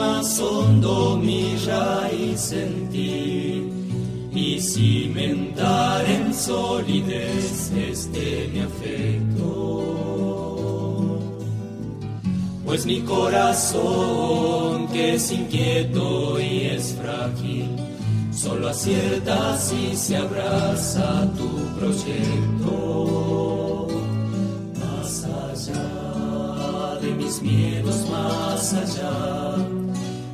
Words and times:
más 0.00 0.40
hondo 0.40 1.18
mi 1.22 1.56
raíz 1.66 2.52
en 2.52 2.88
ti 2.88 3.70
y 4.32 4.58
cimentar 4.58 6.04
en 6.06 6.32
solidez 6.32 7.70
este 7.90 8.48
mi 8.52 8.60
afecto. 8.60 9.50
Pues 12.64 12.86
mi 12.86 13.00
corazón, 13.02 14.88
que 14.88 15.14
es 15.16 15.30
inquieto 15.32 16.40
y 16.40 16.62
es 16.76 16.96
frágil, 17.00 17.68
solo 18.32 18.70
acierta 18.70 19.58
si 19.58 19.94
se 19.96 20.16
abraza 20.16 21.28
tu 21.36 21.48
proyecto. 21.78 22.78
Más 24.80 25.24
allá 25.24 26.98
de 27.02 27.10
mis 27.20 27.42
miedos, 27.42 28.08
más 28.10 28.72
allá 28.72 29.79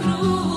cruz. 0.00 0.51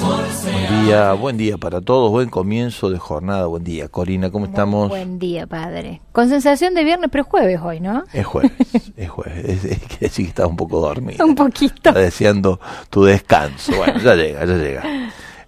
Buen 0.00 0.84
día, 0.84 1.12
buen 1.12 1.36
día 1.36 1.56
para 1.56 1.80
todos, 1.80 2.10
buen 2.10 2.28
comienzo 2.28 2.90
de 2.90 2.98
jornada, 2.98 3.46
buen 3.46 3.62
día. 3.62 3.88
Corina, 3.88 4.30
¿cómo 4.30 4.46
estamos? 4.46 4.88
Buen 4.88 5.20
día, 5.20 5.46
padre. 5.46 6.00
Con 6.10 6.28
sensación 6.28 6.74
de 6.74 6.82
viernes, 6.82 7.10
pero 7.12 7.22
jueves 7.22 7.60
hoy, 7.62 7.78
¿no? 7.78 8.02
Es 8.12 8.26
jueves, 8.26 8.50
es 8.96 9.08
jueves. 9.08 9.44
Es, 9.44 9.64
es 9.64 9.78
que 9.78 9.98
decir 10.00 10.24
que 10.24 10.30
estás 10.30 10.46
un 10.48 10.56
poco 10.56 10.80
dormido. 10.80 11.24
Un 11.34 11.36
poquito. 11.36 11.90
Está 11.90 11.92
deseando 11.92 12.58
tu 12.90 13.04
descanso. 13.04 13.72
Bueno, 13.76 14.00
ya 14.00 14.14
llega, 14.16 14.44
ya 14.44 14.56
llega. 14.56 14.82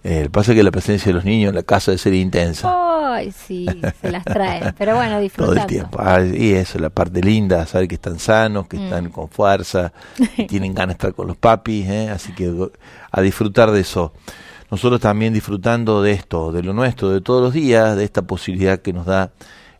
Eh, 0.06 0.20
el 0.20 0.30
pasa 0.30 0.52
es 0.52 0.56
que 0.56 0.62
la 0.62 0.70
presencia 0.70 1.08
de 1.08 1.14
los 1.14 1.24
niños 1.24 1.48
en 1.48 1.56
la 1.56 1.62
casa 1.64 1.90
debe 1.90 1.98
ser 1.98 2.14
intensa. 2.14 2.72
Ay, 3.16 3.32
sí, 3.32 3.66
se 4.00 4.12
las 4.12 4.24
traen. 4.24 4.72
Pero 4.78 4.94
bueno, 4.94 5.12
Todo 5.14 5.20
disfrutando. 5.20 5.60
el 5.62 5.66
tiempo. 5.66 5.98
Ah, 6.00 6.20
y 6.22 6.52
eso, 6.52 6.78
la 6.78 6.90
parte 6.90 7.20
linda, 7.22 7.66
saber 7.66 7.88
que 7.88 7.96
están 7.96 8.18
sanos, 8.20 8.68
que 8.68 8.76
Mm. 8.78 8.82
están 8.84 9.10
con 9.10 9.28
fuerza, 9.28 9.92
que 10.36 10.44
tienen 10.48 10.74
ganas 10.74 10.88
de 10.88 10.92
estar 10.92 11.14
con 11.14 11.26
los 11.26 11.36
papis, 11.36 11.88
¿eh? 11.88 12.08
así 12.10 12.32
que 12.34 12.52
a 13.10 13.20
disfrutar 13.20 13.70
de 13.72 13.80
eso. 13.80 14.12
Nosotros 14.70 15.00
también 15.00 15.32
disfrutando 15.32 16.02
de 16.02 16.12
esto, 16.12 16.52
de 16.52 16.62
lo 16.62 16.72
nuestro, 16.72 17.10
de 17.10 17.20
todos 17.20 17.42
los 17.42 17.52
días, 17.52 17.96
de 17.96 18.04
esta 18.04 18.22
posibilidad 18.22 18.78
que 18.80 18.92
nos 18.92 19.06
da 19.06 19.30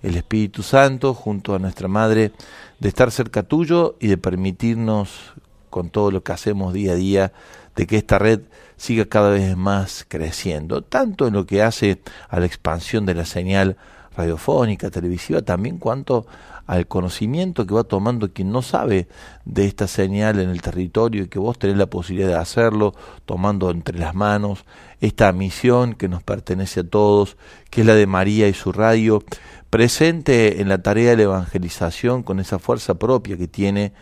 el 0.03 0.17
Espíritu 0.17 0.63
Santo 0.63 1.15
junto 1.15 1.55
a 1.55 1.59
nuestra 1.59 1.89
Madre, 1.89 2.33
de 2.79 2.89
estar 2.89 3.11
cerca 3.11 3.43
tuyo 3.43 3.97
y 4.01 4.07
de 4.09 4.17
permitirnos, 4.19 5.35
con 5.71 5.91
todo 5.91 6.11
lo 6.11 6.23
que 6.23 6.33
hacemos 6.33 6.73
día 6.73 6.93
a 6.93 6.95
día, 6.95 7.33
de 7.77 7.87
que 7.87 7.97
esta 7.97 8.19
red 8.19 8.41
siga 8.77 9.05
cada 9.05 9.31
vez 9.31 9.57
más 9.57 10.05
creciendo, 10.09 10.83
tanto 10.83 11.27
en 11.29 11.35
lo 11.35 11.47
que 11.47 11.63
hace 11.63 12.01
a 12.29 12.41
la 12.41 12.47
expansión 12.47 13.07
de 13.07 13.15
la 13.15 13.25
señal 13.25 13.77
radiofónica, 14.17 14.91
televisiva, 14.91 15.43
también 15.43 15.79
cuanto 15.79 16.27
al 16.67 16.89
conocimiento 16.89 17.67
que 17.67 17.75
va 17.75 17.85
tomando 17.85 18.33
quien 18.33 18.51
no 18.51 18.61
sabe 18.61 19.07
de 19.45 19.67
esta 19.67 19.87
señal 19.87 20.41
en 20.41 20.51
el 20.51 20.63
territorio 20.63 21.23
y 21.23 21.29
que 21.29 21.39
vos 21.39 21.59
tenés 21.59 21.77
la 21.77 21.87
posibilidad 21.87 22.29
de 22.29 22.35
hacerlo, 22.35 22.95
tomando 23.25 23.71
entre 23.71 23.99
las 23.99 24.15
manos 24.15 24.65
esta 25.01 25.31
misión 25.33 25.95
que 25.95 26.09
nos 26.09 26.23
pertenece 26.23 26.81
a 26.81 26.89
todos, 26.89 27.37
que 27.71 27.83
es 27.83 27.87
la 27.87 27.95
de 27.95 28.07
María 28.07 28.49
y 28.49 28.55
su 28.55 28.73
radio, 28.73 29.23
presente 29.71 30.61
en 30.61 30.69
la 30.69 30.79
tarea 30.79 31.11
de 31.11 31.17
la 31.19 31.23
evangelización 31.25 32.23
con 32.23 32.41
esa 32.41 32.59
fuerza 32.59 32.95
propia 32.95 33.37
que 33.37 33.47
tiene 33.47 33.93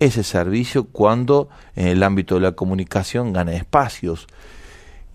ese 0.00 0.22
servicio 0.22 0.84
cuando 0.84 1.48
en 1.76 1.88
el 1.88 2.02
ámbito 2.02 2.34
de 2.36 2.42
la 2.42 2.52
comunicación 2.52 3.32
gana 3.32 3.54
espacios. 3.54 4.26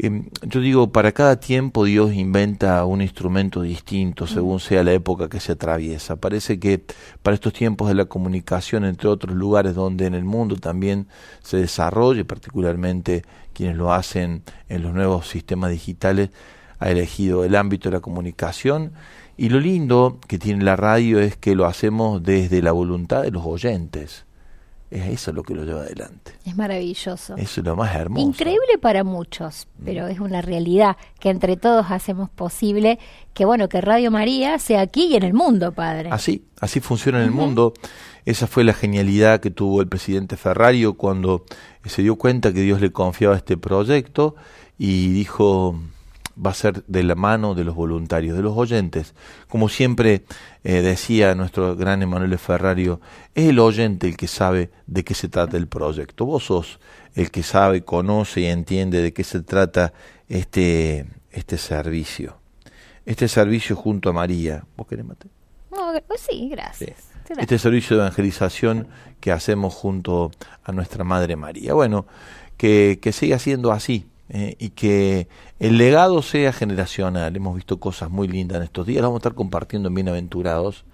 Em, 0.02 0.30
Yo 0.44 0.62
digo, 0.62 0.94
para 0.94 1.12
cada 1.12 1.42
tiempo 1.42 1.84
Dios 1.84 2.14
inventa 2.14 2.86
un 2.86 3.02
instrumento 3.02 3.62
distinto 3.62 4.28
según 4.28 4.62
sea 4.62 4.82
la 4.82 4.94
época 4.94 5.28
que 5.28 5.42
se 5.42 5.52
atraviesa. 5.52 6.16
Parece 6.16 6.58
que 6.58 6.82
para 7.22 7.36
estos 7.36 7.52
tiempos 7.52 7.90
de 7.90 7.96
la 7.96 8.06
comunicación, 8.06 8.86
entre 8.86 9.10
otros 9.10 9.36
lugares 9.36 9.76
donde 9.76 10.06
en 10.06 10.14
el 10.16 10.24
mundo 10.24 10.56
también 10.56 11.08
se 11.44 11.58
desarrolle, 11.58 12.24
particularmente 12.24 13.24
quienes 13.54 13.76
lo 13.76 13.92
hacen 13.92 14.44
en 14.70 14.84
los 14.84 14.94
nuevos 14.94 15.28
sistemas 15.28 15.72
digitales, 15.72 16.30
ha 16.80 16.90
elegido 16.90 17.44
el 17.44 17.56
ámbito 17.56 17.90
de 17.90 17.96
la 17.96 18.02
comunicación. 18.02 18.94
Y 19.36 19.50
lo 19.50 19.60
lindo 19.60 20.20
que 20.28 20.40
tiene 20.40 20.64
la 20.64 20.78
radio 20.78 21.20
es 21.20 21.36
que 21.36 21.56
lo 21.56 21.66
hacemos 21.66 22.24
desde 22.24 22.62
la 22.62 22.72
voluntad 22.72 23.24
de 23.24 23.32
los 23.32 23.46
oyentes. 23.46 24.26
Es 24.92 25.08
eso 25.08 25.32
lo 25.32 25.44
que 25.44 25.54
lo 25.54 25.66
lleva 25.66 25.82
adelante. 25.82 26.34
Es 26.46 26.58
maravilloso. 26.58 27.36
Es 27.38 27.58
lo 27.58 27.76
más 27.76 27.96
hermoso. 27.96 28.26
Increíble 28.26 28.80
para 28.82 29.04
muchos, 29.04 29.68
pero 29.86 30.08
es 30.08 30.20
una 30.20 30.42
realidad 30.42 30.98
que 31.20 31.30
entre 31.30 31.58
todos 31.58 31.92
hacemos 31.92 32.30
posible 32.32 32.98
que 33.34 33.46
bueno 33.46 33.70
que 33.70 33.82
Radio 33.82 34.10
María 34.10 34.58
sea 34.58 34.82
aquí 34.82 35.06
y 35.06 35.16
en 35.16 35.24
el 35.24 35.34
mundo, 35.34 35.72
padre. 35.72 36.10
Así, 36.12 36.46
así 36.60 36.80
funciona 36.80 37.20
en 37.20 37.26
el 37.26 37.32
mundo. 37.32 37.74
Esa 38.26 38.48
fue 38.48 38.64
la 38.64 38.74
genialidad 38.74 39.40
que 39.40 39.52
tuvo 39.52 39.82
el 39.82 39.88
presidente 39.88 40.38
Ferrario 40.38 40.96
cuando 40.96 41.46
se 41.86 42.02
dio 42.02 42.16
cuenta 42.16 42.52
que 42.52 42.62
Dios 42.62 42.82
le 42.82 42.92
confiaba 42.92 43.36
este 43.36 43.58
proyecto 43.58 44.36
y 44.78 45.10
dijo 45.10 45.80
va 46.44 46.52
a 46.52 46.54
ser 46.54 46.84
de 46.86 47.04
la 47.04 47.16
mano 47.16 47.54
de 47.54 47.64
los 47.64 47.76
voluntarios, 47.76 48.36
de 48.36 48.44
los 48.44 48.56
oyentes. 48.56 49.14
Como 49.48 49.70
siempre 49.70 50.24
eh, 50.64 50.82
decía 50.82 51.36
nuestro 51.36 51.76
gran 51.76 52.02
Emanuele 52.02 52.38
Ferrario, 52.38 53.00
es 53.34 53.50
el 53.50 53.60
oyente 53.60 54.08
el 54.08 54.18
que 54.18 54.28
sabe 54.28 54.70
de 54.88 55.04
qué 55.04 55.14
se 55.14 55.30
trata 55.30 55.58
el 55.58 55.68
proyecto. 55.68 56.26
Vos 56.26 56.46
sos 56.46 56.80
el 57.16 57.32
que 57.32 57.44
sabe, 57.44 57.84
conoce 57.84 58.42
y 58.42 58.46
entiende 58.46 59.02
de 59.02 59.14
qué 59.14 59.24
se 59.24 59.42
trata 59.42 59.94
este, 60.28 61.08
este 61.32 61.58
servicio. 61.58 62.38
Este 63.06 63.28
servicio 63.28 63.76
junto 63.76 64.10
a 64.10 64.14
María. 64.14 64.64
¿Vos 64.76 64.88
querés, 64.88 65.06
Mate? 65.06 65.28
No, 65.72 65.94
pues 66.08 66.22
sí, 66.30 66.50
gracias. 66.50 67.10
este 67.38 67.58
servicio 67.58 67.96
de 67.96 68.04
evangelización 68.04 68.88
que 69.20 69.32
hacemos 69.32 69.74
junto 69.74 70.32
a 70.64 70.72
nuestra 70.72 71.04
Madre 71.04 71.36
María. 71.36 71.74
Bueno, 71.74 72.06
que, 72.58 73.00
que 73.02 73.12
siga 73.12 73.40
siendo 73.40 73.72
así, 73.72 74.06
eh, 74.30 74.56
y 74.60 74.70
que 74.70 75.28
el 75.60 75.78
legado 75.78 76.22
sea 76.22 76.54
generacional. 76.54 77.36
Hemos 77.36 77.56
visto 77.56 77.80
cosas 77.80 78.10
muy 78.10 78.28
lindas 78.28 78.58
en 78.58 78.64
estos 78.64 78.86
días, 78.86 79.02
las 79.02 79.10
vamos 79.10 79.18
a 79.18 79.22
estar 79.22 79.36
compartiendo 79.36 79.90
en 79.90 79.96
Bienaventurados, 79.96 80.86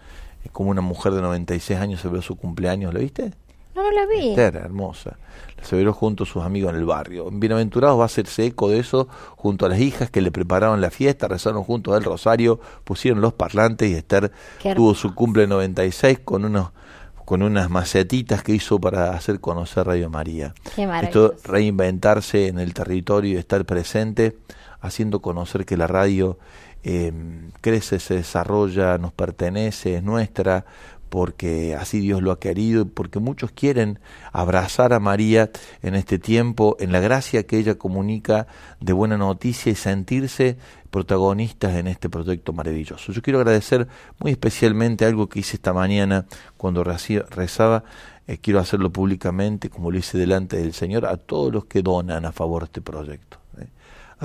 es 0.43 0.51
como 0.51 0.69
una 0.69 0.81
mujer 0.81 1.13
de 1.13 1.21
96 1.21 1.79
años 1.79 2.01
se 2.01 2.07
ve 2.07 2.21
su 2.21 2.35
cumpleaños, 2.35 2.93
¿la 2.93 2.99
viste? 2.99 3.33
No, 3.75 3.83
no 3.83 3.91
la 3.91 4.05
vi. 4.05 4.33
Era 4.39 4.61
hermosa. 4.61 5.17
La 5.57 5.65
celebró 5.65 5.91
junto 5.91 6.23
a 6.23 6.27
sus 6.27 6.43
amigos 6.43 6.71
en 6.71 6.79
el 6.79 6.85
barrio. 6.85 7.27
En 7.27 7.41
Bienaventurados 7.41 7.99
va 7.99 8.03
a 8.03 8.05
hacerse 8.05 8.45
eco 8.45 8.69
de 8.69 8.79
eso 8.79 9.09
junto 9.35 9.65
a 9.65 9.69
las 9.69 9.79
hijas 9.79 10.09
que 10.09 10.21
le 10.21 10.31
prepararon 10.31 10.79
la 10.79 10.91
fiesta, 10.91 11.27
rezaron 11.27 11.63
junto 11.63 11.93
al 11.93 12.03
rosario, 12.03 12.59
pusieron 12.85 13.19
los 13.19 13.33
parlantes 13.33 13.89
y 13.89 13.95
Esther 13.95 14.31
tuvo 14.75 14.95
su 14.95 15.13
cumple 15.13 15.45
96 15.47 16.19
con 16.19 16.45
unos 16.45 16.69
con 17.25 17.41
unas 17.41 17.69
macetitas 17.69 18.43
que 18.43 18.53
hizo 18.53 18.79
para 18.79 19.11
hacer 19.11 19.39
conocer 19.39 19.87
Radio 19.87 20.09
María. 20.09 20.53
Esto 21.01 21.35
reinventarse 21.43 22.47
en 22.47 22.59
el 22.59 22.73
territorio 22.73 23.33
y 23.33 23.37
estar 23.37 23.65
presente, 23.65 24.37
haciendo 24.79 25.21
conocer 25.21 25.65
que 25.65 25.75
la 25.75 25.87
radio 25.87 26.37
eh, 26.83 27.11
crece, 27.61 27.99
se 27.99 28.13
desarrolla, 28.13 28.99
nos 28.99 29.11
pertenece, 29.11 29.95
es 29.95 30.03
nuestra, 30.03 30.65
porque 31.09 31.75
así 31.75 31.99
Dios 31.99 32.21
lo 32.21 32.31
ha 32.31 32.39
querido 32.39 32.87
porque 32.87 33.19
muchos 33.19 33.51
quieren 33.51 33.99
abrazar 34.31 34.93
a 34.93 34.99
María 34.99 35.49
en 35.81 35.95
este 35.95 36.19
tiempo, 36.19 36.75
en 36.79 36.91
la 36.91 36.99
gracia 36.99 37.43
que 37.43 37.57
ella 37.57 37.75
comunica 37.75 38.47
de 38.79 38.93
buena 38.93 39.17
noticia 39.17 39.71
y 39.71 39.75
sentirse 39.75 40.57
protagonistas 40.91 41.75
en 41.75 41.87
este 41.87 42.09
proyecto 42.09 42.53
maravilloso. 42.53 43.11
Yo 43.11 43.21
quiero 43.21 43.39
agradecer 43.39 43.87
muy 44.19 44.31
especialmente 44.31 45.05
algo 45.05 45.27
que 45.27 45.39
hice 45.39 45.57
esta 45.57 45.73
mañana 45.73 46.25
cuando 46.57 46.83
rezaba, 46.83 47.83
eh, 48.27 48.37
quiero 48.37 48.59
hacerlo 48.59 48.91
públicamente, 48.91 49.69
como 49.69 49.91
lo 49.91 49.97
hice 49.97 50.17
delante 50.17 50.57
del 50.57 50.73
Señor, 50.73 51.05
a 51.05 51.17
todos 51.17 51.53
los 51.53 51.65
que 51.65 51.81
donan 51.81 52.25
a 52.25 52.31
favor 52.31 52.63
de 52.63 52.65
este 52.65 52.81
proyecto 52.81 53.44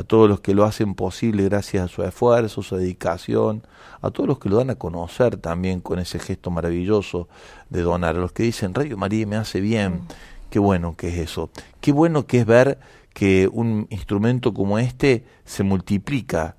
a 0.00 0.02
todos 0.02 0.28
los 0.28 0.40
que 0.40 0.54
lo 0.54 0.64
hacen 0.64 0.94
posible 0.94 1.44
gracias 1.44 1.84
a 1.84 1.88
su 1.88 2.02
esfuerzo, 2.02 2.62
su 2.62 2.76
dedicación, 2.76 3.62
a 4.00 4.10
todos 4.10 4.28
los 4.28 4.38
que 4.38 4.48
lo 4.48 4.56
dan 4.56 4.70
a 4.70 4.74
conocer 4.76 5.36
también 5.36 5.80
con 5.80 5.98
ese 5.98 6.18
gesto 6.18 6.50
maravilloso 6.50 7.28
de 7.68 7.82
donar, 7.82 8.16
a 8.16 8.20
los 8.20 8.32
que 8.32 8.42
dicen, 8.42 8.74
Radio 8.74 8.96
María 8.96 9.26
me 9.26 9.36
hace 9.36 9.60
bien, 9.60 9.92
mm. 9.92 10.08
qué 10.48 10.58
bueno 10.58 10.96
que 10.96 11.08
es 11.08 11.18
eso, 11.18 11.50
qué 11.82 11.92
bueno 11.92 12.26
que 12.26 12.40
es 12.40 12.46
ver 12.46 12.78
que 13.12 13.48
un 13.52 13.86
instrumento 13.90 14.54
como 14.54 14.78
este 14.78 15.24
se 15.44 15.64
multiplica, 15.64 16.56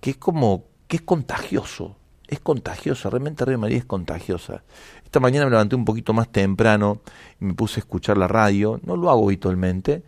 que 0.00 0.10
es 0.10 0.16
como, 0.18 0.64
que 0.86 0.96
es 0.96 1.02
contagioso, 1.02 1.96
es 2.28 2.40
contagiosa, 2.40 3.08
realmente 3.08 3.44
Radio 3.44 3.58
María 3.58 3.78
es 3.78 3.86
contagiosa. 3.86 4.64
Esta 5.02 5.18
mañana 5.18 5.46
me 5.46 5.52
levanté 5.52 5.76
un 5.76 5.84
poquito 5.86 6.12
más 6.12 6.30
temprano 6.30 7.00
y 7.40 7.46
me 7.46 7.54
puse 7.54 7.80
a 7.80 7.82
escuchar 7.82 8.18
la 8.18 8.28
radio, 8.28 8.80
no 8.84 8.96
lo 8.96 9.10
hago 9.10 9.24
habitualmente, 9.24 10.02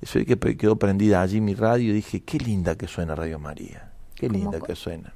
eso 0.00 0.18
que 0.24 0.56
quedó 0.56 0.76
prendida 0.76 1.20
allí 1.20 1.40
mi 1.40 1.54
radio 1.54 1.90
y 1.90 1.94
dije, 1.94 2.22
qué 2.22 2.38
linda 2.38 2.76
que 2.76 2.86
suena 2.86 3.14
Radio 3.14 3.38
María, 3.38 3.92
qué 4.14 4.28
linda 4.28 4.60
que 4.60 4.74
suena. 4.74 5.14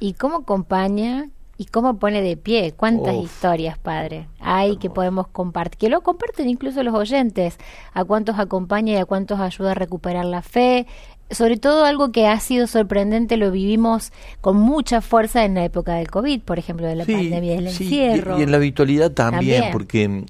¿Y 0.00 0.14
cómo 0.14 0.36
acompaña 0.38 1.30
y 1.56 1.66
cómo 1.66 1.98
pone 1.98 2.20
de 2.20 2.36
pie? 2.36 2.72
¿Cuántas 2.76 3.14
historias, 3.14 3.78
padre, 3.78 4.28
hay 4.40 4.76
que 4.76 4.90
podemos 4.90 5.28
compartir? 5.28 5.78
Que 5.78 5.88
lo 5.88 6.02
comparten 6.02 6.48
incluso 6.48 6.82
los 6.82 6.94
oyentes. 6.94 7.58
¿A 7.92 8.04
cuántos 8.04 8.38
acompaña 8.38 8.94
y 8.94 8.96
a 8.96 9.04
cuántos 9.04 9.40
ayuda 9.40 9.70
a 9.70 9.74
recuperar 9.74 10.24
la 10.24 10.42
fe? 10.42 10.86
Sobre 11.30 11.56
todo 11.56 11.84
algo 11.84 12.12
que 12.12 12.26
ha 12.26 12.38
sido 12.40 12.66
sorprendente, 12.66 13.36
lo 13.36 13.50
vivimos 13.50 14.12
con 14.40 14.56
mucha 14.56 15.00
fuerza 15.00 15.44
en 15.44 15.54
la 15.54 15.64
época 15.64 15.94
del 15.94 16.10
COVID, 16.10 16.42
por 16.42 16.58
ejemplo, 16.58 16.86
de 16.86 16.96
la 16.96 17.04
pandemia 17.04 17.54
del 17.54 17.68
encierro. 17.68 18.38
Y, 18.38 18.42
en 18.42 18.50
la 18.50 18.58
habitualidad 18.58 19.12
también, 19.12 19.64
porque 19.72 20.08
mm, 20.08 20.24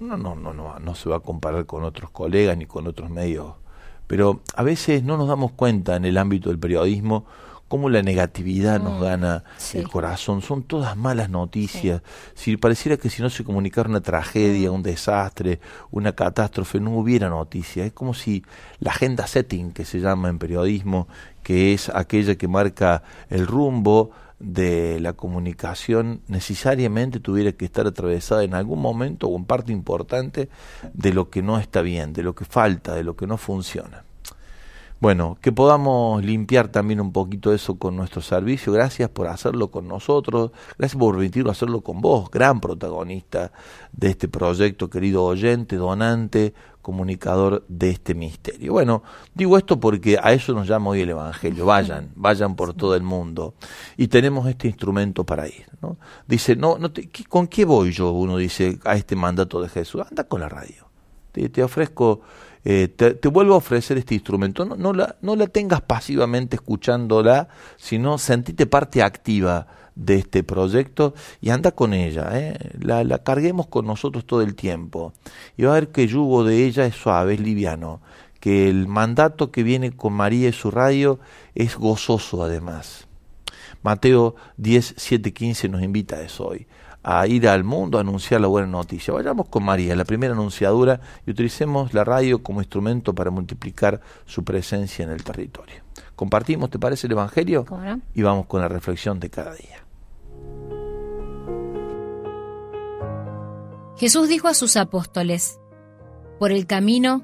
no, 0.00 0.16
no, 0.16 0.34
no, 0.34 0.52
no, 0.52 0.78
no 0.78 0.94
se 0.94 1.08
va 1.08 1.16
a 1.16 1.20
comparar 1.20 1.66
con 1.66 1.84
otros 1.84 2.10
colegas 2.10 2.56
ni 2.56 2.66
con 2.66 2.86
otros 2.86 3.10
medios, 3.10 3.54
pero 4.06 4.40
a 4.54 4.62
veces 4.62 5.02
no 5.02 5.16
nos 5.16 5.28
damos 5.28 5.52
cuenta 5.52 5.96
en 5.96 6.04
el 6.04 6.18
ámbito 6.18 6.50
del 6.50 6.58
periodismo 6.58 7.24
cómo 7.74 7.90
la 7.90 8.02
negatividad 8.02 8.80
nos 8.80 9.00
mm, 9.00 9.02
gana 9.02 9.44
el 9.72 9.88
corazón. 9.88 10.42
Son 10.42 10.62
todas 10.62 10.96
malas 10.96 11.28
noticias. 11.28 12.02
Si 12.34 12.56
pareciera 12.56 12.96
que 12.96 13.10
si 13.10 13.20
no 13.20 13.30
se 13.30 13.42
comunicara 13.42 13.88
una 13.88 14.00
tragedia, 14.00 14.70
mm. 14.70 14.74
un 14.74 14.82
desastre, 14.84 15.58
una 15.90 16.12
catástrofe, 16.12 16.78
no 16.78 16.96
hubiera 16.96 17.28
noticias. 17.28 17.88
Es 17.88 17.92
como 17.92 18.14
si 18.14 18.44
la 18.78 18.92
agenda 18.92 19.26
setting 19.26 19.72
que 19.72 19.84
se 19.84 19.98
llama 19.98 20.28
en 20.28 20.38
periodismo, 20.38 21.08
que 21.42 21.74
es 21.74 21.88
aquella 21.88 22.36
que 22.36 22.46
marca 22.46 23.02
el 23.28 23.44
rumbo 23.44 24.12
de 24.38 25.00
la 25.00 25.14
comunicación 25.14 26.20
necesariamente 26.28 27.18
tuviera 27.18 27.50
que 27.50 27.64
estar 27.64 27.88
atravesada 27.88 28.44
en 28.44 28.54
algún 28.54 28.80
momento 28.80 29.26
o 29.26 29.36
en 29.36 29.46
parte 29.46 29.72
importante 29.72 30.48
de 30.92 31.12
lo 31.12 31.28
que 31.28 31.42
no 31.42 31.58
está 31.58 31.82
bien, 31.82 32.12
de 32.12 32.22
lo 32.22 32.36
que 32.36 32.44
falta, 32.44 32.94
de 32.94 33.02
lo 33.02 33.16
que 33.16 33.26
no 33.26 33.36
funciona. 33.36 34.04
Bueno, 35.04 35.36
que 35.42 35.52
podamos 35.52 36.24
limpiar 36.24 36.68
también 36.68 36.98
un 36.98 37.12
poquito 37.12 37.52
eso 37.52 37.78
con 37.78 37.94
nuestro 37.94 38.22
servicio. 38.22 38.72
Gracias 38.72 39.10
por 39.10 39.26
hacerlo 39.26 39.70
con 39.70 39.86
nosotros. 39.86 40.52
Gracias 40.78 40.98
por 40.98 41.14
permitirlo 41.14 41.50
hacerlo 41.50 41.82
con 41.82 42.00
vos, 42.00 42.30
gran 42.30 42.58
protagonista 42.58 43.52
de 43.92 44.08
este 44.08 44.28
proyecto, 44.28 44.88
querido 44.88 45.22
oyente, 45.22 45.76
donante, 45.76 46.54
comunicador 46.80 47.66
de 47.68 47.90
este 47.90 48.14
misterio. 48.14 48.72
Bueno, 48.72 49.02
digo 49.34 49.58
esto 49.58 49.78
porque 49.78 50.18
a 50.18 50.32
eso 50.32 50.54
nos 50.54 50.66
llama 50.66 50.88
hoy 50.88 51.02
el 51.02 51.10
Evangelio. 51.10 51.66
Vayan, 51.66 52.10
vayan 52.16 52.56
por 52.56 52.72
todo 52.72 52.94
el 52.94 53.02
mundo. 53.02 53.56
Y 53.98 54.08
tenemos 54.08 54.48
este 54.48 54.68
instrumento 54.68 55.24
para 55.24 55.46
ir. 55.46 55.66
¿no? 55.82 55.98
Dice, 56.26 56.56
no, 56.56 56.78
no 56.78 56.90
¿con 57.28 57.46
qué 57.48 57.66
voy 57.66 57.92
yo? 57.92 58.10
Uno 58.10 58.38
dice 58.38 58.78
a 58.86 58.96
este 58.96 59.16
mandato 59.16 59.60
de 59.60 59.68
Jesús. 59.68 60.00
Anda 60.08 60.24
con 60.24 60.40
la 60.40 60.48
radio. 60.48 60.93
Te, 61.34 61.62
ofrezco 61.64 62.20
eh, 62.64 62.86
te, 62.88 63.28
vuelvo 63.28 63.54
a 63.54 63.56
ofrecer 63.58 63.98
este 63.98 64.14
instrumento. 64.14 64.64
No, 64.64 64.76
no, 64.76 64.92
la, 64.92 65.16
no 65.20 65.34
la 65.34 65.48
tengas 65.48 65.80
pasivamente 65.80 66.56
escuchándola, 66.56 67.48
sino 67.76 68.18
sentite 68.18 68.66
parte 68.66 69.02
activa 69.02 69.66
de 69.96 70.16
este 70.16 70.42
proyecto 70.42 71.14
y 71.40 71.50
anda 71.50 71.72
con 71.72 71.92
ella. 71.92 72.30
¿eh? 72.32 72.56
La, 72.78 73.02
la 73.02 73.18
carguemos 73.18 73.66
con 73.66 73.86
nosotros 73.86 74.24
todo 74.24 74.42
el 74.42 74.54
tiempo. 74.54 75.12
Y 75.56 75.64
va 75.64 75.72
a 75.72 75.74
ver 75.74 75.88
que 75.88 76.04
el 76.04 76.10
yugo 76.10 76.44
de 76.44 76.64
ella 76.64 76.86
es 76.86 76.94
suave, 76.94 77.34
es 77.34 77.40
liviano. 77.40 78.00
Que 78.38 78.68
el 78.68 78.86
mandato 78.86 79.50
que 79.50 79.64
viene 79.64 79.90
con 79.90 80.12
María 80.12 80.48
y 80.48 80.52
su 80.52 80.70
radio 80.70 81.18
es 81.56 81.76
gozoso 81.76 82.44
además. 82.44 83.08
Mateo 83.82 84.36
10, 84.58 84.94
7, 84.96 85.32
15 85.32 85.68
nos 85.68 85.82
invita 85.82 86.16
a 86.16 86.22
eso 86.22 86.46
hoy 86.46 86.66
a 87.04 87.26
ir 87.26 87.46
al 87.46 87.64
mundo 87.64 87.98
a 87.98 88.00
anunciar 88.00 88.40
la 88.40 88.46
buena 88.46 88.66
noticia. 88.66 89.12
Vayamos 89.12 89.48
con 89.48 89.62
María, 89.62 89.94
la 89.94 90.06
primera 90.06 90.32
anunciadora, 90.32 91.00
y 91.26 91.30
utilicemos 91.30 91.92
la 91.92 92.02
radio 92.02 92.42
como 92.42 92.62
instrumento 92.62 93.14
para 93.14 93.30
multiplicar 93.30 94.00
su 94.24 94.42
presencia 94.42 95.04
en 95.04 95.10
el 95.10 95.22
territorio. 95.22 95.76
Compartimos, 96.16 96.70
¿te 96.70 96.78
parece 96.78 97.06
el 97.06 97.12
Evangelio? 97.12 97.66
Y 98.14 98.22
vamos 98.22 98.46
con 98.46 98.62
la 98.62 98.68
reflexión 98.68 99.20
de 99.20 99.28
cada 99.28 99.52
día. 99.52 99.84
Jesús 103.98 104.28
dijo 104.28 104.48
a 104.48 104.54
sus 104.54 104.76
apóstoles, 104.76 105.60
Por 106.38 106.52
el 106.52 106.66
camino, 106.66 107.22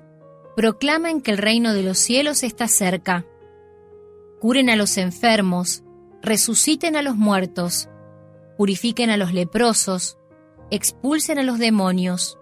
proclamen 0.57 1.23
que 1.23 1.31
el 1.31 1.39
reino 1.39 1.73
de 1.73 1.83
los 1.83 1.99
cielos 1.99 2.43
está 2.43 2.69
cerca. 2.69 3.25
Curen 4.41 4.69
a 4.69 4.77
los 4.77 4.99
enfermos, 4.99 5.85
resuciten 6.23 6.97
a 6.97 7.03
los 7.03 7.17
muertos, 7.17 7.89
purifiquen 8.61 9.09
a 9.09 9.17
los 9.17 9.33
leprosos, 9.33 10.19
expulsen 10.71 11.39
a 11.39 11.43
los 11.43 11.59
demonios. 11.59 12.39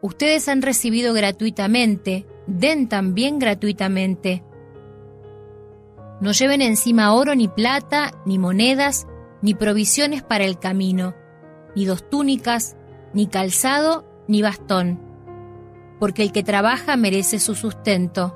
Ustedes 0.00 0.48
han 0.48 0.62
recibido 0.62 1.12
gratuitamente, 1.12 2.26
den 2.46 2.88
también 2.88 3.38
gratuitamente. 3.38 4.42
No 6.22 6.32
lleven 6.32 6.62
encima 6.62 7.12
oro 7.12 7.34
ni 7.34 7.46
plata, 7.46 8.22
ni 8.24 8.38
monedas, 8.38 9.06
ni 9.42 9.52
provisiones 9.52 10.22
para 10.22 10.44
el 10.44 10.58
camino, 10.58 11.14
ni 11.76 11.84
dos 11.84 12.08
túnicas, 12.08 12.78
ni 13.12 13.26
calzado, 13.26 14.06
ni 14.28 14.40
bastón, 14.40 14.98
porque 16.00 16.22
el 16.22 16.32
que 16.32 16.42
trabaja 16.42 16.96
merece 16.96 17.38
su 17.38 17.54
sustento. 17.54 18.34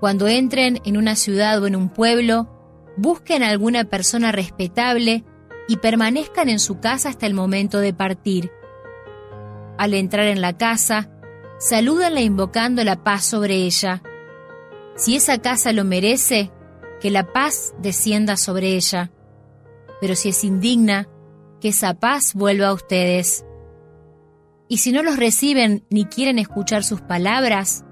Cuando 0.00 0.28
entren 0.28 0.82
en 0.84 0.98
una 0.98 1.16
ciudad 1.16 1.62
o 1.62 1.66
en 1.66 1.76
un 1.76 1.88
pueblo, 1.88 2.46
busquen 2.98 3.42
a 3.42 3.48
alguna 3.48 3.84
persona 3.84 4.32
respetable 4.32 5.24
y 5.68 5.78
permanezcan 5.78 6.48
en 6.48 6.58
su 6.58 6.80
casa 6.80 7.08
hasta 7.08 7.26
el 7.26 7.34
momento 7.34 7.78
de 7.78 7.92
partir. 7.92 8.52
Al 9.78 9.94
entrar 9.94 10.26
en 10.26 10.40
la 10.40 10.56
casa, 10.56 11.10
salúdanla 11.58 12.20
invocando 12.20 12.84
la 12.84 13.02
paz 13.02 13.24
sobre 13.24 13.56
ella. 13.56 14.02
Si 14.96 15.16
esa 15.16 15.38
casa 15.38 15.72
lo 15.72 15.84
merece, 15.84 16.50
que 17.00 17.10
la 17.10 17.32
paz 17.32 17.74
descienda 17.78 18.36
sobre 18.36 18.76
ella. 18.76 19.10
Pero 20.00 20.14
si 20.14 20.30
es 20.30 20.44
indigna, 20.44 21.08
que 21.60 21.68
esa 21.68 21.94
paz 21.94 22.34
vuelva 22.34 22.68
a 22.68 22.72
ustedes. 22.72 23.44
Y 24.68 24.78
si 24.78 24.92
no 24.92 25.02
los 25.02 25.16
reciben 25.16 25.84
ni 25.90 26.06
quieren 26.06 26.38
escuchar 26.38 26.84
sus 26.84 27.00
palabras, 27.00 27.84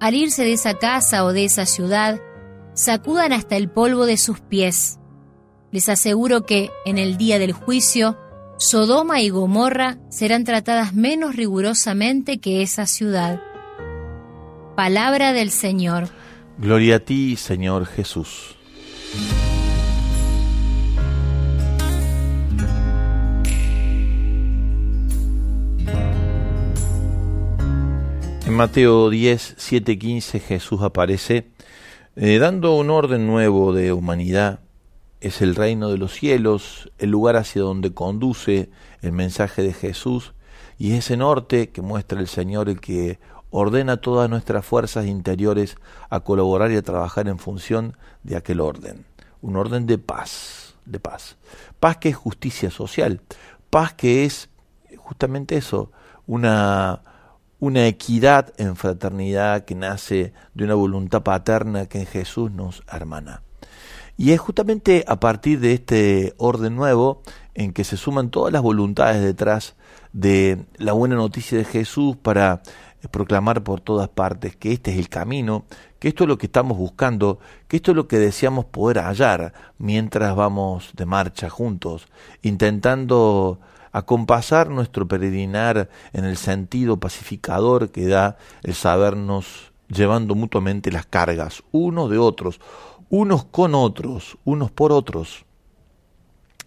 al 0.00 0.14
irse 0.14 0.44
de 0.44 0.52
esa 0.52 0.74
casa 0.74 1.24
o 1.24 1.32
de 1.32 1.44
esa 1.44 1.66
ciudad, 1.66 2.20
sacudan 2.74 3.32
hasta 3.32 3.56
el 3.56 3.70
polvo 3.70 4.06
de 4.06 4.16
sus 4.16 4.40
pies 4.40 4.98
les 5.72 5.88
aseguro 5.88 6.46
que, 6.46 6.70
en 6.84 6.98
el 6.98 7.16
día 7.16 7.38
del 7.38 7.52
juicio, 7.52 8.16
Sodoma 8.58 9.20
y 9.20 9.28
Gomorra 9.28 9.98
serán 10.08 10.44
tratadas 10.44 10.94
menos 10.94 11.36
rigurosamente 11.36 12.38
que 12.38 12.62
esa 12.62 12.86
ciudad. 12.86 13.40
Palabra 14.74 15.32
del 15.32 15.50
Señor. 15.50 16.08
Gloria 16.58 16.96
a 16.96 16.98
ti, 17.00 17.36
Señor 17.36 17.86
Jesús. 17.86 18.56
En 28.46 28.54
Mateo 28.54 29.10
10, 29.10 29.54
7, 29.58 29.98
15 29.98 30.40
Jesús 30.40 30.80
aparece 30.80 31.50
eh, 32.14 32.38
dando 32.38 32.76
un 32.76 32.90
orden 32.90 33.26
nuevo 33.26 33.74
de 33.74 33.92
humanidad 33.92 34.60
es 35.26 35.42
el 35.42 35.54
reino 35.54 35.88
de 35.90 35.98
los 35.98 36.12
cielos, 36.12 36.90
el 36.98 37.10
lugar 37.10 37.36
hacia 37.36 37.62
donde 37.62 37.92
conduce 37.92 38.70
el 39.02 39.12
mensaje 39.12 39.62
de 39.62 39.72
Jesús, 39.72 40.34
y 40.78 40.92
es 40.92 40.98
ese 40.98 41.16
norte 41.16 41.70
que 41.70 41.82
muestra 41.82 42.20
el 42.20 42.28
Señor 42.28 42.68
el 42.68 42.80
que 42.80 43.18
ordena 43.50 43.98
todas 43.98 44.28
nuestras 44.28 44.64
fuerzas 44.64 45.06
interiores 45.06 45.76
a 46.10 46.20
colaborar 46.20 46.70
y 46.72 46.76
a 46.76 46.82
trabajar 46.82 47.28
en 47.28 47.38
función 47.38 47.96
de 48.22 48.36
aquel 48.36 48.60
orden, 48.60 49.06
un 49.40 49.56
orden 49.56 49.86
de 49.86 49.98
paz, 49.98 50.76
de 50.84 51.00
paz. 51.00 51.36
Paz 51.80 51.96
que 51.96 52.10
es 52.10 52.16
justicia 52.16 52.70
social, 52.70 53.20
paz 53.70 53.94
que 53.94 54.24
es 54.24 54.48
justamente 54.96 55.56
eso, 55.56 55.90
una 56.26 57.02
una 57.58 57.86
equidad 57.86 58.52
en 58.58 58.76
fraternidad 58.76 59.64
que 59.64 59.74
nace 59.74 60.34
de 60.52 60.64
una 60.64 60.74
voluntad 60.74 61.22
paterna 61.22 61.86
que 61.86 62.00
en 62.00 62.06
Jesús 62.06 62.50
nos 62.50 62.82
hermana. 62.92 63.45
Y 64.16 64.32
es 64.32 64.40
justamente 64.40 65.04
a 65.06 65.20
partir 65.20 65.60
de 65.60 65.74
este 65.74 66.34
orden 66.38 66.74
nuevo 66.74 67.22
en 67.54 67.72
que 67.72 67.84
se 67.84 67.96
suman 67.96 68.30
todas 68.30 68.52
las 68.52 68.62
voluntades 68.62 69.22
detrás 69.22 69.76
de 70.12 70.64
la 70.78 70.92
buena 70.92 71.16
noticia 71.16 71.58
de 71.58 71.64
Jesús 71.64 72.16
para 72.16 72.62
proclamar 73.10 73.62
por 73.62 73.80
todas 73.80 74.08
partes 74.08 74.56
que 74.56 74.72
este 74.72 74.92
es 74.92 74.98
el 74.98 75.08
camino, 75.08 75.64
que 75.98 76.08
esto 76.08 76.24
es 76.24 76.28
lo 76.28 76.38
que 76.38 76.46
estamos 76.46 76.76
buscando, 76.78 77.38
que 77.68 77.76
esto 77.76 77.92
es 77.92 77.96
lo 77.96 78.08
que 78.08 78.18
deseamos 78.18 78.64
poder 78.64 78.98
hallar 78.98 79.52
mientras 79.78 80.34
vamos 80.34 80.90
de 80.94 81.06
marcha 81.06 81.48
juntos, 81.50 82.08
intentando 82.42 83.60
acompasar 83.92 84.68
nuestro 84.70 85.06
peregrinar 85.06 85.88
en 86.12 86.24
el 86.24 86.36
sentido 86.36 86.98
pacificador 86.98 87.90
que 87.90 88.06
da 88.06 88.36
el 88.62 88.74
sabernos 88.74 89.72
llevando 89.88 90.34
mutuamente 90.34 90.90
las 90.90 91.06
cargas 91.06 91.62
unos 91.70 92.10
de 92.10 92.18
otros, 92.18 92.60
unos 93.08 93.44
con 93.44 93.74
otros, 93.74 94.38
unos 94.44 94.70
por 94.70 94.92
otros. 94.92 95.44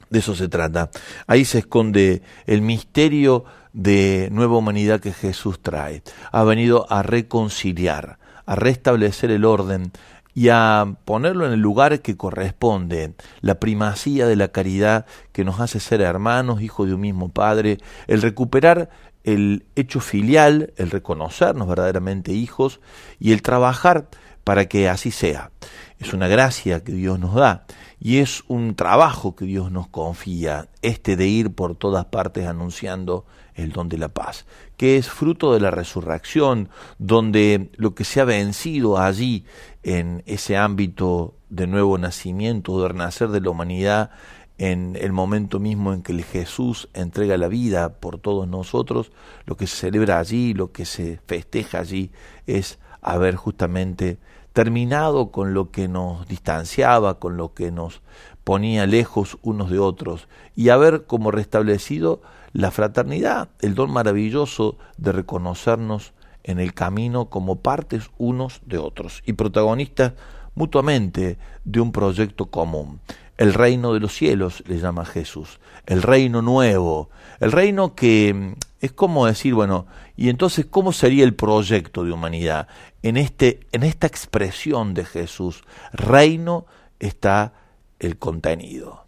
De 0.09 0.19
eso 0.19 0.35
se 0.35 0.47
trata. 0.47 0.89
Ahí 1.27 1.45
se 1.45 1.59
esconde 1.59 2.21
el 2.47 2.61
misterio 2.61 3.45
de 3.73 4.29
nueva 4.31 4.57
humanidad 4.57 4.99
que 4.99 5.13
Jesús 5.13 5.59
trae. 5.61 6.01
Ha 6.31 6.43
venido 6.43 6.91
a 6.91 7.03
reconciliar, 7.03 8.17
a 8.45 8.55
restablecer 8.55 9.29
el 9.29 9.45
orden 9.45 9.91
y 10.33 10.49
a 10.49 10.95
ponerlo 11.05 11.45
en 11.45 11.51
el 11.51 11.59
lugar 11.59 11.99
que 12.01 12.17
corresponde, 12.17 13.13
la 13.41 13.59
primacía 13.59 14.25
de 14.25 14.35
la 14.35 14.47
caridad 14.49 15.05
que 15.31 15.43
nos 15.43 15.59
hace 15.59 15.79
ser 15.79 16.01
hermanos, 16.01 16.61
hijos 16.61 16.87
de 16.87 16.93
un 16.93 17.01
mismo 17.01 17.29
Padre, 17.29 17.77
el 18.07 18.21
recuperar 18.21 18.89
el 19.23 19.65
hecho 19.75 19.99
filial, 19.99 20.73
el 20.77 20.91
reconocernos 20.91 21.67
verdaderamente 21.67 22.31
hijos 22.31 22.79
y 23.19 23.33
el 23.33 23.41
trabajar 23.41 24.07
para 24.43 24.65
que 24.65 24.89
así 24.89 25.11
sea. 25.11 25.51
Es 25.99 26.13
una 26.13 26.29
gracia 26.29 26.83
que 26.83 26.93
Dios 26.93 27.19
nos 27.19 27.35
da 27.35 27.65
y 27.99 28.17
es 28.17 28.43
un 28.47 28.75
trabajo 28.75 29.35
que 29.35 29.43
Dios 29.43 29.69
nos 29.69 29.89
confía, 29.89 30.69
este 30.81 31.17
de 31.17 31.27
ir 31.27 31.53
por 31.53 31.75
todas 31.75 32.05
partes 32.05 32.47
anunciando 32.47 33.25
el 33.53 33.73
don 33.73 33.89
de 33.89 33.97
la 33.97 34.07
paz, 34.07 34.45
que 34.77 34.95
es 34.95 35.09
fruto 35.09 35.53
de 35.53 35.59
la 35.59 35.71
resurrección, 35.71 36.69
donde 36.97 37.69
lo 37.75 37.95
que 37.95 38.05
se 38.05 38.21
ha 38.21 38.23
vencido 38.23 38.97
allí 38.97 39.43
en 39.83 40.23
ese 40.25 40.55
ámbito 40.55 41.35
de 41.49 41.67
nuevo 41.67 41.97
nacimiento, 41.97 42.81
de 42.81 42.87
renacer 42.87 43.27
de 43.29 43.41
la 43.41 43.49
humanidad, 43.49 44.11
en 44.57 44.97
el 44.99 45.11
momento 45.11 45.59
mismo 45.59 45.93
en 45.93 46.01
que 46.01 46.21
Jesús 46.21 46.89
entrega 46.93 47.37
la 47.37 47.47
vida 47.49 47.99
por 47.99 48.19
todos 48.19 48.47
nosotros, 48.47 49.11
lo 49.45 49.57
que 49.57 49.67
se 49.67 49.75
celebra 49.75 50.19
allí, 50.19 50.53
lo 50.53 50.71
que 50.71 50.85
se 50.85 51.19
festeja 51.27 51.79
allí, 51.79 52.11
es 52.47 52.79
haber 53.01 53.35
justamente 53.35 54.19
terminado 54.59 55.31
con 55.31 55.53
lo 55.53 55.71
que 55.71 55.87
nos 55.87 56.27
distanciaba, 56.27 57.17
con 57.17 57.37
lo 57.37 57.53
que 57.53 57.71
nos 57.71 58.01
ponía 58.43 58.85
lejos 58.87 59.37
unos 59.41 59.69
de 59.69 59.79
otros, 59.79 60.27
y 60.53 60.67
haber 60.67 61.05
como 61.05 61.31
restablecido 61.31 62.21
la 62.51 62.69
fraternidad, 62.69 63.47
el 63.61 63.73
don 63.73 63.89
maravilloso 63.89 64.75
de 64.97 65.13
reconocernos 65.13 66.11
en 66.43 66.59
el 66.59 66.73
camino 66.73 67.29
como 67.29 67.61
partes 67.61 68.11
unos 68.17 68.59
de 68.65 68.79
otros 68.79 69.23
y 69.25 69.31
protagonistas 69.31 70.11
mutuamente 70.55 71.37
de 71.63 71.79
un 71.79 71.93
proyecto 71.93 72.47
común. 72.47 72.99
El 73.37 73.53
reino 73.53 73.93
de 73.93 74.01
los 74.01 74.13
cielos 74.13 74.61
le 74.67 74.77
llama 74.77 75.05
Jesús, 75.05 75.61
el 75.85 76.01
reino 76.01 76.41
nuevo, 76.41 77.09
el 77.39 77.53
reino 77.53 77.95
que 77.95 78.55
es 78.79 78.91
como 78.93 79.25
decir, 79.25 79.53
bueno, 79.53 79.87
y 80.15 80.29
entonces 80.29 80.65
cómo 80.65 80.93
sería 80.93 81.23
el 81.23 81.35
proyecto 81.35 82.03
de 82.03 82.11
humanidad 82.11 82.67
en 83.03 83.17
este 83.17 83.61
en 83.71 83.83
esta 83.83 84.07
expresión 84.07 84.93
de 84.93 85.05
Jesús, 85.05 85.63
reino 85.91 86.65
está 86.99 87.53
el 87.99 88.17
contenido. 88.17 89.05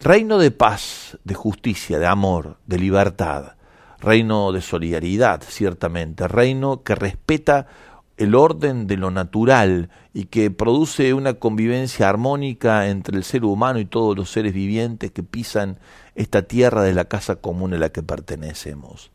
Reino 0.00 0.38
de 0.38 0.50
paz, 0.50 1.18
de 1.24 1.34
justicia, 1.34 1.98
de 1.98 2.06
amor, 2.06 2.58
de 2.66 2.78
libertad, 2.78 3.56
reino 3.98 4.50
de 4.52 4.62
solidaridad, 4.62 5.42
ciertamente, 5.46 6.26
reino 6.26 6.82
que 6.82 6.94
respeta 6.94 7.66
el 8.20 8.34
orden 8.34 8.86
de 8.86 8.98
lo 8.98 9.10
natural 9.10 9.88
y 10.12 10.26
que 10.26 10.50
produce 10.50 11.14
una 11.14 11.34
convivencia 11.34 12.06
armónica 12.06 12.88
entre 12.90 13.16
el 13.16 13.24
ser 13.24 13.46
humano 13.46 13.78
y 13.78 13.86
todos 13.86 14.14
los 14.14 14.30
seres 14.30 14.52
vivientes 14.52 15.10
que 15.10 15.22
pisan 15.22 15.78
esta 16.14 16.42
tierra 16.42 16.82
de 16.82 16.92
la 16.92 17.06
casa 17.06 17.36
común 17.36 17.72
a 17.72 17.78
la 17.78 17.88
que 17.88 18.02
pertenecemos. 18.02 19.10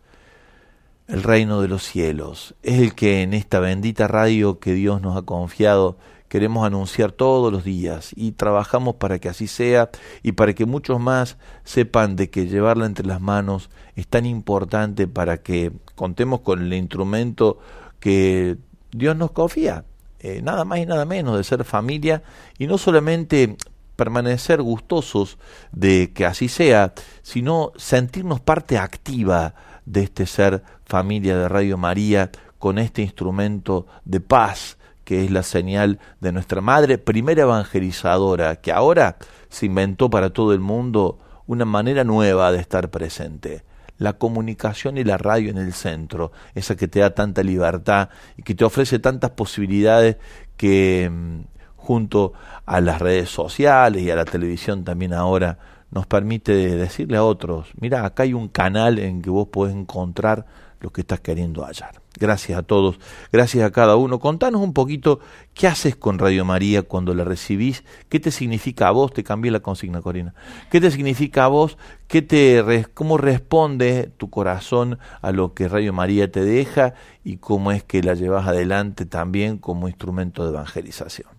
El 1.07 1.21
reino 1.21 1.61
de 1.61 1.67
los 1.67 1.83
cielos 1.83 2.55
es 2.63 2.79
el 2.79 2.95
que 2.95 3.21
en 3.21 3.35
esta 3.35 3.59
bendita 3.59 4.07
radio 4.07 4.59
que 4.59 4.73
Dios 4.73 5.03
nos 5.03 5.15
ha 5.15 5.21
confiado 5.21 5.99
queremos 6.27 6.65
anunciar 6.65 7.11
todos 7.11 7.53
los 7.53 7.63
días 7.63 8.11
y 8.15 8.31
trabajamos 8.31 8.95
para 8.95 9.19
que 9.19 9.29
así 9.29 9.45
sea 9.45 9.91
y 10.23 10.31
para 10.31 10.53
que 10.53 10.65
muchos 10.65 10.99
más 10.99 11.37
sepan 11.63 12.15
de 12.15 12.31
que 12.31 12.47
llevarla 12.47 12.87
entre 12.87 13.05
las 13.05 13.21
manos 13.21 13.69
es 13.95 14.07
tan 14.07 14.25
importante 14.25 15.07
para 15.07 15.43
que 15.43 15.71
contemos 15.93 16.39
con 16.39 16.63
el 16.63 16.73
instrumento 16.73 17.59
que 17.99 18.57
Dios 18.97 19.15
nos 19.17 19.31
confía, 19.31 19.83
eh, 20.19 20.41
nada 20.41 20.63
más 20.63 20.79
y 20.79 20.85
nada 20.85 21.03
menos 21.03 21.35
de 21.35 21.43
ser 21.43 21.65
familia 21.65 22.23
y 22.57 22.65
no 22.65 22.77
solamente 22.77 23.57
permanecer 23.97 24.61
gustosos 24.61 25.37
de 25.73 26.13
que 26.13 26.25
así 26.25 26.47
sea, 26.47 26.93
sino 27.21 27.73
sentirnos 27.75 28.39
parte 28.39 28.77
activa 28.77 29.53
de 29.85 30.03
este 30.03 30.25
ser 30.25 30.63
familia 30.85 31.37
de 31.37 31.49
Radio 31.49 31.77
María 31.77 32.31
con 32.57 32.79
este 32.79 33.01
instrumento 33.01 33.85
de 34.05 34.21
paz, 34.21 34.77
que 35.03 35.25
es 35.25 35.31
la 35.31 35.43
señal 35.43 35.99
de 36.21 36.31
nuestra 36.31 36.61
madre, 36.61 36.97
primera 36.97 37.43
evangelizadora, 37.43 38.55
que 38.61 38.71
ahora 38.71 39.17
se 39.49 39.65
inventó 39.65 40.09
para 40.09 40.31
todo 40.31 40.53
el 40.53 40.61
mundo 40.61 41.19
una 41.47 41.65
manera 41.65 42.05
nueva 42.05 42.51
de 42.53 42.59
estar 42.59 42.89
presente. 42.89 43.63
La 43.97 44.13
comunicación 44.13 44.97
y 44.97 45.03
la 45.03 45.17
radio 45.17 45.49
en 45.49 45.57
el 45.57 45.73
centro, 45.73 46.31
esa 46.53 46.75
que 46.75 46.87
te 46.87 46.99
da 46.99 47.11
tanta 47.11 47.43
libertad 47.43 48.09
y 48.37 48.43
que 48.43 48.55
te 48.55 48.65
ofrece 48.65 48.99
tantas 48.99 49.31
posibilidades 49.31 50.17
que 50.57 51.09
mm, 51.11 51.41
junto 51.75 52.33
a 52.65 52.81
las 52.81 52.99
redes 52.99 53.29
sociales 53.29 54.01
y 54.01 54.11
a 54.11 54.15
la 54.15 54.25
televisión 54.25 54.83
también 54.83 55.13
ahora 55.13 55.57
nos 55.95 56.05
permite 56.05 56.51
decirle 56.51 57.15
a 57.15 57.23
otros, 57.23 57.69
mira, 57.79 58.05
acá 58.05 58.23
hay 58.23 58.33
un 58.33 58.49
canal 58.49 58.99
en 58.99 59.21
que 59.21 59.29
vos 59.29 59.47
podés 59.47 59.73
encontrar 59.73 60.45
lo 60.81 60.91
que 60.91 61.01
estás 61.01 61.21
queriendo 61.21 61.63
hallar. 61.63 62.01
Gracias 62.19 62.59
a 62.59 62.63
todos, 62.63 62.99
gracias 63.31 63.63
a 63.65 63.71
cada 63.71 63.95
uno. 63.95 64.19
Contanos 64.19 64.61
un 64.61 64.73
poquito 64.73 65.21
qué 65.53 65.67
haces 65.67 65.95
con 65.95 66.19
Radio 66.19 66.43
María 66.43 66.81
cuando 66.81 67.13
la 67.13 67.23
recibís, 67.23 67.85
qué 68.09 68.19
te 68.19 68.31
significa 68.31 68.89
a 68.89 68.91
vos, 68.91 69.13
te 69.13 69.23
cambié 69.23 69.51
la 69.51 69.61
consigna, 69.61 70.01
Corina, 70.01 70.33
qué 70.69 70.81
te 70.81 70.91
significa 70.91 71.45
a 71.45 71.47
vos, 71.47 71.77
qué 72.09 72.21
te, 72.21 72.85
cómo 72.93 73.17
responde 73.17 74.11
tu 74.17 74.29
corazón 74.29 74.99
a 75.21 75.31
lo 75.31 75.53
que 75.53 75.69
Radio 75.69 75.93
María 75.93 76.29
te 76.29 76.43
deja 76.43 76.93
y 77.23 77.37
cómo 77.37 77.71
es 77.71 77.85
que 77.85 78.03
la 78.03 78.15
llevas 78.15 78.47
adelante 78.47 79.05
también 79.05 79.59
como 79.59 79.87
instrumento 79.87 80.43
de 80.43 80.49
evangelización. 80.49 81.34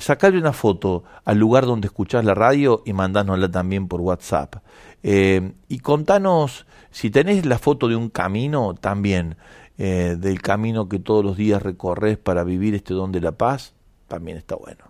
Sacarle 0.00 0.38
una 0.38 0.52
foto 0.52 1.04
al 1.24 1.38
lugar 1.38 1.66
donde 1.66 1.86
escuchás 1.86 2.24
la 2.24 2.34
radio 2.34 2.82
y 2.86 2.92
mandásnosla 2.94 3.50
también 3.50 3.86
por 3.86 4.00
WhatsApp. 4.00 4.56
Eh, 5.02 5.52
y 5.68 5.78
contanos, 5.80 6.66
si 6.90 7.10
tenés 7.10 7.44
la 7.44 7.58
foto 7.58 7.86
de 7.86 7.96
un 7.96 8.08
camino, 8.08 8.74
también 8.74 9.36
eh, 9.78 10.16
del 10.18 10.42
camino 10.42 10.88
que 10.88 10.98
todos 10.98 11.24
los 11.24 11.36
días 11.36 11.62
recorres 11.62 12.18
para 12.18 12.44
vivir 12.44 12.74
este 12.74 12.94
don 12.94 13.12
de 13.12 13.20
la 13.20 13.32
paz, 13.32 13.74
también 14.08 14.36
está 14.36 14.56
bueno. 14.56 14.84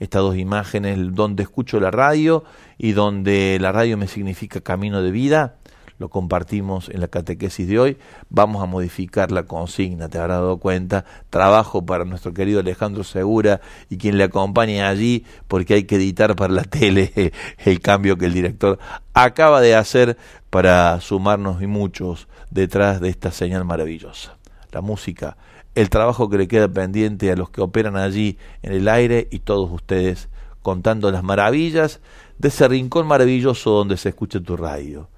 estas 0.00 0.22
dos 0.22 0.36
imágenes, 0.36 0.98
donde 1.14 1.44
escucho 1.44 1.78
la 1.78 1.90
radio 1.90 2.44
y 2.76 2.92
donde 2.92 3.58
la 3.60 3.70
radio 3.70 3.96
me 3.96 4.08
significa 4.08 4.60
camino 4.60 5.02
de 5.02 5.10
vida, 5.10 5.56
lo 5.98 6.08
compartimos 6.08 6.88
en 6.88 7.00
la 7.00 7.08
catequesis 7.08 7.68
de 7.68 7.78
hoy. 7.78 7.96
Vamos 8.28 8.62
a 8.62 8.66
modificar 8.66 9.30
la 9.30 9.44
consigna, 9.44 10.08
te 10.08 10.18
habrás 10.18 10.38
dado 10.38 10.58
cuenta. 10.58 11.04
Trabajo 11.30 11.86
para 11.86 12.04
nuestro 12.04 12.34
querido 12.34 12.60
Alejandro 12.60 13.04
Segura 13.04 13.60
y 13.88 13.96
quien 13.96 14.18
le 14.18 14.24
acompañe 14.24 14.82
allí, 14.82 15.24
porque 15.48 15.74
hay 15.74 15.84
que 15.84 15.96
editar 15.96 16.34
para 16.36 16.52
la 16.52 16.62
tele 16.64 17.32
el 17.58 17.80
cambio 17.80 18.16
que 18.16 18.26
el 18.26 18.34
director 18.34 18.78
acaba 19.12 19.60
de 19.60 19.74
hacer 19.74 20.16
para 20.50 21.00
sumarnos 21.00 21.62
y 21.62 21.66
muchos 21.66 22.28
detrás 22.50 23.00
de 23.00 23.08
esta 23.08 23.30
señal 23.30 23.64
maravillosa. 23.64 24.36
La 24.72 24.80
música, 24.80 25.36
el 25.74 25.90
trabajo 25.90 26.28
que 26.28 26.38
le 26.38 26.48
queda 26.48 26.68
pendiente 26.68 27.30
a 27.30 27.36
los 27.36 27.50
que 27.50 27.60
operan 27.60 27.96
allí 27.96 28.38
en 28.62 28.72
el 28.72 28.88
aire 28.88 29.28
y 29.30 29.40
todos 29.40 29.70
ustedes 29.70 30.28
contando 30.62 31.10
las 31.12 31.22
maravillas 31.22 32.00
de 32.38 32.48
ese 32.48 32.66
rincón 32.68 33.06
maravilloso 33.06 33.70
donde 33.70 33.96
se 33.96 34.08
escucha 34.08 34.40
tu 34.40 34.56
radio. 34.56 35.08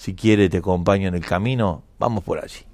Si 0.00 0.14
quiere 0.14 0.48
te 0.48 0.56
acompaño 0.56 1.08
en 1.08 1.14
el 1.14 1.20
camino, 1.20 1.82
vamos 1.98 2.24
por 2.24 2.38
allí. 2.38 2.64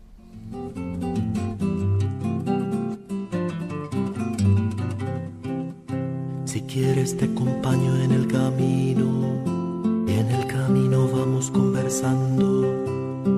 Si 6.44 6.60
quieres 6.60 7.16
te 7.16 7.24
acompaño 7.24 7.96
en 7.96 8.12
el 8.12 8.28
camino. 8.28 9.42
En 10.06 10.30
el 10.30 10.46
camino 10.46 11.08
vamos 11.08 11.50
conversando. 11.50 12.62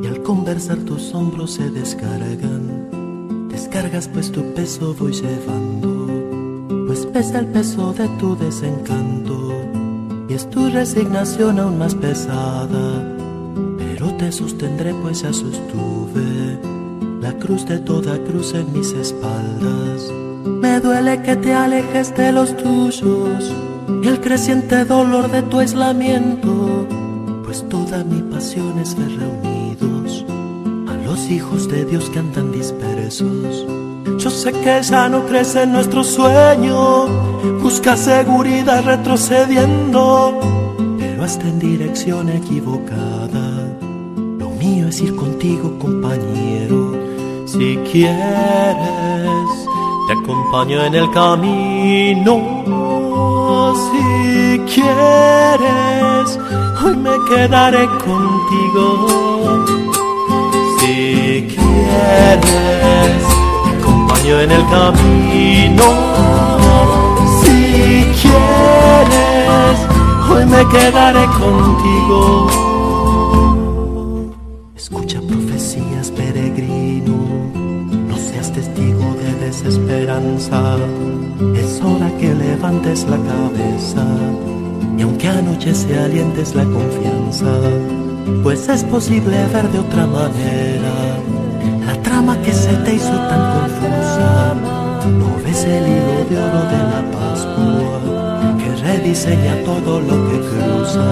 Y 0.03 0.07
al 0.07 0.23
conversar 0.23 0.77
tus 0.81 1.15
hombros 1.15 1.53
se 1.53 1.71
descargan. 1.71 3.49
Descargas 3.49 4.07
pues 4.09 4.31
tu 4.31 4.53
peso 4.53 4.95
voy 4.99 5.15
llevando, 5.15 6.85
pues 6.87 7.07
pesa 7.07 7.39
el 7.39 7.47
peso 7.47 7.95
de 7.95 8.07
tu 8.19 8.37
desencanto. 8.37 9.51
Y 10.29 10.35
es 10.35 10.51
tu 10.51 10.69
resignación 10.69 11.59
aún 11.59 11.79
más 11.79 11.95
pesada 11.95 13.18
pero 14.09 14.17
te 14.17 14.33
sostendré 14.33 14.95
pues 14.95 15.23
ya 15.23 15.33
sostuve 15.33 16.59
la 17.21 17.33
cruz 17.35 17.67
de 17.67 17.79
toda 17.79 18.17
cruz 18.25 18.55
en 18.55 18.73
mis 18.73 18.93
espaldas. 18.93 20.13
Me 20.45 20.81
duele 20.81 21.21
que 21.23 21.37
te 21.37 21.53
alejes 21.53 22.15
de 22.17 22.33
los 22.33 22.57
tuyos 22.57 23.53
y 24.03 24.09
el 24.09 24.21
creciente 24.21 24.85
dolor 24.85 25.31
de 25.31 25.43
tu 25.43 25.59
aislamiento, 25.59 26.87
pues 27.45 27.69
toda 27.69 28.05
mi 28.05 28.23
pasión 28.23 28.79
es 28.79 28.97
ver 28.97 29.11
reunidos 29.19 30.25
a 30.89 30.95
los 31.05 31.29
hijos 31.31 31.69
de 31.69 31.85
Dios 31.85 32.09
que 32.11 32.21
andan 32.21 32.53
dispersos. 32.53 33.67
Yo 34.19 34.31
sé 34.31 34.53
que 34.53 34.81
ya 34.83 35.09
no 35.09 35.27
crece 35.27 35.63
en 35.63 35.73
nuestro 35.73 36.03
sueño, 36.03 37.07
busca 37.61 37.97
seguridad 37.97 38.85
retrocediendo, 38.85 40.39
pero 40.99 41.25
hasta 41.25 41.47
en 41.49 41.59
dirección 41.59 42.29
equivocada 42.31 43.08
contigo, 45.39 45.79
compañero. 45.79 46.99
Si 47.47 47.77
quieres, 47.91 49.51
te 50.09 50.13
acompaño 50.13 50.85
en 50.85 50.95
el 50.97 51.09
camino. 51.13 52.35
Si 53.87 54.59
quieres, 54.75 56.39
hoy 56.83 56.97
me 56.97 57.17
quedaré 57.29 57.87
contigo. 57.87 58.85
Si 60.81 61.47
quieres, 61.55 63.23
te 63.63 63.71
acompaño 63.79 64.41
en 64.41 64.51
el 64.51 64.65
camino. 64.71 65.85
Si 67.43 68.05
quieres, 68.21 69.77
hoy 70.29 70.45
me 70.47 70.67
quedaré 70.69 71.25
contigo. 71.27 72.68
Es 80.19 81.81
hora 81.81 82.11
que 82.19 82.35
levantes 82.35 83.07
la 83.09 83.19
cabeza 83.19 84.05
y 84.97 85.03
aunque 85.03 85.29
anochece 85.29 85.97
alientes 85.97 86.57
la 86.57 86.65
confianza, 86.65 87.47
pues 88.43 88.69
es 88.69 88.83
posible 88.83 89.37
ver 89.53 89.71
de 89.71 89.79
otra 89.79 90.07
manera 90.07 90.93
la 91.87 92.03
trama 92.03 92.37
que 92.43 92.53
se 92.53 92.73
te 92.79 92.95
hizo 92.95 93.13
tan 93.13 93.61
confusa. 93.61 94.55
No 95.21 95.41
ves 95.45 95.65
el 95.65 95.87
hilo 95.87 96.25
de 96.29 96.37
oro 96.37 96.63
de 96.73 96.79
la 96.93 97.03
Pascua 97.13 98.57
que 98.59 98.83
rediseña 98.83 99.55
todo 99.65 100.01
lo 100.01 100.17
que 100.31 100.41
cruza. 100.41 101.07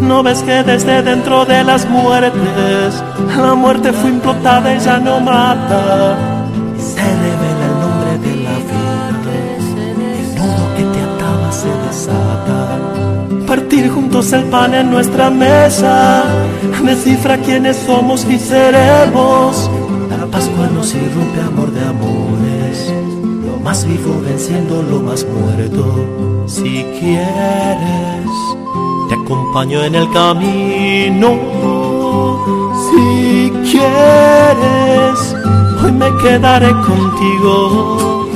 No 0.00 0.22
ves 0.22 0.44
que 0.44 0.62
desde 0.62 1.02
dentro 1.02 1.44
de 1.44 1.64
las 1.64 1.88
muertes 1.90 3.02
la 3.36 3.54
muerte 3.56 3.92
fue 3.92 4.10
implotada 4.10 4.76
y 4.76 4.78
ya 4.78 5.00
no 5.00 5.18
mata. 5.18 6.38
Juntos 13.88 14.32
el 14.32 14.44
pan 14.44 14.74
en 14.74 14.90
nuestra 14.90 15.30
mesa, 15.30 16.24
descifra 16.84 17.38
quiénes 17.38 17.76
somos 17.76 18.24
y 18.28 18.38
seremos. 18.38 19.70
La 20.10 20.26
Pascua 20.26 20.68
nos 20.68 20.94
irrumpe 20.94 21.40
amor 21.40 21.70
de 21.72 21.80
amores, 21.80 22.92
lo 23.46 23.58
más 23.60 23.84
vivo 23.84 24.20
venciendo 24.24 24.82
lo 24.82 25.00
más 25.00 25.24
muerto. 25.24 26.44
Si 26.46 26.84
quieres, 26.98 28.30
te 29.08 29.14
acompaño 29.14 29.84
en 29.84 29.94
el 29.94 30.10
camino. 30.10 31.38
Si 32.90 33.50
quieres, 33.70 35.34
hoy 35.82 35.92
me 35.92 36.10
quedaré 36.22 36.70
contigo. 36.70 38.28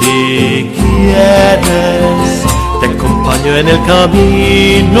Si 0.00 0.70
quieres, 0.74 2.49
acompaño 3.40 3.56
en 3.56 3.68
el 3.68 3.82
camino. 3.86 5.00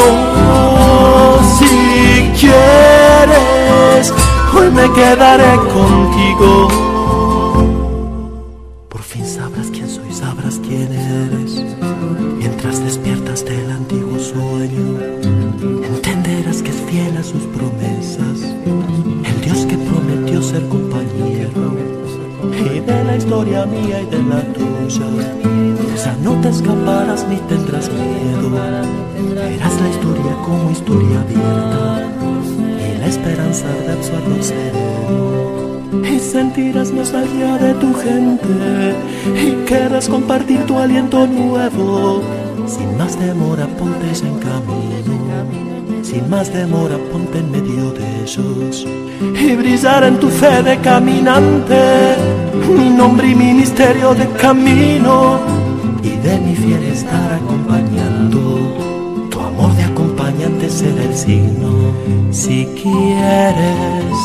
Si 1.58 2.30
quieres, 2.38 4.12
hoy 4.54 4.70
me 4.70 4.92
quedaré 4.92 5.56
contigo. 5.72 6.68
Por 8.88 9.02
fin 9.02 9.26
sabrás 9.26 9.68
quién 9.70 9.88
soy, 9.88 10.12
sabrás 10.12 10.60
quién 10.66 10.92
eres. 10.92 11.62
Mientras 12.38 12.82
despiertas 12.82 13.44
del 13.44 13.70
antiguo 13.70 14.18
sueño, 14.18 14.98
entenderás 15.84 16.62
que 16.62 16.70
es 16.70 16.80
fiel 16.88 17.16
a 17.16 17.22
sus 17.22 17.42
promesas. 17.54 18.54
El 19.24 19.40
Dios 19.42 19.66
que 19.66 19.76
prometió 19.76 20.42
ser 20.42 20.66
compañero 20.68 21.76
y 22.42 22.80
de 22.80 23.04
la 23.04 23.16
historia 23.16 23.66
mía 23.66 24.02
y 24.02 24.06
de 24.06 24.22
la 24.22 24.42
tuya. 24.52 25.39
No 26.22 26.38
te 26.42 26.50
escaparás 26.50 27.26
ni 27.28 27.36
tendrás 27.48 27.90
miedo. 27.90 28.50
Verás 29.34 29.80
la 29.80 29.88
historia 29.88 30.32
como 30.44 30.70
historia 30.70 31.20
abierta 31.20 32.08
y 32.78 32.98
la 32.98 33.06
esperanza 33.06 33.66
de 33.66 33.92
absorber. 33.92 34.42
Y 36.04 36.18
sentirás 36.18 36.92
nostalgia 36.92 37.56
de 37.58 37.74
tu 37.74 37.94
gente 37.94 38.94
y 39.34 39.64
querrás 39.64 40.08
compartir 40.08 40.64
tu 40.66 40.78
aliento 40.78 41.26
nuevo. 41.26 42.22
Sin 42.66 42.98
más 42.98 43.18
demora, 43.18 43.66
ponte 43.78 44.06
en 44.08 44.38
camino. 44.38 45.18
Sin 46.02 46.28
más 46.28 46.52
demora, 46.52 46.98
ponte 47.10 47.38
en 47.38 47.50
medio 47.50 47.92
de 47.92 48.22
ellos 48.22 48.86
y 49.20 49.56
brillar 49.56 50.04
en 50.04 50.18
tu 50.18 50.28
fe 50.28 50.62
de 50.62 50.78
caminante. 50.78 52.16
Mi 52.68 52.90
nombre 52.90 53.28
y 53.28 53.34
ministerio 53.34 54.14
de 54.14 54.28
camino 54.32 55.59
y 56.02 56.10
de 56.16 56.38
mi 56.38 56.54
fiel 56.54 56.82
estar 56.84 57.32
acompañando. 57.32 58.40
Tu 59.30 59.40
amor 59.40 59.72
de 59.74 59.84
acompañante 59.84 60.70
será 60.70 61.02
el 61.02 61.14
signo. 61.14 61.92
Si 62.30 62.66
quieres, 62.80 64.16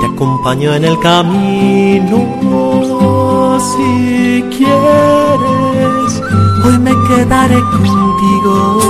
te 0.00 0.06
acompaño 0.06 0.74
en 0.74 0.84
el 0.84 0.98
camino. 1.00 2.18
Si 3.60 4.44
quieres, 4.56 6.22
hoy 6.64 6.78
me 6.78 6.92
quedaré 7.08 7.60
contigo. 7.60 8.80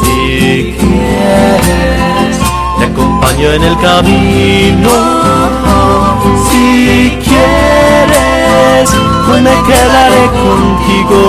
Si 0.00 0.74
quieres, 0.80 2.36
te 2.78 2.84
acompaño 2.84 3.52
en 3.52 3.62
el 3.62 3.76
camino. 3.78 4.90
Si 6.50 7.18
quieres, 7.24 7.75
hoy 9.30 9.40
me 9.42 9.54
quedaré 9.66 10.26
contigo. 10.44 11.20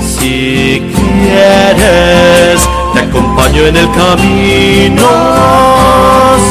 Si 0.00 0.80
quieres, 0.94 2.68
te 2.94 3.00
acompaño 3.00 3.62
en 3.66 3.76
el 3.76 3.90
camino. 3.92 5.08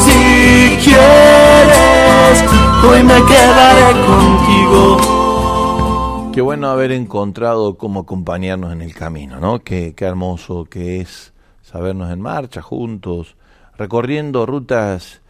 Si 0.04 0.76
quieres, 0.84 2.44
hoy 2.84 3.02
me 3.02 3.24
quedaré 3.24 3.92
contigo. 4.06 4.82
Qué 6.32 6.40
bueno 6.40 6.68
haber 6.68 6.92
encontrado 6.92 7.76
cómo 7.76 8.00
acompañarnos 8.00 8.72
en 8.72 8.82
el 8.82 8.94
camino, 8.94 9.38
¿no? 9.38 9.60
Qué, 9.60 9.94
qué 9.94 10.04
hermoso 10.06 10.64
que 10.64 11.00
es 11.00 11.32
sabernos 11.62 12.12
en 12.12 12.20
marcha 12.20 12.62
juntos, 12.62 13.36
recorriendo 13.76 14.46
rutas 14.46 15.21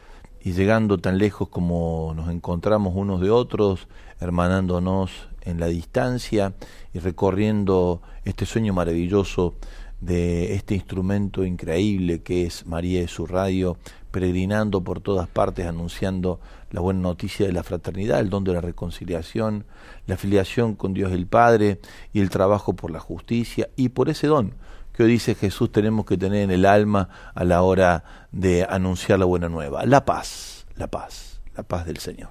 y 0.44 0.52
llegando 0.52 0.98
tan 0.98 1.18
lejos 1.18 1.48
como 1.48 2.12
nos 2.16 2.31
encontramos 2.31 2.94
unos 2.96 3.20
de 3.20 3.31
otros, 3.31 3.87
hermanándonos 4.20 5.28
en 5.42 5.61
la 5.61 5.66
distancia 5.66 6.55
y 6.92 6.98
recorriendo 6.98 8.02
este 8.24 8.46
sueño 8.46 8.72
maravilloso 8.72 9.55
de 10.00 10.55
este 10.55 10.74
instrumento 10.74 11.44
increíble 11.44 12.22
que 12.22 12.44
es 12.44 12.66
María 12.66 13.00
de 13.00 13.09
su 13.09 13.26
radio, 13.26 13.76
peregrinando 14.11 14.83
por 14.83 15.00
todas 15.00 15.28
partes, 15.28 15.66
anunciando 15.66 16.40
la 16.70 16.81
buena 16.81 17.00
noticia 17.00 17.46
de 17.46 17.52
la 17.52 17.62
fraternidad, 17.62 18.18
el 18.18 18.28
don 18.28 18.42
de 18.42 18.52
la 18.52 18.61
reconciliación, 18.61 19.64
la 20.07 20.14
afiliación 20.14 20.74
con 20.74 20.92
Dios 20.92 21.12
el 21.12 21.26
Padre 21.26 21.81
y 22.12 22.20
el 22.20 22.31
trabajo 22.31 22.74
por 22.74 22.90
la 22.90 23.00
justicia 23.00 23.68
y 23.76 23.90
por 23.90 24.09
ese 24.09 24.26
don 24.26 24.55
que 24.92 25.05
hoy 25.05 25.12
dice 25.12 25.35
Jesús 25.35 25.72
tenemos 25.72 26.05
que 26.05 26.18
tener 26.18 26.42
en 26.42 26.50
el 26.50 26.66
alma 26.66 27.09
a 27.35 27.44
la 27.44 27.62
hora 27.62 28.21
de 28.33 28.66
anunciar 28.68 29.18
la 29.18 29.27
buena 29.27 29.49
nueva, 29.49 29.85
la 29.87 30.05
paz, 30.05 30.66
la 30.77 30.88
paz, 30.88 31.40
la 31.55 31.62
paz 31.62 31.87
del 31.87 31.99
Señor. 31.99 32.31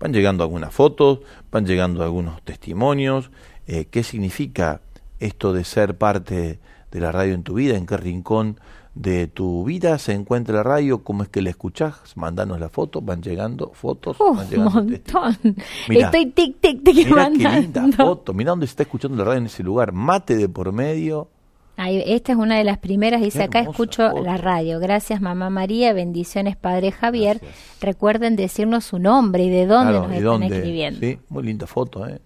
Van 0.00 0.12
llegando 0.12 0.42
algunas 0.42 0.74
fotos, 0.74 1.20
van 1.50 1.66
llegando 1.66 2.02
algunos 2.02 2.42
testimonios, 2.42 3.30
eh, 3.66 3.86
qué 3.90 4.02
significa 4.02 4.80
esto 5.20 5.52
de 5.52 5.64
ser 5.64 5.96
parte 5.96 6.58
de 6.90 7.00
la 7.00 7.12
radio 7.12 7.34
en 7.34 7.42
tu 7.42 7.54
vida, 7.54 7.76
en 7.76 7.86
qué 7.86 7.96
rincón 7.96 8.58
de 8.94 9.26
tu 9.26 9.64
vida 9.64 9.98
se 9.98 10.12
encuentra 10.12 10.56
la 10.56 10.62
radio, 10.62 11.02
cómo 11.02 11.24
es 11.24 11.28
que 11.28 11.42
la 11.42 11.50
escuchás, 11.50 12.16
mandanos 12.16 12.60
la 12.60 12.68
foto, 12.68 13.00
van 13.00 13.22
llegando 13.22 13.72
fotos, 13.74 14.16
van 14.18 14.48
llegando 14.48 14.78
un 14.78 14.86
montón. 14.86 15.56
Estoy 15.88 16.26
tic 16.26 16.60
tic 16.60 16.84
tic 16.84 17.06
Mira 17.06 17.30
qué 17.30 17.60
linda 17.60 17.88
foto, 17.96 18.32
mira 18.32 18.50
dónde 18.50 18.66
se 18.66 18.72
está 18.72 18.82
escuchando 18.84 19.16
la 19.18 19.24
radio 19.24 19.38
en 19.38 19.46
ese 19.46 19.62
lugar, 19.62 19.92
mate 19.92 20.36
de 20.36 20.48
por 20.48 20.72
medio. 20.72 21.28
Esta 21.76 22.32
es 22.32 22.38
una 22.38 22.56
de 22.56 22.64
las 22.64 22.78
primeras, 22.78 23.20
dice 23.20 23.42
acá 23.42 23.60
escucho 23.60 24.10
la 24.22 24.36
radio. 24.36 24.80
Gracias 24.80 25.20
mamá 25.20 25.50
María, 25.50 25.92
bendiciones 25.92 26.56
Padre 26.56 26.92
Javier. 26.92 27.40
Recuerden 27.80 28.36
decirnos 28.36 28.84
su 28.84 28.98
nombre 28.98 29.44
y 29.44 29.50
de 29.50 29.66
dónde 29.66 29.92
nos 29.92 30.12
están 30.12 30.42
escribiendo. 30.42 31.00
Sí, 31.00 31.18
muy 31.28 31.42
linda 31.44 31.66
foto, 31.66 32.06
¿eh? 32.06 32.20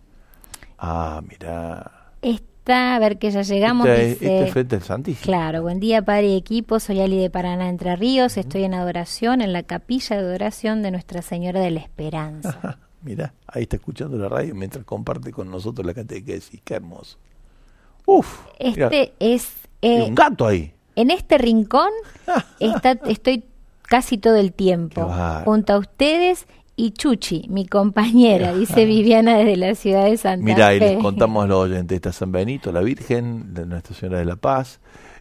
Ah, 0.78 1.20
mira 1.26 1.98
a 2.74 2.98
ver 2.98 3.18
que 3.18 3.30
ya 3.30 3.42
llegamos. 3.42 3.88
Este, 3.88 4.46
frente 4.48 4.80
Santísimo. 4.80 5.24
Claro, 5.24 5.62
buen 5.62 5.80
día 5.80 6.02
Padre 6.02 6.28
y 6.28 6.36
equipo, 6.36 6.80
soy 6.80 7.00
Ali 7.00 7.18
de 7.18 7.30
Paraná 7.30 7.68
Entre 7.68 7.96
Ríos, 7.96 8.36
estoy 8.36 8.64
en 8.64 8.74
adoración 8.74 9.40
en 9.40 9.52
la 9.52 9.62
capilla 9.62 10.16
de 10.16 10.22
adoración 10.22 10.82
de 10.82 10.90
Nuestra 10.90 11.22
Señora 11.22 11.60
de 11.60 11.70
la 11.70 11.80
Esperanza. 11.80 12.78
Mira, 13.02 13.32
ahí 13.46 13.62
está 13.62 13.76
escuchando 13.76 14.18
la 14.18 14.28
radio 14.28 14.54
mientras 14.54 14.84
comparte 14.84 15.30
con 15.30 15.50
nosotros 15.50 15.86
la 15.86 15.94
catequesis, 15.94 16.60
qué 16.64 16.74
hermoso. 16.74 17.18
Uf, 18.10 18.40
este 18.58 19.12
es... 19.20 19.52
Eh, 19.82 20.00
un 20.00 20.14
gato 20.14 20.46
ahí. 20.46 20.72
En 20.96 21.10
este 21.10 21.36
rincón 21.36 21.90
está, 22.58 22.92
estoy 23.06 23.44
casi 23.82 24.16
todo 24.16 24.36
el 24.36 24.54
tiempo 24.54 25.12
junto 25.44 25.74
a 25.74 25.78
ustedes 25.78 26.46
y 26.74 26.92
Chuchi, 26.92 27.44
mi 27.50 27.66
compañera, 27.66 28.54
dice 28.56 28.86
Viviana 28.86 29.36
desde 29.36 29.58
la 29.58 29.74
ciudad 29.74 30.06
de 30.06 30.16
Santa 30.16 30.42
Mira, 30.42 30.74
y 30.74 30.80
les 30.80 30.96
contamos 31.02 31.44
a 31.44 31.48
los 31.48 31.64
oyentes, 31.64 31.96
está 31.96 32.10
San 32.10 32.32
Benito, 32.32 32.72
la 32.72 32.80
Virgen, 32.80 33.52
de 33.52 33.66
Nuestra 33.66 33.94
Señora 33.94 34.20
de 34.20 34.24
la 34.24 34.36
Paz, 34.36 34.80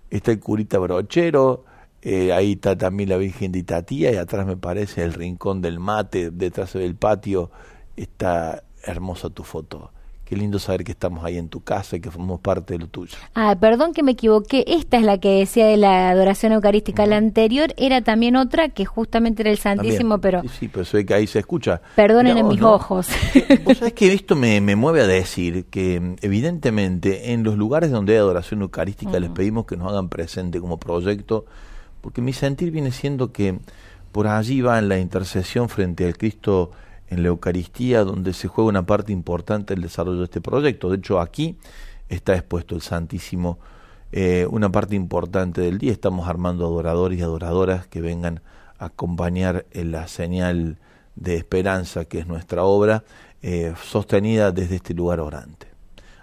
está 0.09 0.31
el 0.31 0.39
curita 0.39 0.79
brochero, 0.79 1.65
eh, 2.03 2.31
ahí 2.31 2.53
está 2.53 2.77
también 2.77 3.09
la 3.09 3.17
Virgen 3.17 3.51
de 3.51 3.59
Itatía, 3.59 4.13
y 4.13 4.15
atrás 4.15 4.47
me 4.47 4.55
parece 4.55 5.03
el 5.03 5.13
rincón 5.13 5.61
del 5.61 5.79
mate, 5.81 6.31
detrás 6.31 6.71
del 6.71 6.95
patio, 6.95 7.51
está 7.97 8.63
hermosa 8.83 9.29
tu 9.29 9.43
foto. 9.43 9.91
Qué 10.27 10.35
lindo 10.35 10.59
saber 10.59 10.83
que 10.83 10.91
estamos 10.91 11.23
ahí 11.23 11.37
en 11.37 11.47
tu 11.47 11.61
casa 11.61 11.95
y 11.95 12.01
que 12.01 12.11
formamos 12.11 12.41
parte 12.41 12.73
de 12.73 12.79
lo 12.79 12.87
tuyo. 12.87 13.15
Ah, 13.33 13.55
perdón 13.57 13.93
que 13.93 14.03
me 14.03 14.11
equivoqué. 14.11 14.65
Esta 14.67 14.97
es 14.97 15.03
la 15.03 15.19
que 15.19 15.39
decía 15.39 15.65
de 15.67 15.77
la 15.77 16.09
adoración 16.09 16.51
eucarística. 16.51 17.05
La 17.05 17.15
anterior 17.15 17.73
era 17.77 18.01
también 18.01 18.35
otra 18.35 18.67
que 18.67 18.83
justamente 18.83 19.43
era 19.43 19.51
el 19.51 19.57
Santísimo, 19.57 20.17
pero... 20.17 20.41
Sí, 20.41 20.49
sí, 20.59 20.67
pero 20.67 20.83
sé 20.83 21.05
que 21.05 21.13
ahí 21.13 21.27
se 21.27 21.39
escucha. 21.39 21.79
Perdonen 21.95 22.37
en 22.37 22.45
mis 22.45 22.61
ojos. 22.61 23.07
Vos 23.63 23.77
sabés 23.77 23.93
que 23.93 24.11
esto 24.11 24.35
me, 24.35 24.59
me, 24.59 24.75
mueve 24.75 24.99
a 24.99 25.07
decir 25.07 25.63
que 25.67 26.17
evidentemente 26.21 27.31
en 27.31 27.43
los 27.43 27.55
lugares 27.55 27.89
donde 27.89 28.11
hay 28.11 28.19
adoración 28.19 28.63
eucarística 28.63 29.21
les 29.21 29.29
pedimos 29.29 29.65
que 29.65 29.77
nos 29.77 29.87
hagan 29.87 30.09
presente 30.09 30.59
como 30.59 30.77
proyecto, 30.77 31.45
porque 32.01 32.21
mi 32.21 32.33
sentir 32.33 32.71
viene 32.71 32.91
siendo 32.91 33.31
que 33.31 33.59
por 34.11 34.27
allí 34.27 34.59
va 34.59 34.77
en 34.77 34.89
la 34.89 34.99
intercesión 34.99 35.69
frente 35.69 36.05
al 36.05 36.17
Cristo 36.17 36.71
en 37.09 37.23
la 37.23 37.29
Eucaristía, 37.29 38.03
donde 38.03 38.33
se 38.33 38.47
juega 38.47 38.69
una 38.69 38.85
parte 38.85 39.11
importante 39.11 39.73
del 39.73 39.83
desarrollo 39.83 40.19
de 40.19 40.25
este 40.25 40.41
proyecto. 40.41 40.89
De 40.89 40.97
hecho, 40.97 41.19
aquí 41.19 41.57
está 42.09 42.35
expuesto 42.35 42.75
el 42.75 42.81
Santísimo, 42.81 43.59
eh, 44.11 44.47
una 44.49 44.71
parte 44.71 44.95
importante 44.95 45.61
del 45.61 45.77
día. 45.77 45.91
Estamos 45.91 46.27
armando 46.27 46.65
adoradores 46.65 47.19
y 47.19 47.21
adoradoras 47.21 47.87
que 47.87 48.01
vengan 48.01 48.41
a 48.79 48.85
acompañar 48.85 49.65
en 49.71 49.91
la 49.91 50.07
señal 50.07 50.77
de 51.15 51.35
esperanza 51.35 52.05
que 52.05 52.19
es 52.19 52.27
nuestra 52.27 52.63
obra, 52.63 53.03
eh, 53.41 53.73
sostenida 53.83 54.51
desde 54.51 54.75
este 54.75 54.93
lugar 54.93 55.19
orante. 55.19 55.67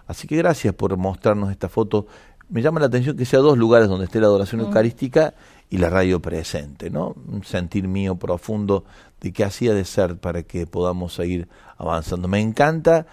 Así 0.06 0.28
que 0.28 0.36
gracias 0.36 0.74
por 0.74 0.96
mostrarnos 0.96 1.50
esta 1.50 1.68
foto. 1.68 2.06
Me 2.48 2.62
llama 2.62 2.80
la 2.80 2.86
atención 2.86 3.16
que 3.16 3.24
sea 3.24 3.40
dos 3.40 3.56
lugares 3.56 3.88
donde 3.88 4.04
esté 4.04 4.20
la 4.20 4.26
adoración 4.26 4.60
mm. 4.60 4.64
eucarística 4.64 5.34
y 5.70 5.78
la 5.78 5.90
radio 5.90 6.20
presente, 6.20 6.90
¿no? 6.90 7.14
Un 7.26 7.42
sentir 7.42 7.88
mío 7.88 8.16
profundo 8.16 8.84
de 9.24 9.32
qué 9.32 9.42
hacía 9.42 9.72
de 9.72 9.86
ser 9.86 10.18
para 10.18 10.42
que 10.42 10.66
podamos 10.66 11.14
seguir 11.14 11.48
avanzando. 11.78 12.28
Me 12.28 12.40
encanta 12.40 13.06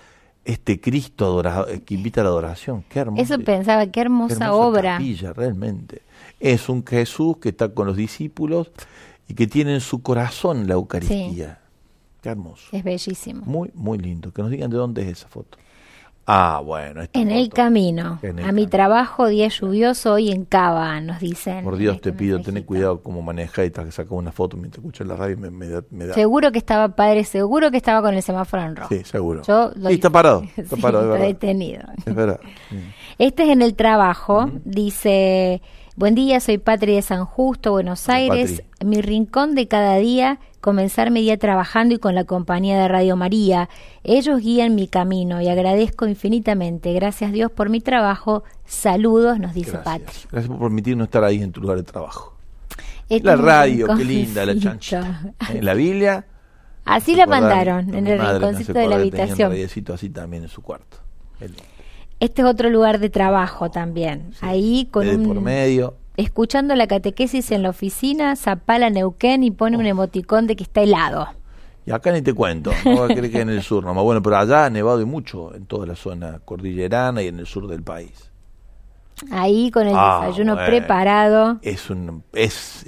este 0.43 0.81
Cristo 0.81 1.25
adorado, 1.25 1.69
eh, 1.69 1.83
que 1.83 1.93
invita 1.93 2.19
a 2.19 2.25
la 2.25 2.31
adoración. 2.31 2.83
Qué 2.89 2.99
hermoso. 2.99 3.23
Eso 3.23 3.39
pensaba, 3.39 3.87
qué 3.87 4.01
hermosa, 4.01 4.53
obra. 4.53 4.97
Capilla, 4.97 5.31
realmente. 5.31 6.01
Es 6.41 6.67
un 6.67 6.85
Jesús 6.85 7.37
que 7.37 7.49
está 7.49 7.69
con 7.69 7.87
los 7.87 7.95
discípulos 7.95 8.71
y 9.29 9.35
que 9.35 9.47
tiene 9.47 9.73
en 9.73 9.79
su 9.79 10.01
corazón 10.01 10.67
la 10.67 10.73
Eucaristía. 10.73 11.61
Qué 12.21 12.27
hermoso. 12.27 12.67
Es 12.73 12.83
bellísimo. 12.83 13.45
Muy, 13.45 13.71
muy 13.73 13.97
lindo. 13.97 14.33
Que 14.33 14.41
nos 14.41 14.51
digan 14.51 14.69
de 14.69 14.75
dónde 14.75 15.03
es 15.03 15.19
esa 15.19 15.29
foto. 15.29 15.57
Ah, 16.25 16.61
bueno. 16.63 17.01
En 17.13 17.31
el 17.31 17.49
camino. 17.49 18.19
a 18.43 18.51
mi 18.51 18.67
trabajo, 18.67 19.27
día 19.27 19.47
lluvioso, 19.47 20.13
hoy 20.13 20.31
en 20.31 20.45
Cava, 20.45 20.99
nos 21.01 21.19
dicen. 21.19 21.63
Por 21.63 21.77
Dios 21.77 21.99
te 22.01 22.13
pido, 22.13 22.39
ten 22.41 22.61
cuidado 22.63 23.01
cómo 23.01 23.21
maneja 23.21 23.65
y 23.65 23.71
que 23.71 23.91
saca 23.91 24.13
una 24.13 24.31
foto 24.31 24.55
mientras 24.57 24.83
escuchas 24.83 25.07
la 25.07 25.15
radio. 25.15 25.37
Me, 25.37 25.49
me, 25.49 25.67
da, 25.67 26.13
Seguro 26.13 26.51
que 26.51 26.59
estaba 26.59 26.89
padre, 26.95 27.23
seguro 27.23 27.71
que 27.71 27.77
estaba 27.77 28.01
con 28.01 28.13
el 28.13 28.21
semáforo 28.21 28.63
en 28.63 28.75
rojo. 28.75 28.89
Sí, 28.93 29.03
seguro. 29.03 29.41
Yo 29.43 29.71
sí, 29.73 29.93
está 29.93 30.09
parado. 30.09 30.43
Está 30.55 30.77
parado, 30.77 31.13
detenido. 31.13 31.83
Es 32.05 32.15
verdad. 32.15 32.39
Este 33.17 33.43
es 33.43 33.49
en 33.49 33.61
el 33.61 33.75
trabajo, 33.75 34.49
dice 34.63 35.61
Buen 35.95 36.15
día, 36.15 36.39
soy 36.39 36.57
Patri 36.57 36.95
de 36.95 37.01
San 37.01 37.25
Justo, 37.25 37.71
Buenos 37.71 38.07
Aires. 38.07 38.63
Mi 38.83 39.01
rincón 39.01 39.55
de 39.55 39.67
cada 39.67 39.97
día, 39.97 40.39
comenzar 40.61 41.11
mi 41.11 41.21
día 41.21 41.37
trabajando 41.37 41.95
y 41.95 41.97
con 41.97 42.15
la 42.15 42.23
compañía 42.23 42.79
de 42.79 42.87
Radio 42.87 43.17
María. 43.17 43.67
Ellos 44.03 44.39
guían 44.39 44.75
mi 44.75 44.87
camino 44.87 45.41
y 45.41 45.49
agradezco 45.49 46.07
infinitamente. 46.07 46.93
Gracias 46.93 47.31
Dios 47.33 47.51
por 47.51 47.69
mi 47.69 47.81
trabajo. 47.81 48.43
Saludos, 48.65 49.39
nos 49.39 49.53
dice 49.53 49.77
Patri. 49.79 50.15
Gracias 50.31 50.47
por 50.47 50.59
permitirnos 50.59 51.05
estar 51.05 51.23
ahí 51.23 51.41
en 51.41 51.51
tu 51.51 51.61
lugar 51.61 51.77
de 51.77 51.83
trabajo. 51.83 52.37
Este 53.09 53.27
la 53.27 53.35
radio, 53.35 53.87
qué 53.97 54.05
linda, 54.05 54.45
la 54.45 54.57
chanchita. 54.57 55.33
En 55.49 55.65
la 55.65 55.73
Biblia. 55.73 56.25
Así 56.85 57.15
la 57.15 57.25
mandaron, 57.25 57.93
en 57.93 58.07
el 58.07 58.19
rinconcito 58.19 58.73
de 58.73 58.87
la 58.87 58.95
habitación. 58.95 59.53
así 59.93 60.09
también 60.09 60.43
en 60.43 60.49
su 60.49 60.61
cuarto. 60.61 60.97
Este 62.19 62.41
es 62.43 62.47
otro 62.47 62.69
lugar 62.69 62.99
de 62.99 63.09
trabajo 63.09 63.69
también. 63.71 64.31
Ahí 64.41 64.87
con 64.91 65.07
un, 65.07 65.25
por 65.25 65.41
medio. 65.41 65.95
Escuchando 66.21 66.75
la 66.75 66.85
catequesis 66.85 67.49
en 67.49 67.63
la 67.63 67.71
oficina, 67.71 68.35
zapala 68.35 68.91
Neuquén 68.91 69.43
y 69.43 69.49
pone 69.49 69.75
un 69.75 69.85
oh. 69.85 69.89
emoticón 69.89 70.45
de 70.45 70.55
que 70.55 70.61
está 70.61 70.81
helado. 70.81 71.27
Y 71.83 71.89
acá 71.89 72.11
ni 72.11 72.21
te 72.21 72.31
cuento, 72.31 72.71
no 72.85 73.07
creer 73.07 73.31
que 73.31 73.41
en 73.41 73.49
el 73.49 73.63
sur 73.63 73.83
nomás. 73.83 74.03
Bueno, 74.03 74.21
pero 74.21 74.37
allá 74.37 74.65
ha 74.65 74.69
nevado 74.69 75.01
y 75.01 75.05
mucho 75.05 75.55
en 75.55 75.65
toda 75.65 75.87
la 75.87 75.95
zona 75.95 76.39
cordillerana 76.45 77.23
y 77.23 77.27
en 77.27 77.39
el 77.39 77.47
sur 77.47 77.65
del 77.67 77.81
país. 77.81 78.31
Ahí 79.31 79.71
con 79.71 79.87
el 79.87 79.95
ah, 79.97 80.19
desayuno 80.21 80.57
preparado. 80.63 81.57
Es 81.63 81.89
un. 81.89 82.23
Es. 82.33 82.85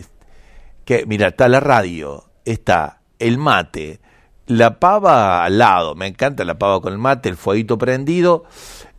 que 0.86 1.08
Mira, 1.08 1.30
está 1.30 1.48
la 1.48 1.60
radio, 1.60 2.26
está 2.46 3.02
el 3.18 3.40
mate, 3.40 4.00
la 4.46 4.80
pava 4.80 5.44
al 5.44 5.58
lado. 5.58 5.96
Me 5.96 6.06
encanta 6.06 6.46
la 6.46 6.60
pava 6.60 6.82
con 6.82 6.94
el 6.94 7.00
mate, 7.00 7.30
el 7.30 7.36
fueguito 7.36 7.80
prendido 7.80 8.44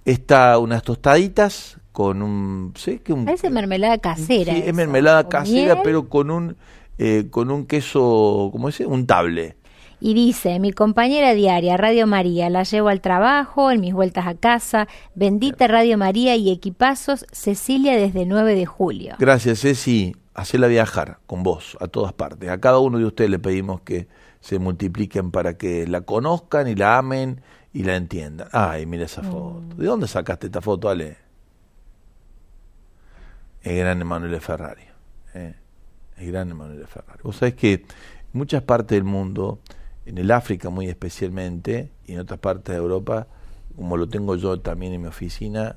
Está 0.04 0.58
unas 0.58 0.82
tostaditas 0.82 1.78
con 1.94 2.22
un... 2.22 2.72
¿sí? 2.74 2.98
Que 2.98 3.12
un 3.12 3.24
Parece 3.24 3.50
mermelada 3.50 3.98
casera. 3.98 4.52
Sí, 4.52 4.64
es 4.66 4.74
mermelada 4.74 5.28
casera, 5.28 5.80
pero 5.84 6.08
con 6.08 6.28
un, 6.32 6.56
eh, 6.98 7.28
con 7.30 7.52
un 7.52 7.66
queso, 7.66 8.48
¿cómo 8.50 8.68
es? 8.68 8.80
Un 8.80 9.06
table. 9.06 9.54
Y 10.00 10.14
dice, 10.14 10.58
mi 10.58 10.72
compañera 10.72 11.34
diaria, 11.34 11.76
Radio 11.76 12.08
María, 12.08 12.50
la 12.50 12.64
llevo 12.64 12.88
al 12.88 13.00
trabajo, 13.00 13.70
en 13.70 13.80
mis 13.80 13.94
vueltas 13.94 14.26
a 14.26 14.34
casa. 14.34 14.88
Bendita 15.14 15.68
Radio 15.68 15.96
María 15.96 16.34
y 16.34 16.50
equipazos, 16.50 17.26
Cecilia 17.30 17.96
desde 17.96 18.22
el 18.22 18.28
9 18.28 18.56
de 18.56 18.66
julio. 18.66 19.14
Gracias, 19.20 19.60
Ceci. 19.60 20.16
Hacela 20.34 20.66
viajar 20.66 21.18
con 21.28 21.44
vos 21.44 21.78
a 21.80 21.86
todas 21.86 22.12
partes. 22.12 22.50
A 22.50 22.58
cada 22.58 22.80
uno 22.80 22.98
de 22.98 23.04
ustedes 23.04 23.30
le 23.30 23.38
pedimos 23.38 23.82
que 23.82 24.08
se 24.40 24.58
multipliquen 24.58 25.30
para 25.30 25.56
que 25.56 25.86
la 25.86 26.00
conozcan 26.00 26.66
y 26.66 26.74
la 26.74 26.98
amen 26.98 27.40
y 27.72 27.84
la 27.84 27.94
entiendan. 27.94 28.48
Ay, 28.50 28.84
mira 28.84 29.04
esa 29.04 29.22
foto. 29.22 29.60
Mm. 29.60 29.78
¿De 29.78 29.86
dónde 29.86 30.08
sacaste 30.08 30.46
esta 30.46 30.60
foto, 30.60 30.88
Ale? 30.88 31.23
El 33.64 33.78
gran 33.78 34.00
Emanuele 34.00 34.40
Ferrari. 34.40 34.82
¿eh? 35.34 35.54
El 36.18 36.30
gran 36.30 36.50
Emanuele 36.50 36.86
Ferrari. 36.86 37.20
Vos 37.24 37.36
sabés 37.36 37.54
que 37.54 37.72
en 37.72 37.86
muchas 38.34 38.62
partes 38.62 38.94
del 38.94 39.04
mundo, 39.04 39.58
en 40.04 40.18
el 40.18 40.30
África 40.30 40.68
muy 40.68 40.86
especialmente, 40.88 41.90
y 42.06 42.12
en 42.12 42.20
otras 42.20 42.38
partes 42.38 42.74
de 42.74 42.80
Europa, 42.80 43.26
como 43.74 43.96
lo 43.96 44.06
tengo 44.06 44.36
yo 44.36 44.60
también 44.60 44.92
en 44.92 45.00
mi 45.00 45.08
oficina, 45.08 45.76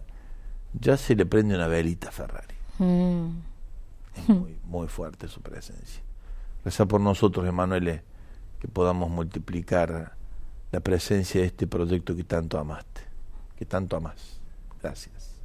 ya 0.73 0.97
se 0.97 1.15
le 1.15 1.25
prende 1.25 1.55
una 1.55 1.67
velita 1.67 2.09
a 2.09 2.11
Ferrari. 2.11 2.55
Mm. 2.77 3.29
Es 4.15 4.29
muy, 4.29 4.57
muy 4.65 4.87
fuerte 4.89 5.29
su 5.29 5.41
presencia. 5.41 6.03
Reza 6.65 6.85
por 6.85 6.99
nosotros, 6.99 7.47
Emanuele, 7.47 8.03
que 8.59 8.67
podamos 8.67 9.09
multiplicar 9.09 10.17
la 10.71 10.79
presencia 10.81 11.39
de 11.39 11.47
este 11.47 11.67
proyecto 11.67 12.15
que 12.15 12.25
tanto 12.25 12.59
amaste, 12.59 13.01
que 13.55 13.65
tanto 13.65 13.95
amas. 13.95 14.41
Gracias. 14.81 15.36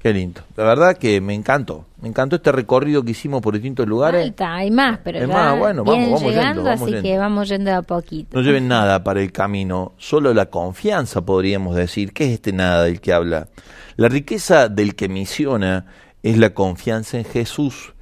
Qué 0.00 0.12
lindo. 0.14 0.40
La 0.56 0.64
verdad 0.64 0.96
que 0.96 1.20
me 1.20 1.34
encantó. 1.34 1.84
Me 2.00 2.08
encantó 2.08 2.36
este 2.36 2.50
recorrido 2.50 3.04
que 3.04 3.10
hicimos 3.10 3.42
por 3.42 3.54
distintos 3.54 3.86
lugares. 3.86 4.32
hay 4.38 4.70
más, 4.70 4.98
pero 5.04 5.20
ya 5.20 5.26
más, 5.26 5.58
bueno, 5.58 5.84
vamos, 5.84 6.22
llegando, 6.22 6.70
así 6.70 7.02
que 7.02 7.18
vamos 7.18 7.48
yendo 7.48 7.74
a 7.74 7.82
poquito. 7.82 8.36
No 8.36 8.42
lleven 8.42 8.66
nada 8.66 9.04
para 9.04 9.20
el 9.20 9.30
camino, 9.30 9.92
solo 9.98 10.32
la 10.32 10.46
confianza 10.46 11.20
podríamos 11.20 11.76
decir. 11.76 12.14
¿Qué 12.14 12.24
es 12.24 12.30
este 12.32 12.52
nada 12.52 12.84
del 12.84 13.00
que 13.00 13.12
habla? 13.12 13.48
La 13.96 14.08
riqueza 14.08 14.68
del 14.68 14.94
que 14.94 15.10
misiona 15.10 15.84
es 16.22 16.38
la 16.38 16.54
confianza 16.54 17.18
en 17.18 17.24
Jesús, 17.26 17.92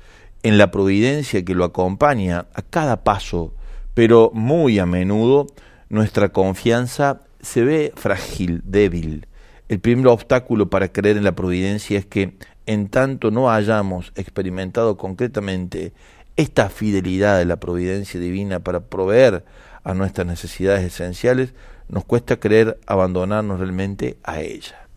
en 0.44 0.56
la 0.56 0.70
providencia 0.70 1.44
que 1.44 1.54
lo 1.54 1.64
acompaña 1.64 2.46
a 2.54 2.62
cada 2.62 3.02
paso 3.02 3.54
pero 3.98 4.30
muy 4.32 4.78
a 4.78 4.86
menudo 4.86 5.48
nuestra 5.88 6.28
confianza 6.28 7.22
se 7.40 7.64
ve 7.64 7.92
frágil, 7.96 8.62
débil. 8.64 9.26
El 9.68 9.80
primer 9.80 10.06
obstáculo 10.06 10.70
para 10.70 10.90
creer 10.92 11.18
en 11.18 11.24
la 11.24 11.34
providencia 11.34 11.98
es 11.98 12.06
que 12.06 12.38
en 12.64 12.88
tanto 12.88 13.30
no 13.30 13.50
hayamos 13.50 14.12
experimentado 14.14 14.96
concretamente 14.96 15.92
esta 16.36 16.70
fidelidad 16.70 17.36
de 17.36 17.44
la 17.44 17.56
providencia 17.56 18.18
divina 18.18 18.60
para 18.60 18.80
proveer 18.80 19.44
a 19.84 19.92
nuestras 19.92 20.26
necesidades 20.26 20.84
esenciales, 20.84 21.52
nos 21.88 22.04
cuesta 22.04 22.40
creer 22.40 22.78
abandonarnos 22.86 23.60
realmente 23.60 24.16
a 24.22 24.40
ella. 24.40 24.88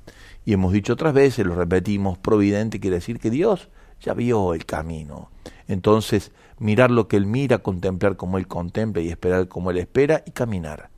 Y 0.46 0.54
hemos 0.54 0.72
dicho 0.72 0.94
otras 0.94 1.14
veces, 1.14 1.46
lo 1.46 1.56
repetimos, 1.56 2.18
providente 2.18 2.80
quiere 2.80 2.98
decir 2.98 3.20
que 3.20 3.30
Dios 3.30 3.68
ya 4.00 4.14
vio 4.14 4.54
el 4.54 4.66
camino. 4.66 5.32
Entonces, 5.68 6.32
mirar 6.60 6.92
lo 6.92 7.10
que 7.10 7.18
Él 7.18 7.26
mira, 7.26 7.58
contemplar 7.58 8.16
como 8.16 8.38
Él 8.38 8.48
contempla 8.48 9.02
y 9.02 9.10
esperar 9.10 9.50
como 9.50 9.72
Él 9.72 9.80
espera 9.80 10.24
y 10.26 10.32
caminar. 10.32 10.91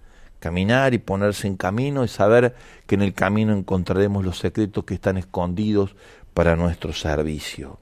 Caminar 0.44 0.94
y 0.94 0.98
ponerse 0.98 1.48
en 1.48 1.56
camino 1.56 2.04
y 2.04 2.10
saber 2.10 2.54
que 2.86 2.96
en 2.96 3.02
el 3.02 3.14
camino 3.14 3.54
encontraremos 3.54 4.26
los 4.26 4.40
secretos 4.40 4.84
que 4.84 4.94
están 4.94 5.18
escondidos 5.18 5.96
para 6.34 6.58
nuestro 6.58 6.92
servicio. 6.92 7.80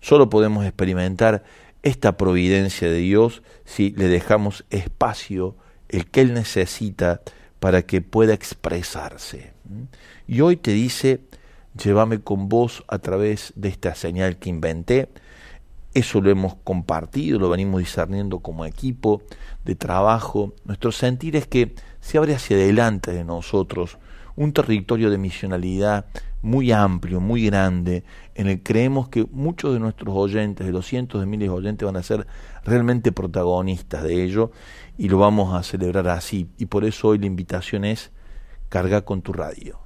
Solo 0.00 0.30
podemos 0.30 0.64
experimentar 0.64 1.42
esta 1.82 2.16
providencia 2.16 2.88
de 2.88 2.98
Dios 2.98 3.42
si 3.64 3.90
le 3.96 4.06
dejamos 4.06 4.64
espacio, 4.70 5.56
el 5.88 6.06
que 6.08 6.20
Él 6.20 6.34
necesita 6.34 7.20
para 7.58 7.82
que 7.82 8.00
pueda 8.00 8.32
expresarse. 8.32 9.52
Y 10.28 10.40
hoy 10.40 10.56
te 10.56 10.70
dice, 10.70 11.18
llévame 11.76 12.20
con 12.20 12.48
vos 12.48 12.84
a 12.86 13.00
través 13.00 13.52
de 13.56 13.70
esta 13.70 13.96
señal 13.96 14.36
que 14.36 14.50
inventé, 14.50 15.08
eso 15.94 16.20
lo 16.20 16.30
hemos 16.30 16.56
compartido, 16.56 17.38
lo 17.38 17.48
venimos 17.48 17.78
discerniendo 17.78 18.40
como 18.40 18.64
equipo 18.64 19.22
de 19.64 19.76
trabajo. 19.76 20.52
Nuestro 20.64 20.90
sentir 20.90 21.36
es 21.36 21.46
que 21.46 21.76
se 22.04 22.18
abre 22.18 22.34
hacia 22.34 22.56
adelante 22.56 23.14
de 23.14 23.24
nosotros 23.24 23.96
un 24.36 24.52
territorio 24.52 25.08
de 25.08 25.16
misionalidad 25.16 26.04
muy 26.42 26.70
amplio, 26.70 27.18
muy 27.18 27.46
grande, 27.46 28.04
en 28.34 28.46
el 28.46 28.62
creemos 28.62 29.08
que 29.08 29.26
muchos 29.32 29.72
de 29.72 29.80
nuestros 29.80 30.14
oyentes, 30.14 30.66
de 30.66 30.72
los 30.74 30.86
cientos 30.86 31.18
de 31.22 31.26
miles 31.26 31.48
de 31.48 31.54
oyentes, 31.54 31.86
van 31.86 31.96
a 31.96 32.02
ser 32.02 32.26
realmente 32.62 33.10
protagonistas 33.10 34.02
de 34.02 34.22
ello 34.22 34.50
y 34.98 35.08
lo 35.08 35.16
vamos 35.16 35.54
a 35.54 35.62
celebrar 35.62 36.08
así. 36.08 36.46
Y 36.58 36.66
por 36.66 36.84
eso 36.84 37.08
hoy 37.08 37.18
la 37.18 37.24
invitación 37.24 37.86
es 37.86 38.10
carga 38.68 39.00
con 39.00 39.22
tu 39.22 39.32
radio 39.32 39.78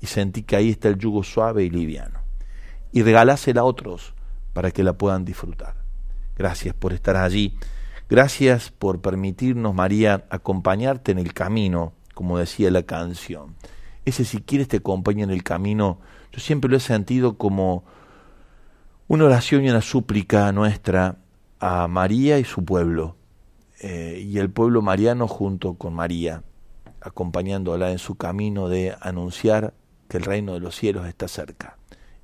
y 0.00 0.06
sentí 0.06 0.44
que 0.44 0.54
ahí 0.54 0.70
está 0.70 0.88
el 0.88 0.98
yugo 0.98 1.24
suave 1.24 1.64
y 1.64 1.70
liviano 1.70 2.20
y 2.92 3.02
regalásela 3.02 3.62
a 3.62 3.64
otros 3.64 4.14
para 4.52 4.70
que 4.70 4.84
la 4.84 4.92
puedan 4.92 5.24
disfrutar. 5.24 5.74
Gracias 6.36 6.76
por 6.76 6.92
estar 6.92 7.16
allí. 7.16 7.58
Gracias 8.08 8.70
por 8.70 9.00
permitirnos, 9.00 9.74
María, 9.74 10.26
acompañarte 10.28 11.12
en 11.12 11.18
el 11.18 11.32
camino, 11.32 11.94
como 12.14 12.38
decía 12.38 12.70
la 12.70 12.82
canción. 12.82 13.54
Ese 14.04 14.26
si 14.26 14.42
quieres 14.42 14.68
te 14.68 14.76
acompaña 14.76 15.24
en 15.24 15.30
el 15.30 15.42
camino, 15.42 16.00
yo 16.30 16.40
siempre 16.40 16.70
lo 16.70 16.76
he 16.76 16.80
sentido 16.80 17.38
como 17.38 17.84
una 19.08 19.24
oración 19.24 19.64
y 19.64 19.70
una 19.70 19.80
súplica 19.80 20.52
nuestra 20.52 21.16
a 21.60 21.88
María 21.88 22.38
y 22.38 22.44
su 22.44 22.64
pueblo, 22.64 23.16
eh, 23.80 24.22
y 24.22 24.38
el 24.38 24.50
pueblo 24.50 24.82
mariano 24.82 25.26
junto 25.26 25.74
con 25.74 25.94
María, 25.94 26.42
acompañándola 27.00 27.90
en 27.90 27.98
su 27.98 28.16
camino 28.16 28.68
de 28.68 28.94
anunciar 29.00 29.72
que 30.08 30.18
el 30.18 30.24
reino 30.24 30.52
de 30.52 30.60
los 30.60 30.76
cielos 30.76 31.06
está 31.06 31.26
cerca, 31.26 31.78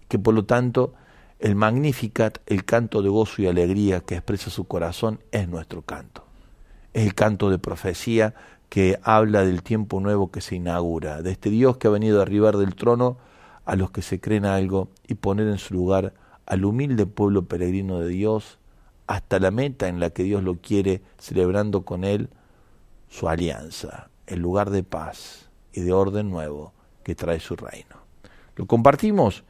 que 0.09 0.19
por 0.19 0.35
lo 0.35 0.45
tanto 0.45 0.93
el 1.41 1.57
Magnificat, 1.57 2.39
el 2.47 2.65
canto 2.65 3.01
de 3.01 3.09
gozo 3.09 3.41
y 3.41 3.47
alegría 3.47 4.01
que 4.01 4.15
expresa 4.15 4.51
su 4.51 4.65
corazón, 4.65 5.21
es 5.33 5.49
nuestro 5.49 5.83
canto. 5.83 6.25
Es 6.93 7.07
el 7.07 7.15
canto 7.15 7.49
de 7.49 7.59
profecía 7.59 8.35
que 8.69 9.01
habla 9.03 9.45
del 9.45 9.63
tiempo 9.63 10.01
nuevo 10.01 10.31
que 10.31 10.43
se 10.43 10.57
inaugura, 10.57 11.23
de 11.23 11.33
este 11.33 11.51
Dios 11.51 11.79
que 11.79 11.89
ha 11.89 11.91
venido 11.91 12.21
a 12.21 12.23
arribar 12.23 12.57
del 12.59 12.75
trono 12.75 13.17
a 13.65 13.75
los 13.75 13.91
que 13.91 14.03
se 14.03 14.21
creen 14.21 14.45
algo 14.45 14.89
y 15.09 15.15
poner 15.15 15.49
en 15.49 15.59
su 15.59 15.75
lugar 15.75 16.13
al 16.45 16.65
humilde 16.65 17.07
pueblo 17.07 17.47
peregrino 17.47 18.01
de 18.01 18.09
Dios 18.09 18.59
hasta 19.07 19.39
la 19.39 19.51
meta 19.51 19.89
en 19.89 19.99
la 19.99 20.11
que 20.11 20.23
Dios 20.23 20.45
lo 20.45 20.57
quiere, 20.57 21.03
celebrando 21.19 21.85
con 21.85 22.05
él 22.05 22.29
su 23.09 23.29
alianza, 23.29 24.11
el 24.27 24.41
lugar 24.41 24.71
de 24.71 24.83
paz 24.85 25.49
y 25.73 25.81
de 25.81 25.93
orden 25.93 26.31
nuevo 26.31 26.75
que 27.03 27.15
trae 27.15 27.41
su 27.41 27.57
reino. 27.57 27.97
Lo 28.57 28.67
compartimos 28.67 29.43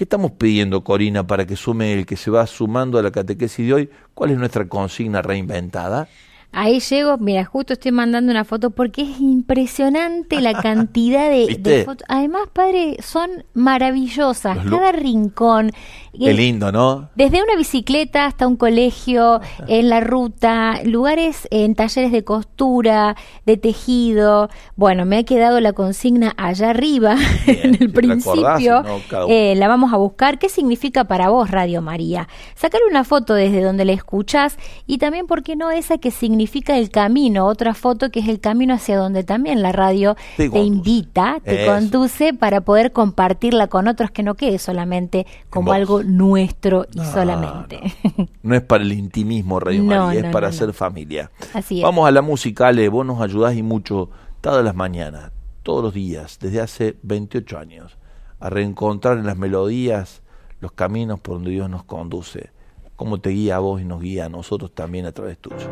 ¿Qué 0.00 0.04
estamos 0.04 0.30
pidiendo, 0.30 0.82
Corina, 0.82 1.26
para 1.26 1.46
que 1.46 1.56
sume 1.56 1.92
el 1.92 2.06
que 2.06 2.16
se 2.16 2.30
va 2.30 2.46
sumando 2.46 2.98
a 2.98 3.02
la 3.02 3.10
catequesis 3.10 3.66
de 3.66 3.74
hoy? 3.74 3.90
¿Cuál 4.14 4.30
es 4.30 4.38
nuestra 4.38 4.66
consigna 4.66 5.20
reinventada? 5.20 6.08
Ahí 6.52 6.80
llego, 6.80 7.16
mira, 7.18 7.44
justo 7.44 7.74
estoy 7.74 7.92
mandando 7.92 8.32
una 8.32 8.44
foto 8.44 8.70
porque 8.70 9.02
es 9.02 9.20
impresionante 9.20 10.40
la 10.40 10.52
cantidad 10.62 11.30
de, 11.30 11.84
fotos. 11.84 12.04
Además, 12.08 12.42
padre, 12.52 12.96
son 13.00 13.44
maravillosas, 13.54 14.58
cada 14.68 14.90
rincón. 14.90 15.70
Qué 16.18 16.32
lindo, 16.32 16.72
¿no? 16.72 17.08
Desde 17.14 17.40
una 17.40 17.54
bicicleta 17.54 18.26
hasta 18.26 18.48
un 18.48 18.56
colegio, 18.56 19.40
en 19.68 19.88
la 19.88 20.00
ruta, 20.00 20.80
lugares 20.84 21.46
en 21.52 21.76
talleres 21.76 22.10
de 22.10 22.24
costura, 22.24 23.16
de 23.46 23.56
tejido. 23.56 24.50
Bueno, 24.74 25.04
me 25.04 25.18
ha 25.18 25.22
quedado 25.22 25.60
la 25.60 25.72
consigna 25.72 26.34
allá 26.36 26.70
arriba, 26.70 27.14
en 27.46 27.76
el 27.80 27.92
principio. 27.92 28.82
Eh, 29.28 29.54
la 29.54 29.68
vamos 29.68 29.92
a 29.92 29.98
buscar. 29.98 30.40
¿Qué 30.40 30.48
significa 30.48 31.04
para 31.04 31.28
vos, 31.28 31.48
Radio 31.48 31.80
María? 31.80 32.28
Sacar 32.56 32.80
una 32.90 33.04
foto 33.04 33.34
desde 33.34 33.62
donde 33.62 33.84
la 33.84 33.92
escuchás 33.92 34.58
y 34.88 34.98
también, 34.98 35.28
¿por 35.28 35.44
qué 35.44 35.54
no 35.54 35.70
esa 35.70 35.98
que 35.98 36.10
significa 36.10 36.39
significa 36.40 36.78
el 36.78 36.90
camino, 36.90 37.46
otra 37.46 37.74
foto 37.74 38.10
que 38.10 38.20
es 38.20 38.28
el 38.28 38.40
camino 38.40 38.72
hacia 38.72 38.96
donde 38.96 39.24
también 39.24 39.60
la 39.60 39.72
radio 39.72 40.16
te, 40.38 40.46
invita, 40.46 41.38
te 41.44 41.66
conduce 41.66 42.32
para 42.32 42.62
poder 42.62 42.92
compartirla 42.92 43.66
con 43.66 43.88
otros 43.88 44.10
que 44.10 44.22
no 44.22 44.36
quede 44.36 44.58
solamente 44.58 45.26
como 45.50 45.72
algo 45.72 46.02
nuestro 46.02 46.86
y 46.94 47.04
solamente. 47.04 47.80
No. 48.42 48.54
es 48.54 48.62
para 48.62 48.82
el 48.82 48.92
intimismo, 48.92 49.60
Radio 49.60 49.84
María, 49.84 50.20
es 50.20 50.32
para 50.32 50.48
hacer 50.48 50.72
familia. 50.72 51.30
Así 51.52 51.82
Vamos 51.82 52.08
a 52.08 52.10
la 52.10 52.22
música, 52.22 52.68
Ale, 52.68 52.88
vos 52.88 53.04
nos 53.04 53.20
ayudás 53.20 53.54
y 53.54 53.62
mucho 53.62 54.08
todas 54.40 54.64
las 54.64 54.74
mañanas, 54.74 55.30
todos 55.62 55.84
los 55.84 55.92
días, 55.92 56.38
desde 56.40 56.60
hace 56.60 56.96
28 57.02 57.58
años, 57.58 57.98
a 58.38 58.48
reencontrar 58.48 59.18
en 59.18 59.26
las 59.26 59.36
melodías 59.36 60.22
los 60.60 60.72
caminos 60.72 61.20
por 61.20 61.34
donde 61.34 61.50
Dios 61.50 61.68
nos 61.68 61.84
conduce, 61.84 62.50
cómo 62.96 63.18
te 63.18 63.30
guía 63.30 63.56
a 63.56 63.58
vos 63.58 63.80
y 63.80 63.84
nos 63.84 64.00
guía 64.00 64.26
a 64.26 64.28
nosotros 64.30 64.72
también 64.74 65.04
a 65.04 65.12
través 65.12 65.38
tuyo. 65.38 65.68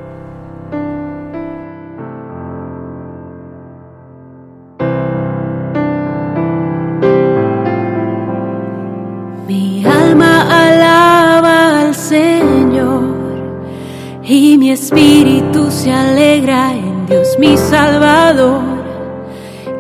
Y 14.29 14.59
mi 14.59 14.71
espíritu 14.73 15.71
se 15.71 15.91
alegra 15.91 16.75
en 16.75 17.07
Dios 17.07 17.37
mi 17.39 17.57
Salvador. 17.57 18.61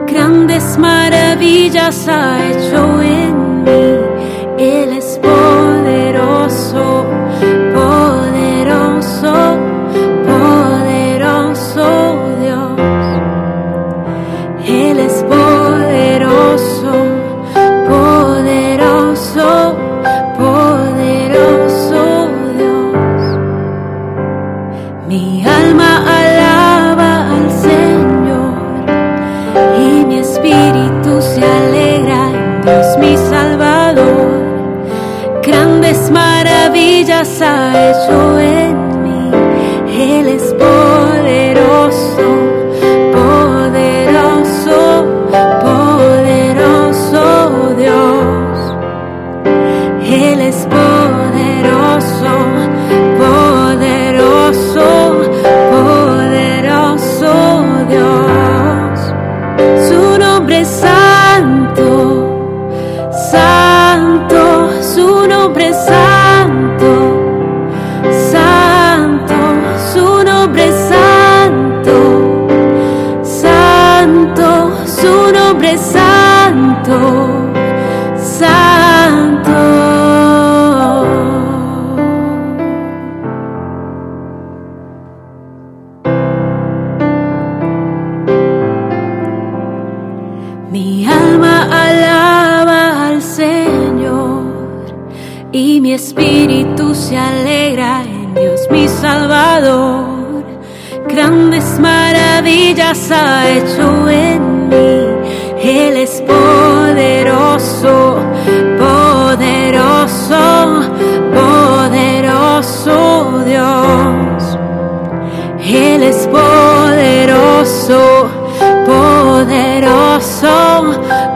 Grandes 0.06 0.78
maravillas 0.78 2.08
ha 2.08 2.38
hecho 2.48 3.02
en 3.02 3.64
mí, 3.64 3.98
Él 4.58 4.96
es 4.96 5.20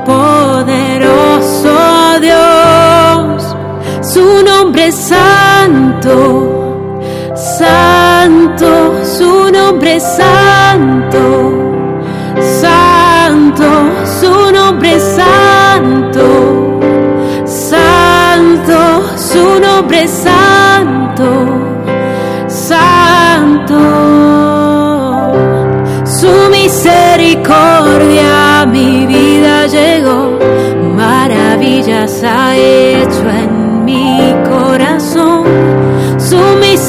poderoso, 0.05 1.75
Dios. 2.21 3.57
Su 4.03 4.43
nombre 4.43 4.87
es 4.87 4.95
santo, 4.95 7.01
santo, 7.35 7.92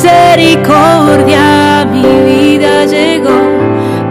misericordia 0.04 1.88
mi 1.90 2.02
vida 2.02 2.86
llegó, 2.86 3.40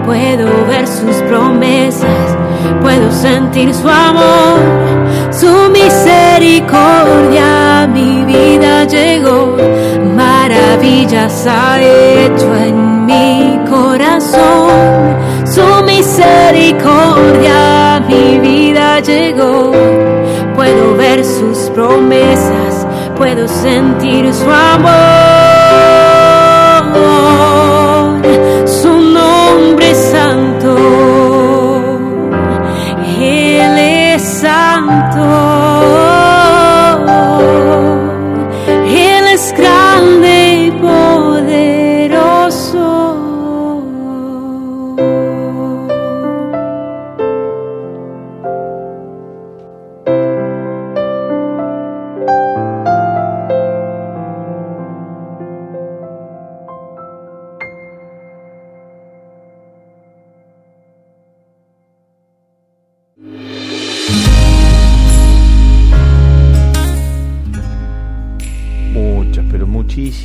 puedo 0.06 0.48
ver 0.66 0.88
sus 0.88 1.16
promesas 1.28 2.38
puedo 2.80 3.12
sentir 3.12 3.74
su 3.74 3.86
amor, 3.88 4.60
su 5.30 5.70
misericordia, 5.70 7.86
mi 7.92 8.24
vida 8.24 8.84
llegó, 8.84 9.56
maravillas 10.16 11.46
ha 11.46 11.78
hecho 11.80 12.56
en 12.56 13.06
mi 13.06 13.60
corazón, 13.68 15.16
su 15.44 15.84
misericordia, 15.84 18.02
mi 18.08 18.38
vida 18.38 18.98
llegó, 19.00 19.72
puedo 20.54 20.96
ver 20.96 21.22
sus 21.24 21.70
promesas, 21.70 22.86
puedo 23.16 23.48
sentir 23.48 24.32
su 24.34 24.50
amor. 24.50 25.51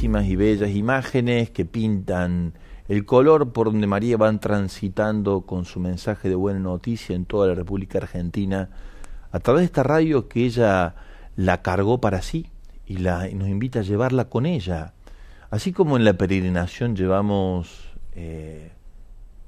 Y 0.07 0.37
bellas 0.37 0.69
imágenes 0.69 1.49
que 1.49 1.65
pintan 1.65 2.53
el 2.87 3.05
color 3.05 3.51
por 3.51 3.67
donde 3.67 3.87
María 3.87 4.15
van 4.15 4.39
transitando 4.39 5.41
con 5.41 5.65
su 5.65 5.81
mensaje 5.81 6.29
de 6.29 6.35
buena 6.35 6.59
noticia 6.59 7.13
en 7.13 7.25
toda 7.25 7.47
la 7.47 7.55
República 7.55 7.97
Argentina 7.97 8.69
a 9.31 9.39
través 9.39 9.61
de 9.61 9.65
esta 9.65 9.83
radio 9.83 10.29
que 10.29 10.45
ella 10.45 10.95
la 11.35 11.61
cargó 11.61 11.99
para 11.99 12.21
sí 12.21 12.49
y, 12.85 12.99
la, 12.99 13.27
nos 13.33 13.49
invita 13.49 13.79
a 13.79 13.83
llevarla 13.83 14.29
con 14.29 14.45
ella. 14.45 14.93
Así 15.49 15.73
como 15.73 15.97
en 15.97 16.05
la 16.05 16.13
peregrinación 16.13 16.95
llevamos 16.95 17.91
eh, 18.15 18.71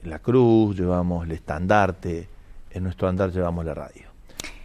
la 0.04 0.20
cruz, 0.20 0.78
llevamos 0.78 1.26
el 1.26 1.32
estandarte, 1.32 2.28
en 2.72 2.84
nuestro 2.84 3.08
andar 3.08 3.32
llevamos 3.32 3.64
la 3.64 3.74
radio 3.74 4.09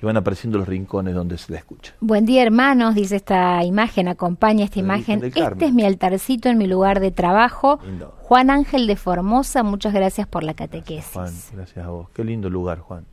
van 0.04 0.16
apareciendo 0.16 0.58
los 0.58 0.68
rincones 0.68 1.14
donde 1.14 1.38
se 1.38 1.52
la 1.52 1.58
escucha. 1.58 1.94
Buen 2.00 2.26
día, 2.26 2.42
hermanos, 2.42 2.94
dice 2.94 3.16
esta 3.16 3.64
imagen, 3.64 4.08
acompaña 4.08 4.64
esta 4.64 4.78
imagen. 4.78 5.24
Este 5.24 5.64
es 5.64 5.72
mi 5.72 5.84
altarcito 5.84 6.48
en 6.48 6.58
mi 6.58 6.66
lugar 6.66 7.00
de 7.00 7.10
trabajo. 7.10 7.78
Juan 8.18 8.50
Ángel 8.50 8.86
de 8.86 8.96
Formosa, 8.96 9.62
muchas 9.62 9.92
gracias 9.92 10.26
por 10.26 10.44
la 10.44 10.54
catequesis. 10.54 11.12
Juan, 11.12 11.32
gracias 11.54 11.84
a 11.84 11.88
vos. 11.88 12.08
Qué 12.10 12.24
lindo 12.24 12.48
lugar, 12.48 12.78
Juan. 12.78 13.04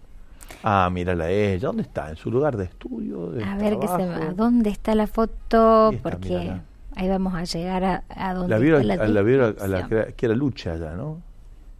Ah, 0.63 0.89
mírala 0.91 1.30
ella. 1.30 1.67
¿Dónde 1.67 1.84
está? 1.84 2.10
¿En 2.10 2.17
su 2.17 2.30
lugar 2.30 2.58
de 2.58 2.65
estudio? 2.65 3.34
a 3.45 3.56
ver, 3.56 3.80
que 3.80 3.88
se 3.88 4.06
va. 4.06 4.34
¿dónde 4.36 4.70
está 4.70 4.95
la 4.95 5.07
foto? 5.07 5.91
Porque 6.03 6.53
ahí 6.95 7.09
vamos 7.09 7.34
a 7.34 7.43
llegar 7.43 7.84
a, 7.84 8.03
a 8.09 8.34
donde 8.34 8.49
la 8.49 8.59
vieron, 8.59 8.88
la, 8.88 8.93
a 8.95 9.68
la, 9.68 9.88
que 9.88 10.26
era 10.26 10.36
lucha 10.36 10.74
allá, 10.74 10.93
¿no? 10.95 11.22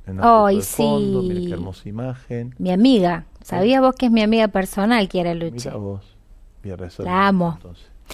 En 0.08 0.62
sí. 0.62 1.46
qué 1.48 1.54
hermosa 1.54 1.88
imagen. 1.88 2.56
Mi 2.58 2.72
amiga. 2.72 3.26
¿Sabías 3.44 3.82
vos 3.82 3.96
que 3.96 4.08
es 4.08 4.12
mi 4.12 4.22
amiga 4.22 4.48
personal, 4.48 5.08
Kiara 5.08 5.34
Luche? 5.34 5.70
Mira 5.70 5.78
vos. 5.78 6.20
La 7.00 7.28
amo. 7.28 7.58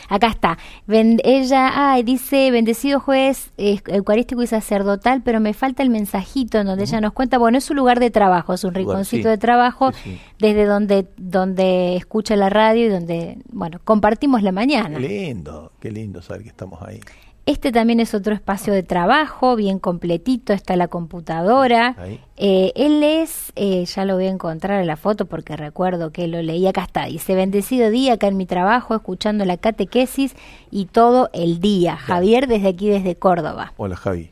Acá 0.09 0.28
está. 0.28 0.57
ella, 0.88 1.91
ay, 1.91 2.03
dice, 2.03 2.51
bendecido 2.51 2.99
juez 2.99 3.51
eucarístico 3.57 4.43
y 4.43 4.47
sacerdotal, 4.47 5.21
pero 5.23 5.39
me 5.39 5.53
falta 5.53 5.84
el 5.84 5.89
mensajito 5.89 6.59
en 6.59 6.67
donde 6.67 6.84
ella 6.84 7.01
nos 7.01 7.13
cuenta, 7.13 7.38
bueno, 7.38 7.57
es 7.57 7.63
su 7.63 7.73
lugar 7.73 7.99
de 7.99 8.11
trabajo, 8.11 8.53
es 8.53 8.63
un 8.63 8.73
rinconcito 8.73 9.28
de 9.28 9.38
trabajo 9.38 9.91
desde 10.39 10.65
donde, 10.65 11.07
donde 11.17 11.95
escucha 11.95 12.36
la 12.36 12.49
radio 12.49 12.86
y 12.86 12.89
donde, 12.89 13.39
bueno, 13.51 13.80
compartimos 13.84 14.43
la 14.43 14.51
mañana. 14.51 14.99
Qué 14.99 15.07
lindo, 15.07 15.71
qué 15.80 15.91
lindo 15.91 16.21
saber 16.21 16.43
que 16.43 16.49
estamos 16.49 16.82
ahí. 16.84 16.99
Este 17.48 17.72
también 17.72 18.02
es 18.02 18.14
otro 18.14 18.34
espacio 18.34 18.74
de 18.74 18.84
trabajo, 18.84 19.56
bien 19.56 19.80
completito, 19.80 20.52
está 20.52 20.76
la 20.76 20.89
computadora. 20.89 21.95
Eh, 22.36 22.74
él 22.76 23.02
es, 23.02 23.54
eh, 23.56 23.86
ya 23.86 24.04
lo 24.04 24.16
voy 24.16 24.26
a 24.26 24.32
encontrar 24.32 24.82
en 24.82 24.88
la 24.88 24.98
foto 24.98 25.28
porque 25.28 25.56
recuerdo 25.56 26.12
que 26.12 26.28
lo 26.28 26.41
leí, 26.41 26.68
acá 26.68 26.84
está, 26.84 27.06
dice, 27.06 27.36
bendecido 27.36 27.89
día 27.89 28.16
acá 28.16 28.28
en 28.28 28.36
mi 28.36 28.45
trabajo, 28.45 28.95
escuchando 28.95 29.45
la 29.45 29.56
catequesis 29.56 30.36
y 30.72 30.88
todo 30.88 31.30
el 31.32 31.62
día. 31.62 31.95
Javier 31.95 32.48
desde 32.48 32.68
aquí, 32.68 32.89
desde 32.89 33.16
Córdoba. 33.16 33.72
Hola 33.78 33.95
Javi, 33.95 34.30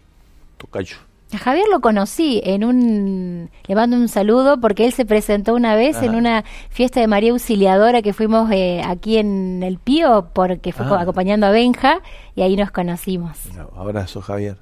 tocayo. 0.58 0.98
Javier 1.38 1.66
lo 1.72 1.82
conocí 1.82 2.42
en 2.44 2.64
un, 2.64 3.50
le 3.68 3.76
mando 3.76 3.96
un 3.98 4.08
saludo 4.08 4.60
porque 4.60 4.86
él 4.86 4.94
se 4.94 5.06
presentó 5.06 5.54
una 5.54 5.76
vez 5.76 6.02
en 6.02 6.16
una 6.16 6.44
fiesta 6.70 7.00
de 7.00 7.08
María 7.08 7.32
Auxiliadora 7.32 8.02
que 8.02 8.14
fuimos 8.14 8.52
eh, 8.52 8.82
aquí 8.86 9.18
en 9.18 9.64
el 9.64 9.78
Pío 9.78 10.30
porque 10.34 10.72
fue 10.72 10.86
ah. 10.88 11.02
acompañando 11.02 11.46
a 11.48 11.52
Benja 11.52 12.02
y 12.36 12.42
ahí 12.42 12.56
nos 12.56 12.72
conocimos. 12.72 13.38
abrazo 13.76 14.22
Javier. 14.22 14.58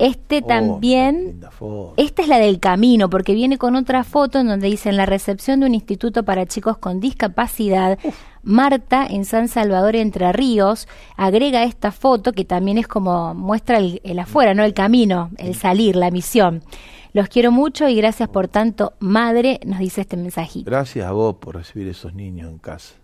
Este 0.00 0.40
oh, 0.42 0.46
también, 0.46 1.42
esta 1.98 2.22
es 2.22 2.28
la 2.28 2.38
del 2.38 2.58
camino, 2.58 3.10
porque 3.10 3.34
viene 3.34 3.58
con 3.58 3.76
otra 3.76 4.02
foto 4.02 4.38
en 4.38 4.46
donde 4.46 4.68
dice 4.68 4.88
en 4.88 4.96
la 4.96 5.04
recepción 5.04 5.60
de 5.60 5.66
un 5.66 5.74
instituto 5.74 6.22
para 6.22 6.46
chicos 6.46 6.78
con 6.78 7.00
discapacidad, 7.00 7.98
Marta 8.42 9.06
en 9.06 9.24
San 9.24 9.48
Salvador 9.48 9.96
Entre 9.96 10.32
Ríos 10.32 10.88
agrega 11.16 11.64
esta 11.64 11.92
foto 11.92 12.32
que 12.32 12.44
también 12.44 12.78
es 12.78 12.88
como 12.88 13.34
muestra 13.34 13.78
el, 13.78 14.18
afuera, 14.18 14.54
no 14.54 14.64
el 14.64 14.74
camino, 14.74 15.30
el 15.38 15.54
salir, 15.54 15.96
la 15.96 16.10
misión. 16.10 16.62
Los 17.12 17.28
quiero 17.28 17.50
mucho 17.50 17.88
y 17.88 17.96
gracias 17.96 18.28
por 18.28 18.48
tanto, 18.48 18.92
madre, 19.00 19.60
nos 19.66 19.80
dice 19.80 20.02
este 20.02 20.16
mensajito. 20.16 20.70
Gracias 20.70 21.06
a 21.06 21.12
vos 21.12 21.36
por 21.36 21.56
recibir 21.56 21.88
esos 21.88 22.14
niños 22.14 22.50
en 22.50 22.58
casa. 22.58 22.94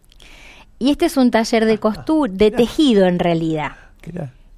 Y 0.78 0.90
este 0.90 1.06
es 1.06 1.16
un 1.16 1.30
taller 1.30 1.64
de 1.64 1.78
costura, 1.78 2.32
de 2.32 2.50
tejido 2.50 3.06
en 3.06 3.18
realidad 3.18 3.72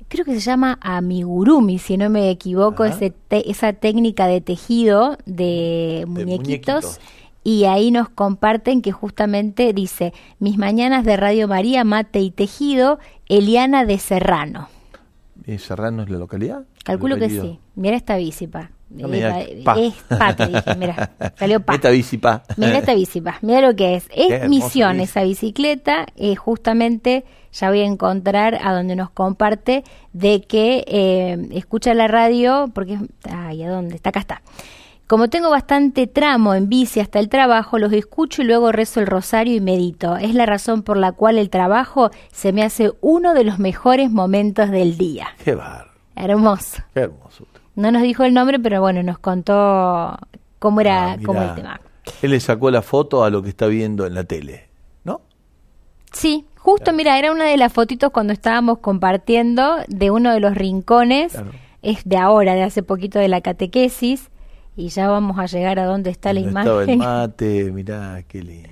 creo 0.08 0.24
que 0.24 0.34
se 0.34 0.40
llama 0.40 0.78
amigurumi, 0.80 1.78
si 1.78 1.96
no 1.96 2.10
me 2.10 2.30
equivoco, 2.30 2.84
ese 2.84 3.12
esa 3.30 3.72
técnica 3.74 4.26
de 4.26 4.40
tejido 4.40 5.16
de, 5.26 6.04
muñequitos. 6.08 6.98
Y 7.48 7.64
ahí 7.64 7.90
nos 7.90 8.10
comparten 8.10 8.82
que 8.82 8.92
justamente 8.92 9.72
dice, 9.72 10.12
mis 10.38 10.58
mañanas 10.58 11.02
de 11.06 11.16
Radio 11.16 11.48
María, 11.48 11.82
mate 11.82 12.20
y 12.20 12.30
tejido, 12.30 12.98
Eliana 13.26 13.86
de 13.86 13.98
Serrano. 13.98 14.68
¿Y 15.46 15.56
Serrano 15.56 16.02
es 16.02 16.10
la 16.10 16.18
localidad? 16.18 16.64
Calculo 16.84 17.16
que 17.16 17.30
sí. 17.30 17.58
Mira 17.74 17.96
esta 17.96 18.18
bicipa. 18.18 18.70
es 18.90 19.94
pa, 20.10 20.34
dije, 20.34 20.74
mira, 20.76 21.10
salió 21.38 21.60
pa. 21.60 21.76
Esta 21.76 21.88
bicipa. 21.88 22.42
Mira 22.58 22.76
esta 22.80 22.92
bicipa, 22.92 23.38
mira 23.40 23.62
lo 23.62 23.74
que 23.74 23.94
es. 23.94 24.10
Es 24.14 24.46
misión 24.46 25.00
esa 25.00 25.22
bicicleta, 25.22 26.04
eh, 26.16 26.36
justamente 26.36 27.24
ya 27.54 27.70
voy 27.70 27.80
a 27.80 27.86
encontrar 27.86 28.58
a 28.62 28.74
donde 28.74 28.94
nos 28.94 29.08
comparte 29.08 29.84
de 30.12 30.42
que 30.42 30.84
eh, 30.86 31.48
escucha 31.52 31.94
la 31.94 32.08
radio, 32.08 32.70
porque, 32.74 32.98
ay, 33.30 33.62
¿a 33.62 33.70
dónde? 33.70 33.96
Está 33.96 34.10
acá 34.10 34.20
está. 34.20 34.42
Como 35.08 35.28
tengo 35.28 35.48
bastante 35.48 36.06
tramo 36.06 36.54
en 36.54 36.68
bici 36.68 37.00
hasta 37.00 37.18
el 37.18 37.30
trabajo, 37.30 37.78
los 37.78 37.94
escucho 37.94 38.42
y 38.42 38.44
luego 38.44 38.72
rezo 38.72 39.00
el 39.00 39.06
rosario 39.06 39.54
y 39.54 39.60
medito. 39.60 40.18
Es 40.18 40.34
la 40.34 40.44
razón 40.44 40.82
por 40.82 40.98
la 40.98 41.12
cual 41.12 41.38
el 41.38 41.48
trabajo 41.48 42.10
se 42.30 42.52
me 42.52 42.62
hace 42.62 42.92
uno 43.00 43.32
de 43.32 43.42
los 43.42 43.58
mejores 43.58 44.10
momentos 44.10 44.70
del 44.70 44.98
día. 44.98 45.28
Qué 45.42 45.54
bar. 45.54 45.88
Hermoso. 46.14 46.82
Qué 46.92 47.00
hermoso. 47.00 47.46
No 47.74 47.90
nos 47.90 48.02
dijo 48.02 48.24
el 48.24 48.34
nombre, 48.34 48.58
pero 48.58 48.82
bueno, 48.82 49.02
nos 49.02 49.18
contó 49.18 50.18
cómo 50.58 50.82
era 50.82 51.12
ah, 51.12 51.16
cómo 51.24 51.40
el 51.40 51.54
tema. 51.54 51.80
Él 52.20 52.32
le 52.32 52.40
sacó 52.40 52.70
la 52.70 52.82
foto 52.82 53.24
a 53.24 53.30
lo 53.30 53.42
que 53.42 53.48
está 53.48 53.66
viendo 53.66 54.04
en 54.04 54.12
la 54.12 54.24
tele, 54.24 54.68
¿no? 55.04 55.22
Sí, 56.12 56.44
Justo, 56.58 56.92
mira, 56.92 57.18
era 57.18 57.32
una 57.32 57.46
de 57.46 57.56
las 57.56 57.72
fotitos 57.72 58.10
cuando 58.10 58.34
estábamos 58.34 58.80
compartiendo 58.80 59.78
de 59.86 60.10
uno 60.10 60.34
de 60.34 60.40
los 60.40 60.54
rincones, 60.54 61.34
es 61.80 62.04
de 62.04 62.18
ahora, 62.18 62.52
de 62.54 62.62
hace 62.62 62.82
poquito 62.82 63.18
de 63.18 63.28
la 63.28 63.40
catequesis, 63.40 64.28
y 64.78 64.90
ya 64.90 65.08
vamos 65.08 65.36
a 65.40 65.46
llegar 65.46 65.80
a 65.80 65.86
donde 65.86 66.10
está 66.10 66.32
la 66.32 66.38
imagen. 66.38 66.60
Estaba 66.60 66.84
el 66.84 66.96
mate, 66.98 67.72
mirá, 67.72 68.22
qué 68.28 68.42
lindo. 68.42 68.68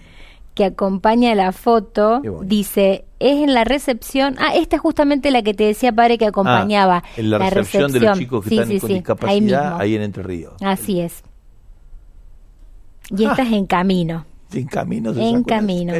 Que 0.54 0.64
acompaña 0.64 1.34
la 1.34 1.50
foto, 1.50 2.22
dice, 2.42 3.04
es 3.18 3.42
en 3.42 3.52
la 3.52 3.64
recepción, 3.64 4.36
ah, 4.38 4.54
esta 4.54 4.76
es 4.76 4.82
justamente 4.82 5.32
la 5.32 5.42
que 5.42 5.52
te 5.52 5.64
decía 5.64 5.92
padre 5.92 6.16
que 6.16 6.26
acompañaba. 6.26 7.02
Ah, 7.04 7.08
en 7.16 7.30
la, 7.30 7.38
recepción, 7.50 7.90
de 7.90 8.00
los 8.00 8.18
chicos 8.18 8.44
que 8.44 8.54
están 8.54 8.78
con 8.78 8.88
discapacidad, 8.88 9.80
ahí, 9.80 9.96
en 9.96 10.02
Entre 10.02 10.22
Ríos. 10.22 10.54
Así 10.62 11.00
es. 11.00 11.24
Y 13.10 13.24
esta 13.24 13.42
es 13.42 13.52
en 13.52 13.66
camino. 13.66 14.24
En 14.52 14.66
camino. 14.66 15.12
en 15.12 15.42
camino. 15.42 15.92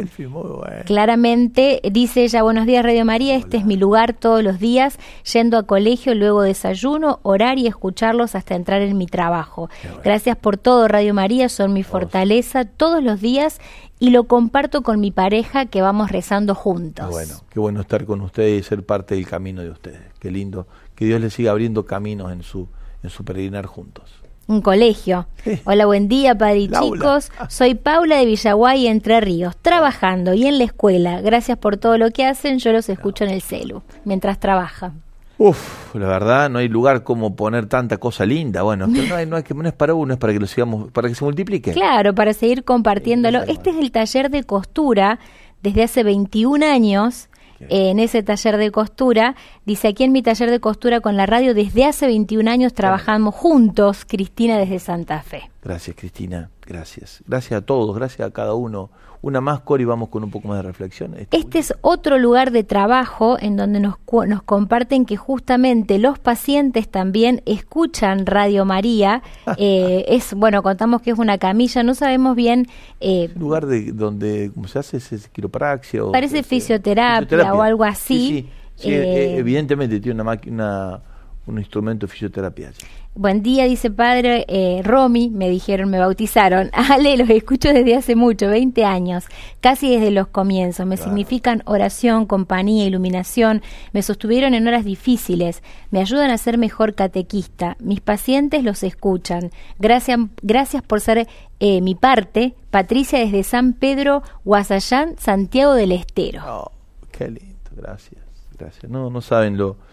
Claramente 0.84 1.80
dice 1.92 2.24
ella, 2.24 2.42
buenos 2.42 2.66
días 2.66 2.84
Radio 2.84 3.04
María, 3.04 3.34
este 3.36 3.56
es 3.56 3.66
mi 3.66 3.76
lugar 3.76 4.14
todos 4.14 4.42
los 4.42 4.58
días, 4.58 4.98
yendo 5.30 5.58
a 5.58 5.64
colegio, 5.64 6.14
luego 6.14 6.42
desayuno, 6.42 7.18
orar 7.22 7.58
y 7.58 7.66
escucharlos 7.66 8.34
hasta 8.34 8.54
entrar 8.54 8.82
en 8.82 8.96
mi 8.96 9.06
trabajo. 9.06 9.68
Gracias 10.04 10.36
por 10.36 10.56
todo 10.56 10.88
Radio 10.88 11.12
María, 11.12 11.48
son 11.48 11.72
mi 11.72 11.82
fortaleza 11.82 12.64
todos 12.64 13.02
los 13.02 13.20
días 13.20 13.60
y 13.98 14.10
lo 14.10 14.24
comparto 14.24 14.82
con 14.82 15.00
mi 15.00 15.10
pareja 15.10 15.66
que 15.66 15.82
vamos 15.82 16.10
rezando 16.10 16.54
juntos. 16.54 17.10
Bueno, 17.10 17.34
qué 17.50 17.60
bueno 17.60 17.80
estar 17.80 18.04
con 18.04 18.20
ustedes 18.20 18.60
y 18.60 18.62
ser 18.62 18.84
parte 18.84 19.16
del 19.16 19.26
camino 19.26 19.62
de 19.62 19.70
ustedes. 19.70 20.00
Qué 20.18 20.30
lindo. 20.30 20.66
Que 20.94 21.06
Dios 21.06 21.20
les 21.20 21.34
siga 21.34 21.50
abriendo 21.50 21.84
caminos 21.84 22.32
en 22.32 22.42
su, 22.42 22.68
en 23.02 23.10
su 23.10 23.24
peregrinar 23.24 23.66
juntos 23.66 24.25
un 24.46 24.60
colegio. 24.60 25.26
Hola, 25.64 25.86
buen 25.86 26.08
día, 26.08 26.36
padre 26.36 26.58
y 26.58 26.68
chicos. 26.68 27.30
Soy 27.48 27.74
Paula 27.74 28.18
de 28.18 28.26
Villaguay, 28.26 28.86
Entre 28.86 29.20
Ríos, 29.20 29.56
trabajando 29.60 30.34
y 30.34 30.46
en 30.46 30.58
la 30.58 30.64
escuela. 30.64 31.20
Gracias 31.20 31.58
por 31.58 31.76
todo 31.76 31.98
lo 31.98 32.10
que 32.10 32.24
hacen. 32.24 32.58
Yo 32.58 32.72
los 32.72 32.88
escucho 32.88 33.24
en 33.24 33.30
el 33.30 33.42
celu 33.42 33.82
mientras 34.04 34.38
trabajan. 34.38 35.02
Uf, 35.38 35.94
la 35.94 36.06
verdad, 36.06 36.48
no 36.48 36.60
hay 36.60 36.68
lugar 36.68 37.02
como 37.02 37.36
poner 37.36 37.66
tanta 37.66 37.98
cosa 37.98 38.24
linda. 38.24 38.62
Bueno, 38.62 38.86
no, 38.86 39.14
hay, 39.14 39.26
no, 39.26 39.36
hay 39.36 39.42
que, 39.42 39.52
no 39.52 39.68
es 39.68 39.74
para 39.74 39.92
uno, 39.92 40.14
es 40.14 40.18
para 40.18 40.32
que 40.32 40.40
lo 40.40 40.46
sigamos, 40.46 40.90
para 40.92 41.08
que 41.08 41.14
se 41.14 41.24
multiplique. 41.24 41.72
Claro, 41.72 42.14
para 42.14 42.32
seguir 42.32 42.64
compartiéndolo. 42.64 43.42
Este 43.42 43.70
es 43.70 43.76
el 43.76 43.90
taller 43.90 44.30
de 44.30 44.44
costura 44.44 45.18
desde 45.62 45.82
hace 45.82 46.02
21 46.04 46.64
años 46.64 47.28
en 47.60 47.98
ese 47.98 48.22
taller 48.22 48.56
de 48.56 48.70
costura. 48.70 49.36
Dice, 49.64 49.88
aquí 49.88 50.04
en 50.04 50.12
mi 50.12 50.22
taller 50.22 50.50
de 50.50 50.60
costura 50.60 51.00
con 51.00 51.16
la 51.16 51.26
radio, 51.26 51.54
desde 51.54 51.84
hace 51.84 52.06
21 52.06 52.50
años 52.50 52.74
trabajamos 52.74 53.34
juntos, 53.34 54.04
Cristina 54.06 54.58
desde 54.58 54.78
Santa 54.78 55.22
Fe. 55.22 55.50
Gracias, 55.62 55.96
Cristina, 55.96 56.50
gracias. 56.64 57.22
Gracias 57.26 57.60
a 57.60 57.64
todos, 57.64 57.94
gracias 57.96 58.26
a 58.26 58.30
cada 58.30 58.54
uno 58.54 58.90
una 59.22 59.40
más, 59.40 59.60
Cori, 59.60 59.84
vamos 59.84 60.08
con 60.08 60.24
un 60.24 60.30
poco 60.30 60.48
más 60.48 60.58
de 60.58 60.62
reflexión. 60.62 61.14
Este, 61.16 61.36
este 61.36 61.58
es 61.58 61.74
otro 61.80 62.18
lugar 62.18 62.50
de 62.50 62.64
trabajo 62.64 63.36
en 63.40 63.56
donde 63.56 63.80
nos, 63.80 63.96
nos 64.26 64.42
comparten 64.42 65.04
que 65.04 65.16
justamente 65.16 65.98
los 65.98 66.18
pacientes 66.18 66.88
también 66.88 67.42
escuchan 67.46 68.26
Radio 68.26 68.64
María. 68.64 69.22
eh, 69.58 70.04
es 70.08 70.34
Bueno, 70.34 70.62
contamos 70.62 71.02
que 71.02 71.10
es 71.10 71.18
una 71.18 71.38
camilla, 71.38 71.82
no 71.82 71.94
sabemos 71.94 72.36
bien... 72.36 72.66
Eh, 73.00 73.30
un 73.34 73.40
lugar 73.40 73.66
de 73.66 73.92
donde 73.92 74.50
¿cómo 74.54 74.68
se 74.68 74.78
hace? 74.78 74.96
¿Es 74.96 75.28
quiropraxia? 75.28 76.04
O, 76.04 76.12
parece 76.12 76.42
fisioterapia, 76.42 77.54
o 77.54 77.62
algo 77.62 77.84
así. 77.84 78.48
Sí, 78.76 78.90
eh, 78.90 79.36
evidentemente 79.38 80.00
tiene 80.00 80.14
una 80.14 80.24
máquina, 80.24 81.00
un 81.46 81.58
instrumento 81.58 82.06
de 82.06 82.12
fisioterapia. 82.12 82.72
Buen 83.14 83.42
día, 83.42 83.64
dice 83.64 83.90
padre 83.90 84.44
eh, 84.46 84.82
Romy, 84.84 85.30
me 85.30 85.48
dijeron, 85.48 85.88
me 85.88 85.98
bautizaron. 85.98 86.70
Ale, 86.74 87.16
los 87.16 87.30
escucho 87.30 87.72
desde 87.72 87.96
hace 87.96 88.14
mucho, 88.14 88.48
20 88.48 88.84
años, 88.84 89.24
casi 89.60 89.88
desde 89.88 90.10
los 90.10 90.26
comienzos. 90.26 90.86
Me 90.86 90.96
significan 90.98 91.62
oración, 91.64 92.26
compañía, 92.26 92.84
iluminación. 92.84 93.62
Me 93.92 94.02
sostuvieron 94.02 94.52
en 94.52 94.68
horas 94.68 94.84
difíciles. 94.84 95.62
Me 95.90 96.00
ayudan 96.00 96.30
a 96.30 96.36
ser 96.36 96.58
mejor 96.58 96.94
catequista. 96.94 97.76
Mis 97.80 98.00
pacientes 98.00 98.64
los 98.64 98.82
escuchan. 98.82 99.50
Gracias, 99.78 100.18
gracias 100.42 100.82
por 100.82 101.00
ser 101.00 101.26
eh, 101.58 101.80
mi 101.80 101.94
parte. 101.94 102.54
Patricia 102.70 103.18
desde 103.20 103.44
San 103.44 103.72
Pedro, 103.72 104.22
Guasayán, 104.44 105.16
Santiago 105.16 105.72
del 105.72 105.92
Estero. 105.92 106.42
Oh, 106.46 106.72
qué 107.12 107.30
lindo, 107.30 107.70
gracias, 107.74 108.20
gracias. 108.58 108.90
No, 108.90 109.08
no 109.08 109.22
saben 109.22 109.56
lo 109.56 109.85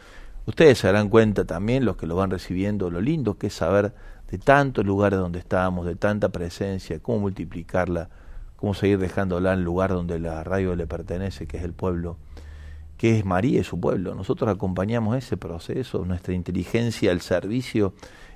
Ustedes 0.46 0.80
se 0.80 0.88
darán 0.88 1.10
cuenta 1.10 1.46
también, 1.46 1.86
los 1.86 1.96
que 1.96 2.06
lo 2.06 2.16
van 2.16 2.30
recibiendo, 2.30 2.90
lo 2.90 3.00
lindo 3.00 3.38
que 3.38 3.48
es 3.48 3.54
saber 3.54 3.94
de 4.30 4.38
tantos 4.38 4.86
lugares 4.86 5.20
donde 5.20 5.40
estábamos, 5.40 5.86
de 5.86 5.96
tanta 5.96 6.30
presencia, 6.30 7.00
cómo 7.00 7.20
multiplicarla, 7.20 8.10
cómo 8.58 8.74
seguir 8.74 9.00
dejándola 9.00 9.54
en 9.54 9.60
el 9.60 9.66
lugar 9.66 9.92
donde 9.92 10.20
la 10.20 10.44
radio 10.44 10.76
le 10.76 10.86
pertenece, 10.86 11.48
que 11.48 11.58
es 11.58 11.64
el 11.64 11.74
pueblo, 11.74 12.18
que 12.98 13.18
es 13.18 13.26
María 13.26 13.62
y 13.62 13.64
su 13.64 13.80
pueblo. 13.80 14.16
Nosotros 14.16 14.50
acompañamos 14.50 15.16
ese 15.16 15.38
proceso, 15.38 16.04
nuestra 16.06 16.34
inteligencia 16.34 17.12
al 17.12 17.22
servicio 17.22 17.94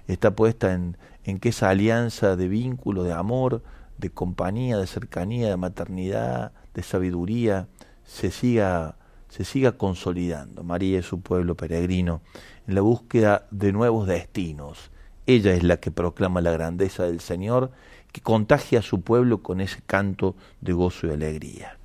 está 0.08 0.36
puesta 0.36 0.74
en, 0.74 0.98
en 1.26 1.40
que 1.40 1.50
esa 1.50 1.70
alianza 1.70 2.38
de 2.38 2.48
vínculo, 2.48 3.04
de 3.04 3.12
amor, 3.12 3.64
de 3.98 4.10
compañía, 4.10 4.78
de 4.78 4.88
cercanía, 4.88 5.50
de 5.50 5.58
maternidad, 5.58 6.54
de 6.74 6.84
sabiduría, 6.84 7.68
se 8.06 8.32
siga 8.32 8.96
se 9.30 9.44
siga 9.44 9.74
consolidando. 9.74 10.64
María 10.64 11.00
es 11.00 11.06
su 11.06 11.22
pueblo 11.22 11.56
peregrino 11.56 12.22
en 12.68 12.76
la 12.76 12.82
búsqueda 12.82 13.48
de 13.52 13.72
nuevos 13.72 14.08
destinos. 14.08 14.92
Ella 15.26 15.54
es 15.54 15.64
la 15.64 15.78
que 15.78 15.92
proclama 15.92 16.42
la 16.42 16.52
grandeza 16.52 17.04
del 17.04 17.20
Señor, 17.20 17.72
que 18.12 18.22
contagia 18.22 18.80
a 18.80 18.84
su 18.84 19.02
pueblo 19.02 19.44
con 19.44 19.62
ese 19.62 19.82
canto 19.86 20.36
de 20.62 20.74
gozo 20.74 21.08
y 21.08 21.12
alegría. 21.12 21.78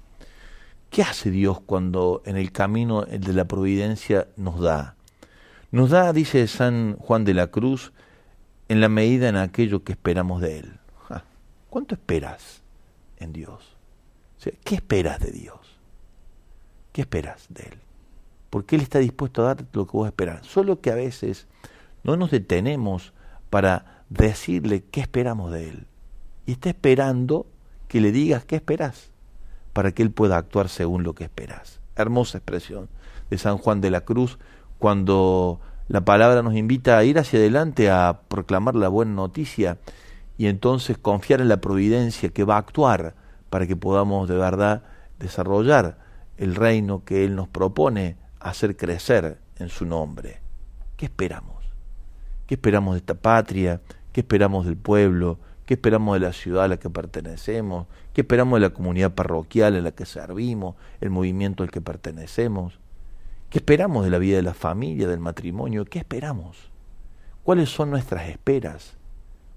¿Qué 0.90 1.02
hace 1.02 1.30
Dios 1.30 1.60
cuando 1.60 2.22
en 2.26 2.36
el 2.36 2.52
camino 2.52 3.02
de 3.02 3.32
la 3.32 3.46
providencia 3.46 4.28
nos 4.36 4.60
da? 4.60 4.94
Nos 5.70 5.90
da, 5.90 6.12
dice 6.12 6.46
San 6.46 6.96
Juan 6.98 7.24
de 7.24 7.34
la 7.34 7.46
Cruz, 7.46 7.92
en 8.68 8.80
la 8.80 8.88
medida 8.88 9.28
en 9.28 9.36
aquello 9.36 9.84
que 9.84 9.92
esperamos 9.92 10.40
de 10.42 10.58
Él. 10.58 10.78
¿Cuánto 11.70 11.94
esperas 11.94 12.62
en 13.16 13.32
Dios? 13.32 13.78
¿Qué 14.64 14.74
esperas 14.74 15.20
de 15.20 15.30
Dios? 15.30 15.61
¿Qué 16.92 17.02
esperas 17.02 17.46
de 17.48 17.64
Él? 17.64 17.78
Porque 18.50 18.76
Él 18.76 18.82
está 18.82 18.98
dispuesto 18.98 19.42
a 19.42 19.46
darte 19.46 19.64
lo 19.72 19.86
que 19.86 19.96
vos 19.96 20.06
esperas. 20.06 20.46
Solo 20.46 20.80
que 20.80 20.90
a 20.90 20.94
veces 20.94 21.46
no 22.04 22.16
nos 22.16 22.30
detenemos 22.30 23.12
para 23.50 24.04
decirle 24.10 24.84
qué 24.90 25.00
esperamos 25.00 25.52
de 25.52 25.68
Él. 25.70 25.86
Y 26.46 26.52
está 26.52 26.68
esperando 26.68 27.46
que 27.88 28.00
le 28.00 28.12
digas 28.12 28.44
qué 28.44 28.56
esperas, 28.56 29.10
para 29.72 29.92
que 29.92 30.02
Él 30.02 30.10
pueda 30.10 30.36
actuar 30.36 30.68
según 30.68 31.02
lo 31.02 31.14
que 31.14 31.24
esperas. 31.24 31.80
Hermosa 31.96 32.38
expresión 32.38 32.88
de 33.30 33.38
San 33.38 33.58
Juan 33.58 33.80
de 33.80 33.90
la 33.90 34.02
Cruz 34.02 34.38
cuando 34.78 35.60
la 35.88 36.02
palabra 36.04 36.42
nos 36.42 36.54
invita 36.54 36.98
a 36.98 37.04
ir 37.04 37.18
hacia 37.18 37.38
adelante 37.38 37.90
a 37.90 38.20
proclamar 38.28 38.74
la 38.74 38.88
buena 38.88 39.12
noticia 39.12 39.78
y 40.38 40.46
entonces 40.46 40.98
confiar 40.98 41.40
en 41.40 41.48
la 41.48 41.60
providencia 41.60 42.30
que 42.30 42.44
va 42.44 42.56
a 42.56 42.58
actuar 42.58 43.14
para 43.50 43.66
que 43.66 43.76
podamos 43.76 44.28
de 44.28 44.36
verdad 44.36 44.82
desarrollar 45.18 45.98
el 46.42 46.56
reino 46.56 47.04
que 47.04 47.24
Él 47.24 47.36
nos 47.36 47.46
propone 47.46 48.16
hacer 48.40 48.76
crecer 48.76 49.38
en 49.60 49.68
su 49.68 49.86
nombre. 49.86 50.40
¿Qué 50.96 51.06
esperamos? 51.06 51.64
¿Qué 52.48 52.54
esperamos 52.56 52.94
de 52.94 52.98
esta 52.98 53.14
patria? 53.14 53.80
¿Qué 54.12 54.22
esperamos 54.22 54.66
del 54.66 54.76
pueblo? 54.76 55.38
¿Qué 55.66 55.74
esperamos 55.74 56.14
de 56.14 56.26
la 56.26 56.32
ciudad 56.32 56.64
a 56.64 56.68
la 56.68 56.78
que 56.78 56.90
pertenecemos? 56.90 57.86
¿Qué 58.12 58.22
esperamos 58.22 58.56
de 58.56 58.66
la 58.66 58.74
comunidad 58.74 59.12
parroquial 59.12 59.76
en 59.76 59.84
la 59.84 59.92
que 59.92 60.04
servimos? 60.04 60.74
¿El 61.00 61.10
movimiento 61.10 61.62
al 61.62 61.70
que 61.70 61.80
pertenecemos? 61.80 62.80
¿Qué 63.48 63.58
esperamos 63.58 64.04
de 64.04 64.10
la 64.10 64.18
vida 64.18 64.34
de 64.34 64.42
la 64.42 64.54
familia, 64.54 65.06
del 65.06 65.20
matrimonio? 65.20 65.84
¿Qué 65.84 66.00
esperamos? 66.00 66.72
¿Cuáles 67.44 67.70
son 67.70 67.88
nuestras 67.88 68.28
esperas? 68.28 68.96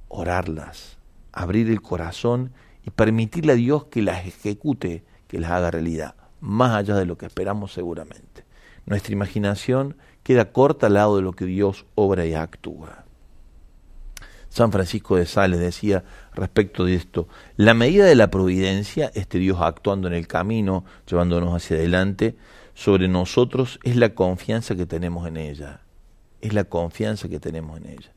Orarlas, 0.08 1.00
abrir 1.32 1.68
el 1.72 1.82
corazón 1.82 2.52
y 2.84 2.92
permitirle 2.92 3.54
a 3.54 3.56
Dios 3.56 3.86
que 3.86 4.04
las 4.04 4.28
ejecute, 4.28 5.04
que 5.28 5.40
las 5.40 5.50
haga 5.50 5.72
realidad, 5.72 6.14
más 6.46 6.76
allá 6.76 6.96
de 6.96 7.06
lo 7.06 7.18
que 7.18 7.26
esperamos 7.26 7.74
seguramente. 7.74 8.46
Nuestra 8.86 9.14
imaginación 9.14 9.98
queda 10.24 10.52
corta 10.52 10.88
al 10.88 10.94
lado 10.94 11.16
de 11.18 11.24
lo 11.24 11.34
que 11.34 11.46
Dios 11.46 11.86
obra 11.96 12.26
y 12.26 12.34
actúa. 12.34 13.06
San 14.50 14.72
Francisco 14.72 15.18
de 15.18 15.26
Sales 15.26 15.60
decía 15.60 16.06
respecto 16.34 16.86
de 16.86 16.96
esto, 16.96 17.28
la 17.58 17.74
medida 17.74 18.06
de 18.06 18.16
la 18.16 18.30
providencia, 18.30 19.12
este 19.14 19.38
Dios 19.38 19.58
actuando 19.60 20.08
en 20.08 20.14
el 20.14 20.28
camino, 20.28 20.86
llevándonos 21.10 21.54
hacia 21.54 21.76
adelante, 21.76 22.38
sobre 22.74 23.08
nosotros 23.08 23.80
es 23.84 23.96
la 23.96 24.14
confianza 24.14 24.76
que 24.76 24.86
tenemos 24.86 25.28
en 25.28 25.38
ella, 25.38 25.82
es 26.42 26.54
la 26.54 26.64
confianza 26.66 27.28
que 27.28 27.40
tenemos 27.40 27.78
en 27.82 27.88
ella. 27.88 28.14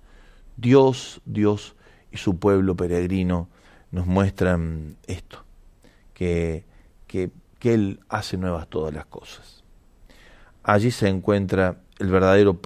Dios, 0.57 1.22
Dios 1.24 1.76
y 2.12 2.18
su 2.18 2.39
pueblo 2.39 2.76
peregrino 2.76 3.49
nos 3.91 4.07
muestran 4.07 4.97
esto, 5.07 5.45
que, 6.14 6.64
que, 7.07 7.31
que 7.59 7.74
Él 7.74 8.00
hace 8.09 8.36
nuevas 8.36 8.68
todas 8.68 8.94
las 8.94 9.06
cosas. 9.06 9.64
Allí 10.62 10.90
se 10.90 11.09
encuentra 11.09 11.78
el 11.98 12.09
verdadero, 12.09 12.59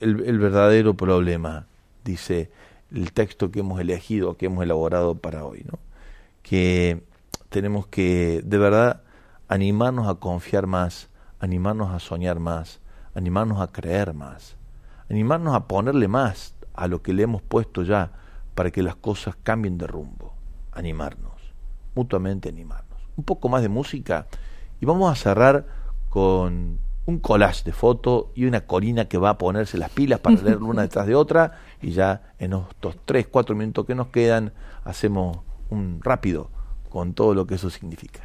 el, 0.00 0.38
verdadero 0.38 0.94
problema, 0.94 1.66
dice 2.04 2.50
el 2.90 3.12
texto 3.12 3.50
que 3.50 3.60
hemos 3.60 3.80
elegido, 3.80 4.36
que 4.36 4.46
hemos 4.46 4.62
elaborado 4.62 5.16
para 5.16 5.44
hoy, 5.44 5.64
¿no? 5.70 5.78
que 6.42 7.02
tenemos 7.48 7.86
que 7.86 8.42
de 8.44 8.58
verdad 8.58 9.02
animarnos 9.48 10.08
a 10.08 10.16
confiar 10.16 10.66
más, 10.66 11.08
animarnos 11.40 11.92
a 11.92 11.98
soñar 11.98 12.38
más, 12.38 12.80
animarnos 13.14 13.60
a 13.60 13.72
creer 13.72 14.14
más, 14.14 14.56
animarnos 15.10 15.54
a 15.54 15.66
ponerle 15.66 16.08
más 16.08 16.54
a 16.74 16.86
lo 16.86 17.02
que 17.02 17.12
le 17.12 17.22
hemos 17.22 17.42
puesto 17.42 17.82
ya 17.82 18.12
para 18.54 18.70
que 18.70 18.82
las 18.82 18.96
cosas 18.96 19.36
cambien 19.42 19.78
de 19.78 19.86
rumbo, 19.86 20.34
animarnos, 20.72 21.54
mutuamente 21.94 22.48
animarnos. 22.48 22.85
Un 23.16 23.24
poco 23.24 23.48
más 23.48 23.62
de 23.62 23.68
música 23.68 24.26
y 24.80 24.86
vamos 24.86 25.10
a 25.10 25.14
cerrar 25.14 25.66
con 26.10 26.78
un 27.06 27.18
collage 27.20 27.64
de 27.64 27.72
fotos 27.72 28.26
y 28.34 28.46
una 28.46 28.62
colina 28.62 29.06
que 29.06 29.16
va 29.16 29.30
a 29.30 29.38
ponerse 29.38 29.78
las 29.78 29.90
pilas 29.90 30.20
para 30.20 30.36
leer 30.42 30.58
una 30.58 30.82
detrás 30.88 31.06
de 31.06 31.14
otra 31.14 31.60
y 31.80 31.92
ya 31.92 32.34
en 32.38 32.52
estos 32.52 32.96
3, 33.04 33.28
4 33.28 33.54
minutos 33.54 33.86
que 33.86 33.94
nos 33.94 34.08
quedan 34.08 34.52
hacemos 34.84 35.38
un 35.70 36.00
rápido 36.02 36.50
con 36.90 37.14
todo 37.14 37.34
lo 37.34 37.46
que 37.46 37.54
eso 37.54 37.70
significa. 37.70 38.22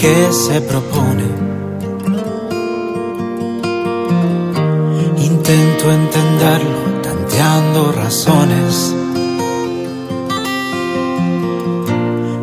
Que 0.00 0.32
se 0.32 0.60
propone. 0.60 1.24
Intento 5.18 5.84
entenderlo 5.90 6.78
tanteando 7.02 7.92
razones. 7.92 8.94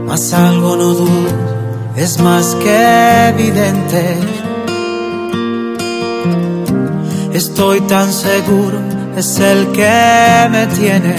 Mas 0.06 0.34
algo 0.34 0.76
no 0.76 0.94
dudo, 0.94 1.32
es 1.96 2.20
más 2.20 2.56
que 2.56 3.30
evidente. 3.30 4.18
Estoy 7.34 7.82
tan 7.82 8.12
seguro, 8.12 8.80
es 9.16 9.40
el 9.40 9.72
que 9.72 10.48
me 10.52 10.68
tiene. 10.68 11.16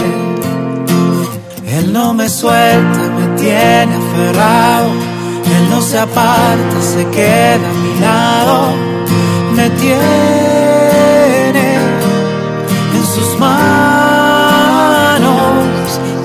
Él 1.66 1.92
no 1.92 2.12
me 2.14 2.28
suelta, 2.28 3.02
me 3.18 3.26
tiene 3.38 3.94
aferrado 4.02 5.05
él 5.54 5.70
no 5.70 5.80
se 5.80 5.96
aparta, 5.98 6.82
se 6.82 7.06
queda 7.10 7.54
a 7.54 7.74
mi 7.84 7.94
lado, 8.00 8.72
me 9.54 9.70
tiene 9.70 11.76
en 12.94 13.06
sus 13.14 13.38
manos. 13.38 13.54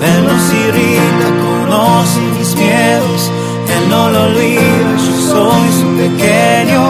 Él 0.01 0.25
nos 0.25 0.53
irrita, 0.53 1.27
conoce 1.45 2.19
mis 2.39 2.51
miedos, 2.55 3.29
Él 3.75 3.83
no 3.89 4.09
lo 4.09 4.23
olvida, 4.23 4.97
yo 5.05 5.13
soy 5.31 5.67
su 5.79 5.87
pequeño, 6.01 6.81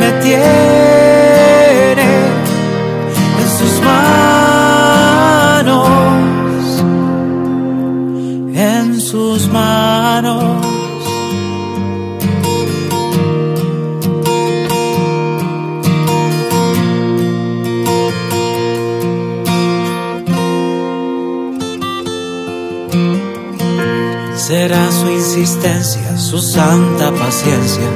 me 0.00 0.10
tiene 0.22 2.08
en 3.42 3.48
sus 3.58 3.74
manos, 3.82 5.88
en 8.54 8.86
sus 9.00 9.40
manos. 9.48 9.83
Su 26.16 26.38
santa 26.40 27.10
paciencia. 27.10 27.88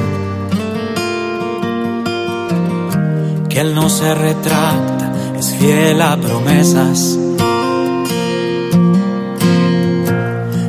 Que 3.47 3.61
Él 3.61 3.73
no 3.73 3.87
se 3.89 4.13
retracta, 4.13 5.13
es 5.37 5.55
fiel 5.55 6.01
a 6.01 6.17
promesas. 6.17 7.17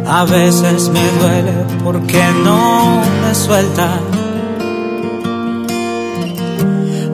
A 0.07 0.25
veces 0.25 0.89
me 0.91 1.05
duele 1.21 1.53
porque 1.83 2.23
no 2.45 3.01
me 3.23 3.35
suelta. 3.35 3.89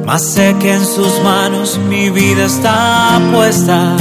Mas 0.05 0.23
sé 0.23 0.55
que 0.61 0.75
en 0.75 0.85
sus 0.85 1.23
manos 1.25 1.81
mi 1.89 2.11
vida 2.11 2.45
está 2.45 3.19
puesta 3.33 3.97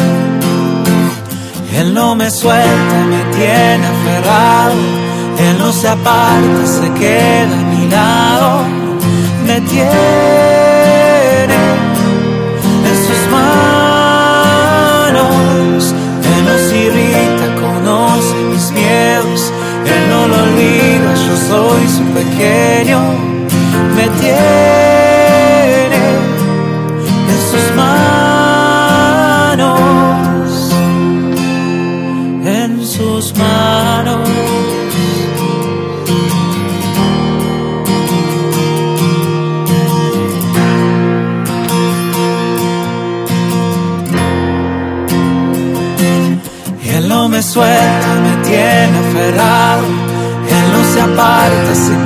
él 1.75 1.93
no 1.93 2.15
me 2.15 2.31
suelta, 2.31 3.05
me 3.09 3.35
tiene 3.35 3.64
se 5.75 5.87
aparta, 5.89 6.65
se 6.65 6.89
queda 6.93 7.59
a 7.59 7.65
mi 7.73 7.87
lado. 7.89 8.63
Me 9.45 9.57
tiene 9.61 11.55
en 12.89 12.97
sus 13.05 13.21
manos. 13.37 14.23
Él 16.31 16.41
nos 16.49 16.65
irrita, 16.83 17.45
conoce 17.63 18.35
mis 18.51 18.67
miedos. 18.71 19.41
Él 19.93 20.03
no 20.11 20.19
lo 20.29 20.35
olvida, 20.45 21.09
yo 21.25 21.35
soy 21.49 21.83
su 21.95 22.03
pequeño. 22.19 22.99
Me 23.95 24.05
tiene 24.19 24.64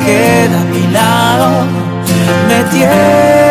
queda 0.10 0.62
a 0.62 0.66
mi 0.66 0.88
lado, 0.92 1.66
me 2.48 2.64
tiene 2.72 3.49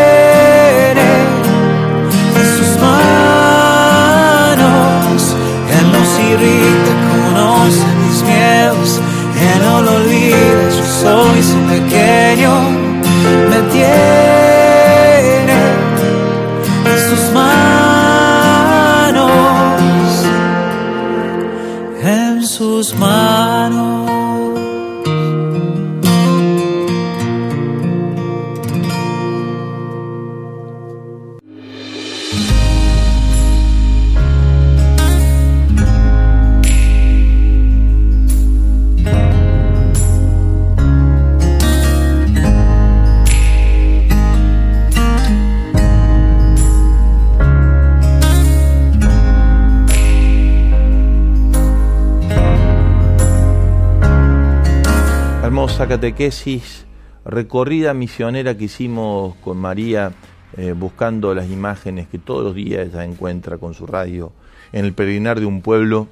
catequesis, 55.88 56.84
recorrida 57.24 57.94
misionera 57.94 58.58
que 58.58 58.64
hicimos 58.64 59.34
con 59.36 59.56
María, 59.56 60.12
eh, 60.58 60.72
buscando 60.72 61.34
las 61.34 61.48
imágenes 61.48 62.08
que 62.08 62.18
todos 62.18 62.44
los 62.44 62.54
días 62.54 62.88
ella 62.88 63.04
encuentra 63.04 63.56
con 63.56 63.72
su 63.72 63.86
radio 63.86 64.30
en 64.72 64.84
el 64.84 64.92
peregrinar 64.92 65.40
de 65.40 65.46
un 65.46 65.62
pueblo 65.62 66.06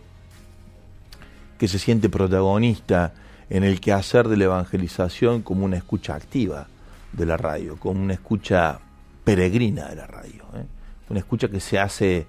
que 1.58 1.68
se 1.68 1.78
siente 1.78 2.08
protagonista 2.08 3.12
en 3.50 3.64
el 3.64 3.78
quehacer 3.78 4.28
de 4.28 4.38
la 4.38 4.44
evangelización 4.44 5.42
como 5.42 5.66
una 5.66 5.76
escucha 5.76 6.14
activa 6.14 6.68
de 7.12 7.26
la 7.26 7.36
radio, 7.36 7.76
como 7.76 8.00
una 8.00 8.14
escucha 8.14 8.80
peregrina 9.24 9.90
de 9.90 9.96
la 9.96 10.06
radio, 10.06 10.44
¿eh? 10.54 10.64
una 11.10 11.18
escucha 11.18 11.48
que 11.48 11.60
se 11.60 11.78
hace 11.78 12.26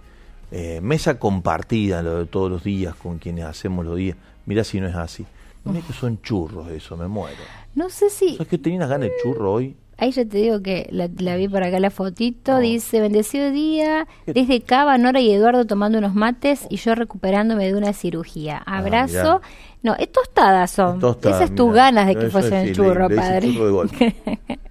eh, 0.52 0.82
mesa 0.82 1.18
compartida 1.18 2.02
lo 2.02 2.20
de 2.20 2.26
todos 2.26 2.52
los 2.52 2.66
días 2.66 2.94
con 2.96 3.20
quienes 3.20 3.46
hacemos 3.46 3.86
los 3.86 3.96
días. 3.96 4.18
Mirá 4.46 4.66
si 4.66 4.82
no 4.82 4.88
es 4.88 4.96
así. 4.96 5.26
Mira 5.68 5.86
que 5.86 5.94
son 5.94 6.22
churros 6.22 6.70
eso, 6.70 6.96
me 6.98 7.08
muero. 7.08 7.38
No 7.76 7.90
sé 7.90 8.10
si... 8.10 8.34
¿Sabes 8.34 8.48
que 8.48 8.58
tenía 8.58 8.78
unas 8.78 8.90
ganas 8.90 9.10
de 9.10 9.14
churro 9.24 9.54
hoy? 9.54 9.76
Ahí 10.00 10.12
ya 10.12 10.26
te 10.26 10.38
digo 10.38 10.62
que 10.62 10.88
la, 10.92 11.10
la 11.18 11.36
vi 11.38 11.48
por 11.48 11.64
acá 11.64 11.80
la 11.80 11.90
fotito, 11.90 12.60
dice, 12.60 13.02
bendecido 13.02 13.50
día, 13.50 14.08
desde 14.28 14.62
Cava, 14.62 14.96
Nora 15.00 15.20
y 15.20 15.32
Eduardo 15.32 15.66
tomando 15.66 15.98
unos 15.98 16.14
mates 16.14 16.68
y 16.70 16.78
yo 16.78 16.94
recuperándome 16.94 17.66
de 17.66 17.74
una 17.76 17.94
cirugía. 17.94 18.60
Abrazo. 18.60 19.42
no, 19.82 19.96
es 19.96 20.12
tostadas 20.12 20.70
son. 20.70 21.00
Tostadas, 21.00 21.42
Esas 21.42 21.56
tus 21.56 21.70
mirá. 21.72 21.86
ganas 21.86 22.06
de 22.08 22.14
que 22.16 22.22
Eso 22.28 22.32
fuesen 22.32 22.62
sí, 22.62 22.68
le- 22.68 22.74
churro, 22.76 23.10
le 23.10 23.16
padre. 23.16 23.52
churro 23.52 23.66
de 23.66 23.72
golpe. 23.72 24.16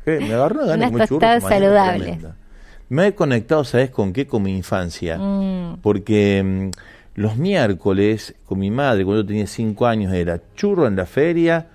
Me 0.07 0.32
agarró 0.34 0.61
una 0.61 0.66
gana 0.68 0.88
de 0.90 0.94
Unas 0.94 1.09
comer 1.09 1.40
churro, 1.40 1.49
saludables. 1.49 2.18
Me 2.88 3.09
he 3.09 3.14
conectado, 3.16 3.64
¿sabes 3.64 3.90
con 3.90 4.12
qué? 4.12 4.28
Con 4.28 4.44
mi 4.44 4.57
infancia. 4.57 5.18
Mm. 5.18 5.78
Porque 5.82 6.40
mm, 6.44 6.70
los 7.16 7.36
miércoles, 7.38 8.34
con 8.44 8.58
mi 8.58 8.70
madre, 8.70 9.04
cuando 9.04 9.22
yo 9.22 9.26
tenía 9.26 9.46
cinco 9.46 9.86
años, 9.86 10.12
era 10.12 10.40
churro 10.54 10.86
en 10.86 10.96
la 10.96 11.06
feria, 11.06 11.66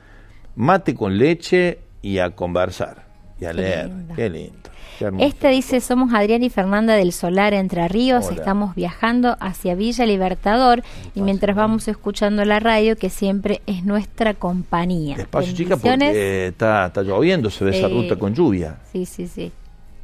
mate 0.55 0.93
con 0.93 1.17
leche 1.17 1.79
y 2.01 2.19
a 2.19 2.29
conversar. 2.29 3.05
Y 3.39 3.45
a 3.45 3.53
leer. 3.53 3.87
lindo. 3.87 4.13
Qué 4.15 4.29
lindo. 4.29 4.69
qué. 4.99 5.25
Este 5.25 5.47
dice, 5.49 5.81
somos 5.81 6.13
Adrián 6.13 6.43
y 6.43 6.51
Fernanda 6.51 6.93
del 6.93 7.11
Solar 7.11 7.55
Entre 7.55 7.87
Ríos, 7.87 8.27
Hola. 8.27 8.35
estamos 8.35 8.75
viajando 8.75 9.35
hacia 9.39 9.73
Villa 9.73 10.05
Libertador 10.05 10.83
y 11.15 11.23
mientras 11.23 11.55
vamos 11.55 11.87
escuchando 11.87 12.45
la 12.45 12.59
radio 12.59 12.95
que 12.95 13.09
siempre 13.09 13.63
es 13.65 13.83
nuestra 13.83 14.35
compañía. 14.35 15.17
Despacio, 15.17 15.55
chica, 15.55 15.75
porque 15.75 16.47
está, 16.49 16.85
está 16.85 17.01
lloviendo, 17.01 17.49
se 17.49 17.65
ve 17.65 17.79
esa 17.79 17.87
ruta 17.87 18.15
con 18.15 18.35
lluvia. 18.35 18.77
Sí, 18.91 19.07
sí, 19.07 19.27
sí. 19.27 19.51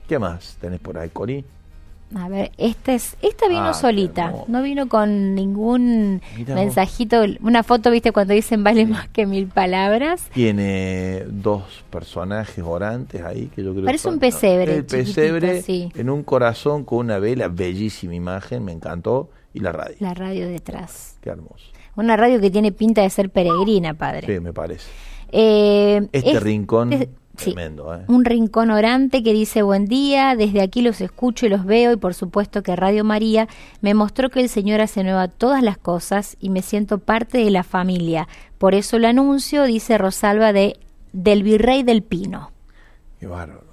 ¿Qué 0.07 0.17
más 0.17 0.57
tenés 0.59 0.79
por 0.79 0.97
ahí, 0.97 1.09
Cori? 1.09 1.45
A 2.15 2.29
ver, 2.29 2.51
esta 2.57 2.93
es, 2.93 3.17
esta 3.21 3.49
vino 3.49 3.65
Ah, 3.65 3.73
solita, 3.73 4.33
no 4.47 4.61
vino 4.63 4.87
con 4.87 5.35
ningún 5.35 6.21
Mirá 6.37 6.55
vos. 6.55 6.63
mensajito, 6.63 7.23
una 7.41 7.63
foto, 7.63 7.91
viste, 7.91 8.13
cuando 8.13 8.33
dicen 8.33 8.63
vale 8.63 8.85
más 8.85 9.09
que 9.09 9.25
mil 9.25 9.47
palabras. 9.47 10.29
Tiene 10.33 11.25
dos 11.27 11.63
personajes 11.89 12.63
orantes 12.65 13.21
ahí 13.23 13.47
que 13.53 13.61
yo 13.63 13.73
creo 13.73 13.83
Parece 13.85 14.07
que 14.07 14.13
un 14.13 14.19
pesebre, 14.19 14.75
El 14.77 14.85
pesebre 14.85 15.61
sí. 15.61 15.91
en 15.95 16.09
un 16.09 16.23
corazón 16.23 16.85
con 16.85 16.99
una 16.99 17.19
vela, 17.19 17.49
bellísima 17.49 18.15
imagen, 18.15 18.63
me 18.63 18.71
encantó. 18.71 19.29
Y 19.53 19.59
la 19.59 19.71
radio. 19.71 19.95
La 19.99 20.13
radio 20.13 20.47
detrás. 20.47 21.17
Qué 21.21 21.29
hermoso. 21.29 21.65
Una 21.95 22.15
radio 22.15 22.39
que 22.39 22.51
tiene 22.51 22.71
pinta 22.71 23.01
de 23.01 23.09
ser 23.09 23.31
peregrina, 23.31 23.95
padre. 23.95 24.27
Sí, 24.27 24.39
me 24.39 24.53
parece. 24.53 24.87
Eh, 25.31 26.07
Este 26.11 26.31
es- 26.31 26.43
rincón, 26.43 26.93
es- 26.93 27.07
sí, 27.37 27.53
tremendo, 27.53 27.95
¿eh? 27.95 28.03
Un 28.07 28.25
rincón 28.25 28.71
orante 28.71 29.23
que 29.23 29.33
dice 29.33 29.61
buen 29.61 29.85
día, 29.85 30.35
desde 30.35 30.61
aquí 30.61 30.81
los 30.81 31.01
escucho 31.01 31.45
y 31.45 31.49
los 31.49 31.65
veo 31.65 31.93
y 31.93 31.97
por 31.97 32.13
supuesto 32.13 32.63
que 32.63 32.75
Radio 32.75 33.03
María 33.03 33.47
me 33.81 33.93
mostró 33.93 34.29
que 34.29 34.41
el 34.41 34.49
Señor 34.49 34.81
hace 34.81 35.03
nueva 35.03 35.27
todas 35.27 35.63
las 35.63 35.77
cosas 35.77 36.37
y 36.39 36.49
me 36.49 36.61
siento 36.61 36.99
parte 36.99 37.37
de 37.37 37.51
la 37.51 37.63
familia. 37.63 38.27
Por 38.57 38.75
eso 38.75 38.99
lo 38.99 39.07
anuncio, 39.07 39.63
dice 39.63 39.97
Rosalba 39.97 40.53
de 40.53 40.77
del 41.13 41.43
Virrey 41.43 41.83
del 41.83 42.03
Pino. 42.03 42.51
Qué 43.19 43.27
bárbaro. 43.27 43.67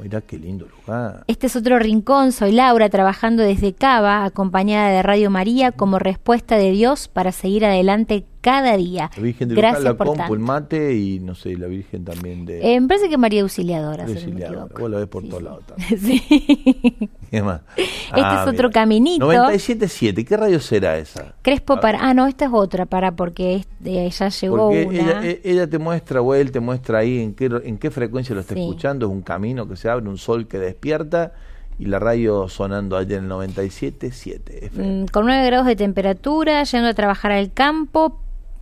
Mirá 0.00 0.20
qué 0.20 0.36
lindo 0.36 0.66
lugar. 0.66 1.22
Este 1.28 1.46
es 1.46 1.54
otro 1.54 1.78
rincón, 1.78 2.32
soy 2.32 2.50
Laura, 2.50 2.88
trabajando 2.88 3.44
desde 3.44 3.72
Cava, 3.72 4.24
acompañada 4.24 4.90
de 4.90 5.02
Radio 5.02 5.30
María 5.30 5.70
como 5.70 6.00
respuesta 6.00 6.56
de 6.56 6.72
Dios 6.72 7.06
para 7.06 7.30
seguir 7.30 7.64
adelante 7.64 8.24
cada 8.40 8.76
día. 8.76 9.10
La 9.16 9.22
Virgen 9.22 9.48
de 9.48 9.54
Gracias 9.56 9.80
Luján, 9.80 9.92
la 9.92 9.98
por 9.98 10.06
compu, 10.08 10.18
tanto. 10.20 10.34
el 10.34 10.40
mate 10.40 10.94
y 10.94 11.20
no 11.20 11.34
sé, 11.34 11.56
la 11.56 11.66
Virgen 11.66 12.04
también 12.04 12.44
de... 12.46 12.74
Eh, 12.74 12.80
me 12.80 12.88
parece 12.88 13.08
que 13.08 13.18
María 13.18 13.42
Auxiliadora, 13.42 14.04
Auxiliadora. 14.04 14.66
Vos 14.78 14.90
la 14.90 14.98
ves 14.98 15.06
por 15.08 15.22
Sí, 15.22 15.28
todos 15.28 15.40
sí. 15.40 15.44
lados 15.44 15.64
también. 15.66 15.88
Sí. 15.98 17.08
¿Qué 17.30 17.42
más? 17.42 17.60
Este 17.76 18.20
es 18.20 18.46
otro 18.46 18.70
caminito. 18.70 19.30
97.7. 19.30 20.24
¿Qué 20.26 20.36
radio 20.36 20.60
será 20.60 20.96
esa? 20.96 21.34
Crespo 21.42 21.78
para. 21.78 21.98
Ah, 22.00 22.14
no, 22.14 22.26
esta 22.26 22.46
es 22.46 22.50
otra, 22.54 22.86
para, 22.86 23.12
porque 23.16 23.56
es- 23.56 23.68
eh, 23.84 24.08
ya 24.10 24.28
llegó 24.30 24.56
Porque 24.68 24.86
una. 24.86 24.98
ella, 24.98 25.24
e- 25.26 25.40
ella 25.44 25.66
te 25.68 25.78
muestra, 25.78 26.22
o 26.22 26.34
él 26.34 26.50
te 26.52 26.60
muestra 26.60 27.00
ahí 27.00 27.20
en 27.20 27.34
qué, 27.34 27.50
en 27.64 27.76
qué 27.78 27.90
frecuencia 27.90 28.34
lo 28.34 28.40
está 28.40 28.54
Sí. 28.54 28.60
escuchando. 28.60 29.06
Es 29.06 29.12
un 29.12 29.20
camino 29.22 29.68
que 29.68 29.76
se 29.76 29.90
abre, 29.90 30.08
un 30.08 30.16
sol 30.16 30.46
que 30.46 30.58
despierta 30.58 31.32
y 31.78 31.84
la 31.84 31.98
radio 31.98 32.48
sonando 32.48 32.96
allá 32.96 33.18
en 33.18 33.24
el 33.24 33.30
97.7. 33.30 34.64
FM. 34.66 35.02
Mm, 35.02 35.06
con 35.08 35.26
9 35.26 35.44
grados 35.46 35.66
de 35.66 35.76
temperatura, 35.76 36.62
yendo 36.64 36.88
a 36.88 36.94
trabajar 36.94 37.32
al 37.32 37.52
campo, 37.52 38.20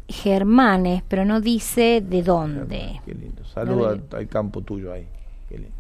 Germanes, 0.09 1.02
pero 1.09 1.24
no 1.24 1.40
dice 1.40 2.02
de 2.07 2.22
dónde. 2.22 3.00
Qué 3.04 3.14
lindo. 3.14 3.44
Saluda 3.44 3.98
al, 4.12 4.28
campo 4.28 4.61
tuyo 4.62 4.92
ahí. 4.92 5.07
Qué 5.48 5.59
lindo. 5.59 5.72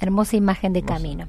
Hermosa 0.00 0.36
imagen 0.36 0.72
de 0.72 0.82
camino. 0.82 1.28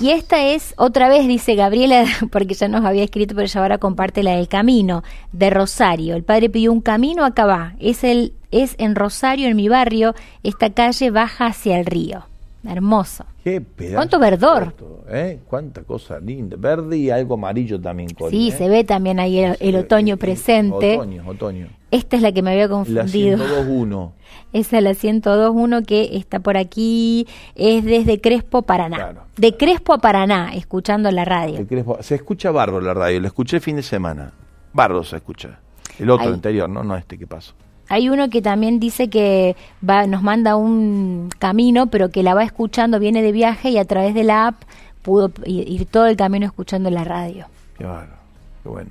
Y 0.00 0.10
esta 0.10 0.42
es, 0.42 0.74
otra 0.76 1.08
vez 1.08 1.26
dice 1.26 1.54
Gabriela, 1.54 2.04
porque 2.30 2.54
ya 2.54 2.68
nos 2.68 2.84
había 2.84 3.02
escrito, 3.02 3.34
pero 3.34 3.46
ella 3.46 3.60
ahora 3.60 3.78
comparte 3.78 4.22
la 4.22 4.36
del 4.36 4.48
camino, 4.48 5.02
de 5.32 5.50
Rosario. 5.50 6.16
El 6.16 6.22
padre 6.22 6.50
pidió 6.50 6.72
un 6.72 6.80
camino, 6.80 7.24
acá 7.24 7.46
va. 7.46 7.74
Es, 7.80 8.04
el, 8.04 8.34
es 8.50 8.74
en 8.78 8.94
Rosario, 8.94 9.48
en 9.48 9.56
mi 9.56 9.68
barrio, 9.68 10.14
esta 10.42 10.70
calle 10.70 11.10
baja 11.10 11.46
hacia 11.46 11.78
el 11.78 11.86
río. 11.86 12.26
Hermoso. 12.68 13.24
Qué 13.44 13.60
pedazo. 13.60 13.96
¿Cuánto 13.96 14.18
verdor? 14.18 14.74
¿eh? 15.08 15.40
Cuánta 15.48 15.82
cosa 15.82 16.18
linda. 16.20 16.56
Verde 16.58 16.96
y 16.96 17.10
algo 17.10 17.34
amarillo 17.34 17.80
también. 17.80 18.10
Cori, 18.10 18.36
Sí, 18.36 18.48
¿eh? 18.48 18.52
se 18.58 18.68
ve 18.68 18.84
también 18.84 19.20
ahí 19.20 19.38
el, 19.38 19.56
el 19.60 19.76
otoño 19.76 20.16
presente. 20.16 20.96
Otoño, 20.96 21.22
otoño. 21.28 21.68
Esta 21.90 22.16
es 22.16 22.22
la 22.22 22.32
que 22.32 22.42
me 22.42 22.50
había 22.50 22.64
La 22.64 22.70
confundido. 22.70 23.38
102.1. 23.38 24.10
Esa 24.52 24.78
es 24.78 24.82
la 24.82 24.90
102.1 24.90 25.84
que 25.86 26.16
está 26.16 26.40
por 26.40 26.56
aquí, 26.56 27.26
es 27.54 27.84
desde 27.84 28.20
Crespo, 28.20 28.62
Paraná. 28.62 28.96
Claro. 28.96 29.22
De 29.36 29.56
Crespo 29.56 29.92
a 29.94 29.98
Paraná, 29.98 30.52
escuchando 30.54 31.10
la 31.10 31.24
radio. 31.24 31.60
Crespo- 31.66 32.02
Se 32.02 32.14
escucha 32.16 32.50
bárbaro 32.50 32.80
la 32.84 32.94
radio. 32.94 33.20
La 33.20 33.28
escuché 33.28 33.56
el 33.56 33.62
fin 33.62 33.76
de 33.76 33.82
semana. 33.82 34.32
Bárbaro 34.72 35.04
se 35.04 35.16
escucha. 35.16 35.60
El 35.98 36.10
otro 36.10 36.26
Ahí. 36.26 36.32
anterior, 36.34 36.68
no, 36.68 36.82
no 36.84 36.96
este 36.96 37.16
que 37.18 37.26
pasó. 37.26 37.54
Hay 37.88 38.08
uno 38.08 38.28
que 38.30 38.42
también 38.42 38.80
dice 38.80 39.08
que 39.08 39.56
va, 39.88 40.06
nos 40.06 40.22
manda 40.22 40.56
un 40.56 41.30
camino, 41.38 41.86
pero 41.86 42.10
que 42.10 42.22
la 42.22 42.34
va 42.34 42.42
escuchando, 42.44 42.98
viene 42.98 43.22
de 43.22 43.32
viaje 43.32 43.70
y 43.70 43.78
a 43.78 43.84
través 43.84 44.14
de 44.14 44.24
la 44.24 44.48
app 44.48 44.62
pudo 45.02 45.30
ir 45.44 45.86
todo 45.86 46.06
el 46.06 46.16
camino 46.16 46.46
escuchando 46.46 46.90
la 46.90 47.04
radio. 47.04 47.46
Qué 47.78 47.84
bárbaro. 47.84 48.16
Qué 48.62 48.68
bueno. 48.68 48.90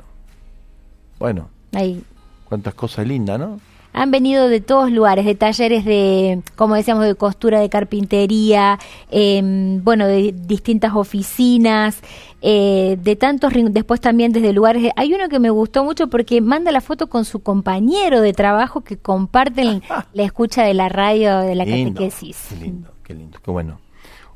Bueno, 1.20 1.50
Ahí, 1.74 2.02
cuántas 2.46 2.74
cosas 2.74 3.06
lindas, 3.06 3.38
¿no? 3.40 3.60
Han 3.92 4.12
venido 4.12 4.50
de 4.50 4.60
todos 4.60 4.92
lugares, 4.92 5.26
de 5.26 5.36
talleres 5.36 5.86
de, 5.86 6.42
como 6.58 6.76
decíamos, 6.76 7.06
de 7.06 7.16
costura, 7.16 7.62
de 7.62 7.70
carpintería, 7.70 8.78
em, 9.10 9.82
bueno, 9.84 10.06
de 10.06 10.34
distintas 10.34 10.94
oficinas, 10.96 12.02
eh, 12.48 13.00
de 13.02 13.16
tantos, 13.16 13.52
después 13.72 14.00
también 14.00 14.32
desde 14.32 14.54
lugares. 14.54 14.92
Hay 14.98 15.12
uno 15.16 15.30
que 15.30 15.40
me 15.40 15.50
gustó 15.50 15.84
mucho 15.84 16.12
porque 16.12 16.42
manda 16.42 16.72
la 16.72 16.80
foto 16.80 17.08
con 17.08 17.26
su 17.26 17.42
compañero 17.42 18.22
de 18.22 18.34
trabajo 18.34 18.82
que 18.82 18.98
comparten 18.98 19.82
la 20.14 20.24
escucha 20.24 20.62
de 20.62 20.76
la 20.76 20.88
radio 20.88 21.40
de 21.40 21.56
la 21.56 21.66
catequesis. 21.66 22.50
Qué 22.50 22.56
lindo, 22.58 22.92
qué 23.04 23.16
lindo, 23.16 23.40
qué 23.44 23.50
bueno. 23.50 23.80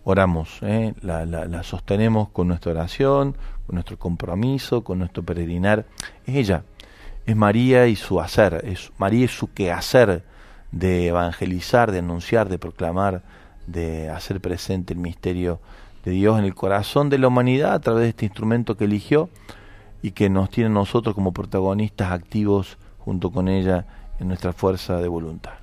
Oramos, 0.06 0.58
¿eh? 0.64 0.96
la, 1.02 1.28
la, 1.28 1.46
la 1.46 1.62
sostenemos 1.62 2.30
con 2.30 2.48
nuestra 2.48 2.72
oración, 2.72 3.38
con 3.68 3.76
nuestro 3.76 4.00
compromiso, 4.00 4.84
con 4.84 4.98
nuestro 4.98 5.22
peregrinar. 5.22 5.86
Es 6.26 6.36
ella, 6.36 6.64
es 7.28 7.36
María 7.36 7.86
y 7.86 7.96
su 7.96 8.20
hacer, 8.20 8.64
es 8.66 8.92
María 8.98 9.26
y 9.26 9.28
su 9.28 9.54
quehacer 9.54 10.24
de 10.72 11.10
evangelizar, 11.10 11.92
de 11.92 12.00
anunciar, 12.00 12.50
de 12.50 12.58
proclamar, 12.58 13.22
de 13.68 14.10
hacer 14.10 14.42
presente 14.42 14.94
el 14.94 15.00
misterio 15.00 15.60
de 16.06 16.12
Dios 16.12 16.40
en 16.40 16.46
el 16.46 16.56
corazón 16.56 17.10
de 17.10 17.18
la 17.18 17.28
humanidad 17.28 17.74
a 17.74 17.80
través 17.80 18.04
de 18.04 18.10
este 18.10 18.26
instrumento 18.26 18.78
que 18.78 18.86
eligió 18.86 19.30
y 20.02 20.12
que 20.12 20.30
nos 20.30 20.50
tiene 20.50 20.70
nosotros 20.70 21.16
como 21.16 21.34
protagonistas 21.34 22.12
activos 22.12 22.78
junto 23.00 23.32
con 23.32 23.48
ella 23.48 23.86
en 24.20 24.28
nuestra 24.28 24.54
fuerza 24.54 24.98
de 24.98 25.08
voluntad. 25.08 25.54